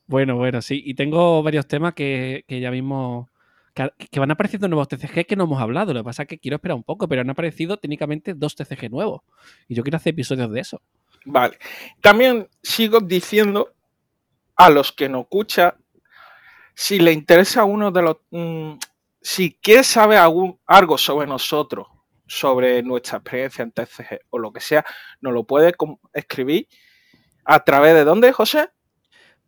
Bueno, 0.05 0.35
bueno, 0.35 0.61
sí. 0.61 0.81
Y 0.85 0.93
tengo 0.93 1.41
varios 1.41 1.67
temas 1.67 1.93
que, 1.93 2.45
que 2.47 2.59
ya 2.59 2.69
mismo. 2.71 3.29
Que, 3.73 3.89
que 4.11 4.19
van 4.19 4.29
apareciendo 4.29 4.67
nuevos 4.67 4.87
TCG 4.87 5.25
que 5.25 5.35
no 5.35 5.45
hemos 5.45 5.59
hablado. 5.59 5.93
Lo 5.93 6.01
que 6.01 6.05
pasa 6.05 6.23
es 6.23 6.27
que 6.27 6.37
quiero 6.37 6.55
esperar 6.55 6.75
un 6.75 6.83
poco, 6.83 7.07
pero 7.07 7.21
han 7.21 7.29
aparecido 7.31 7.77
técnicamente 7.77 8.35
dos 8.35 8.55
TCG 8.55 8.91
nuevos. 8.91 9.21
Y 9.67 9.73
yo 9.73 9.81
quiero 9.81 9.97
hacer 9.97 10.11
episodios 10.11 10.51
de 10.51 10.59
eso. 10.59 10.81
Vale. 11.25 11.57
También 11.99 12.47
sigo 12.61 12.99
diciendo 12.99 13.73
a 14.55 14.69
los 14.69 14.91
que 14.91 15.09
nos 15.09 15.23
escuchan, 15.23 15.73
si 16.75 16.99
le 16.99 17.11
interesa 17.11 17.61
a 17.61 17.65
uno 17.65 17.89
de 17.89 18.01
los... 18.03 18.17
mm, 18.29 18.73
si 19.21 19.53
quiere 19.53 19.83
saber 19.83 20.19
algún, 20.19 20.59
algo 20.67 20.97
sobre 20.97 21.25
nosotros, 21.25 21.87
sobre 22.33 22.81
nuestra 22.83 23.19
experiencia 23.19 23.63
en 23.63 23.71
TCG 23.71 24.19
o 24.29 24.39
lo 24.39 24.51
que 24.51 24.59
sea, 24.59 24.83
nos 25.21 25.33
lo 25.33 25.45
puede 25.45 25.73
escribir 26.13 26.67
a 27.45 27.63
través 27.63 27.93
de 27.93 28.03
dónde, 28.03 28.31
José? 28.31 28.69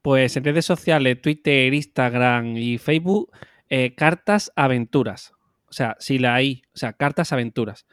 Pues 0.01 0.38
en 0.38 0.43
redes 0.43 0.65
sociales, 0.65 1.21
Twitter, 1.21 1.73
Instagram 1.73 2.57
y 2.57 2.77
Facebook, 2.77 3.31
eh, 3.69 3.95
cartas 3.95 4.51
aventuras. 4.55 5.33
O 5.67 5.73
sea, 5.73 5.95
si 5.99 6.19
la 6.19 6.36
hay, 6.36 6.61
o 6.73 6.77
sea, 6.77 6.93
cartas 6.93 7.33
aventuras. 7.33 7.88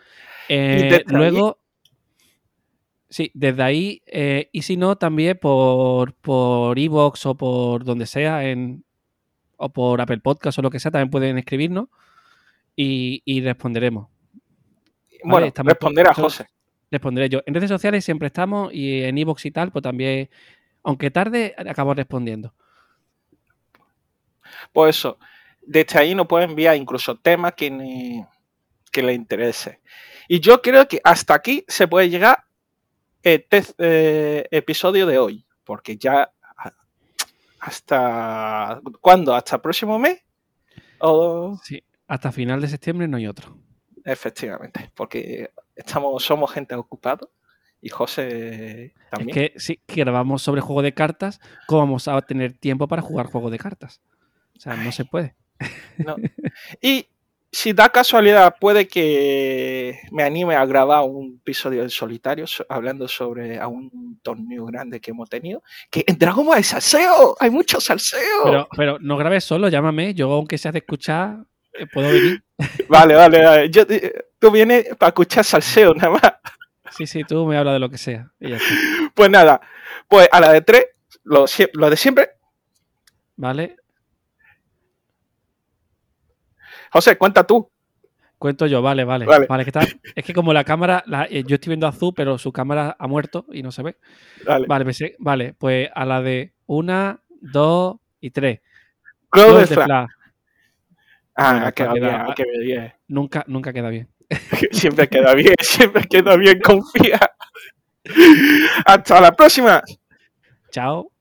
Eh, 0.48 1.02
luego, 1.06 1.58
sí, 3.08 3.30
desde 3.34 3.62
ahí, 3.62 4.02
eh, 4.06 4.50
y 4.52 4.62
si 4.62 4.76
no, 4.76 4.96
también 4.96 5.38
por 5.40 6.14
por 6.16 6.78
iVoox 6.78 7.26
o 7.26 7.34
por 7.36 7.84
donde 7.84 8.06
sea, 8.06 8.44
en, 8.44 8.84
o 9.56 9.72
por 9.72 10.00
Apple 10.00 10.18
Podcast 10.18 10.58
o 10.58 10.62
lo 10.62 10.70
que 10.70 10.80
sea, 10.80 10.90
también 10.90 11.10
pueden 11.10 11.38
escribirnos 11.38 11.88
y, 12.76 13.22
y 13.24 13.40
responderemos. 13.40 14.11
Bueno, 15.24 15.52
responder 15.64 16.08
a 16.08 16.14
José. 16.14 16.46
Responderé 16.90 17.28
yo. 17.28 17.40
En 17.46 17.54
redes 17.54 17.70
sociales 17.70 18.04
siempre 18.04 18.26
estamos 18.26 18.72
y 18.72 19.02
en 19.04 19.16
iVoox 19.18 19.46
y 19.46 19.50
tal, 19.50 19.72
pues 19.72 19.82
también, 19.82 20.28
aunque 20.82 21.10
tarde, 21.10 21.54
acabo 21.56 21.94
respondiendo. 21.94 22.54
Pues 24.72 24.96
eso, 24.98 25.18
desde 25.62 25.98
ahí 25.98 26.14
nos 26.14 26.26
puede 26.26 26.44
enviar 26.44 26.76
incluso 26.76 27.16
temas 27.16 27.54
que, 27.54 27.70
ni- 27.70 28.24
que 28.90 29.02
le 29.02 29.14
interese. 29.14 29.80
Y 30.28 30.40
yo 30.40 30.60
creo 30.60 30.86
que 30.86 31.00
hasta 31.02 31.34
aquí 31.34 31.64
se 31.68 31.88
puede 31.88 32.10
llegar 32.10 32.44
el 33.22 33.46
eh, 33.78 34.46
episodio 34.50 35.06
de 35.06 35.18
hoy, 35.18 35.46
porque 35.64 35.96
ya 35.96 36.30
hasta 37.60 38.80
¿cuándo? 39.00 39.34
¿Hasta 39.34 39.56
el 39.56 39.62
próximo 39.62 39.98
mes? 39.98 40.20
O 40.98 41.58
Sí, 41.62 41.82
hasta 42.08 42.32
final 42.32 42.60
de 42.60 42.68
septiembre 42.68 43.06
no 43.08 43.16
hay 43.16 43.26
otro. 43.28 43.56
Efectivamente, 44.04 44.90
porque 44.94 45.50
estamos, 45.76 46.24
somos 46.24 46.50
gente 46.52 46.74
ocupada 46.74 47.26
y 47.80 47.88
José 47.88 48.94
también. 49.10 49.36
Es 49.38 49.50
que 49.52 49.60
si 49.60 49.80
grabamos 49.88 50.42
sobre 50.42 50.60
juego 50.60 50.82
de 50.82 50.94
cartas, 50.94 51.40
¿cómo 51.66 51.80
vamos 51.82 52.08
a 52.08 52.20
tener 52.22 52.52
tiempo 52.52 52.86
para 52.88 53.02
jugar 53.02 53.26
juego 53.26 53.50
de 53.50 53.58
cartas? 53.58 54.00
O 54.56 54.60
sea, 54.60 54.76
no 54.76 54.92
se 54.92 55.04
puede. 55.04 55.34
No. 55.98 56.16
Y 56.80 57.06
si 57.54 57.74
da 57.74 57.90
casualidad, 57.90 58.56
puede 58.58 58.88
que 58.88 59.98
me 60.10 60.22
anime 60.22 60.54
a 60.56 60.64
grabar 60.64 61.02
un 61.04 61.38
episodio 61.42 61.82
en 61.82 61.90
solitario 61.90 62.46
so- 62.46 62.64
hablando 62.68 63.06
sobre 63.08 63.58
a 63.58 63.68
un 63.68 64.18
torneo 64.22 64.64
grande 64.64 65.00
que 65.00 65.10
hemos 65.10 65.28
tenido. 65.28 65.62
Que 65.90 66.02
en 66.06 66.16
Dragon 66.16 66.46
Ball 66.46 66.56
hay 66.58 66.62
salseo, 66.62 67.36
hay 67.38 67.50
mucho 67.50 67.78
salseo. 67.78 68.44
Pero, 68.44 68.68
pero 68.74 68.98
no 69.00 69.16
grabes 69.18 69.44
solo, 69.44 69.68
llámame. 69.68 70.14
Yo, 70.14 70.32
aunque 70.32 70.56
sea 70.56 70.72
de 70.72 70.78
escuchar, 70.78 71.44
puedo 71.92 72.08
venir. 72.08 72.42
Vale, 72.88 73.14
vale, 73.14 73.44
vale. 73.44 73.70
Yo, 73.70 73.82
eh, 73.88 74.26
tú 74.38 74.50
vienes 74.52 74.86
para 74.96 75.08
escuchar 75.08 75.44
salseo 75.44 75.94
nada 75.94 76.10
más. 76.10 76.32
Sí, 76.96 77.06
sí, 77.06 77.24
tú 77.24 77.44
me 77.46 77.56
hablas 77.56 77.74
de 77.74 77.80
lo 77.80 77.88
que 77.90 77.98
sea. 77.98 78.30
Pues 79.14 79.30
nada, 79.30 79.60
pues 80.08 80.28
a 80.30 80.40
la 80.40 80.52
de 80.52 80.60
tres, 80.60 80.86
lo, 81.24 81.46
de 81.46 81.96
siempre. 81.96 82.30
¿Vale? 83.36 83.76
José, 86.92 87.16
cuenta 87.16 87.44
tú. 87.44 87.68
Cuento 88.38 88.66
yo, 88.66 88.82
vale, 88.82 89.04
vale. 89.04 89.24
Vale. 89.24 89.46
Vale, 89.46 89.64
que 89.64 89.70
está- 89.70 89.86
es 90.14 90.24
que 90.24 90.34
como 90.34 90.52
la 90.52 90.64
cámara, 90.64 91.02
la- 91.06 91.24
eh, 91.30 91.44
yo 91.46 91.54
estoy 91.54 91.70
viendo 91.70 91.86
azul, 91.86 92.12
pero 92.14 92.38
su 92.38 92.52
cámara 92.52 92.96
ha 92.98 93.06
muerto 93.06 93.46
y 93.52 93.62
no 93.62 93.70
se 93.72 93.82
ve. 93.82 93.96
Vale. 94.44 94.66
Vale, 94.66 94.84
me 94.84 94.92
sé- 94.92 95.16
vale, 95.18 95.54
pues 95.54 95.88
a 95.94 96.04
la 96.04 96.20
de 96.22 96.52
una, 96.66 97.20
dos 97.40 97.96
y 98.20 98.30
tres. 98.30 98.60
Close 99.30 99.52
de 99.60 99.66
Flag. 99.84 100.08
Ah, 101.34 101.52
Bueno, 101.52 101.66
ha 101.66 101.72
quedado 101.72 101.94
queda- 101.94 102.08
bien, 102.08 102.20
ha 102.20 102.34
quedado 102.34 102.60
bien. 102.60 102.92
Nunca, 103.08 103.44
nunca 103.46 103.72
queda 103.72 103.88
bien. 103.90 104.08
Siempre 104.72 105.08
queda 105.08 105.34
bien, 105.34 105.54
siempre 105.60 106.04
queda 106.08 106.36
bien, 106.36 106.60
confía. 106.60 107.20
Hasta 108.86 109.20
la 109.20 109.32
próxima. 109.32 109.82
Chao. 110.70 111.11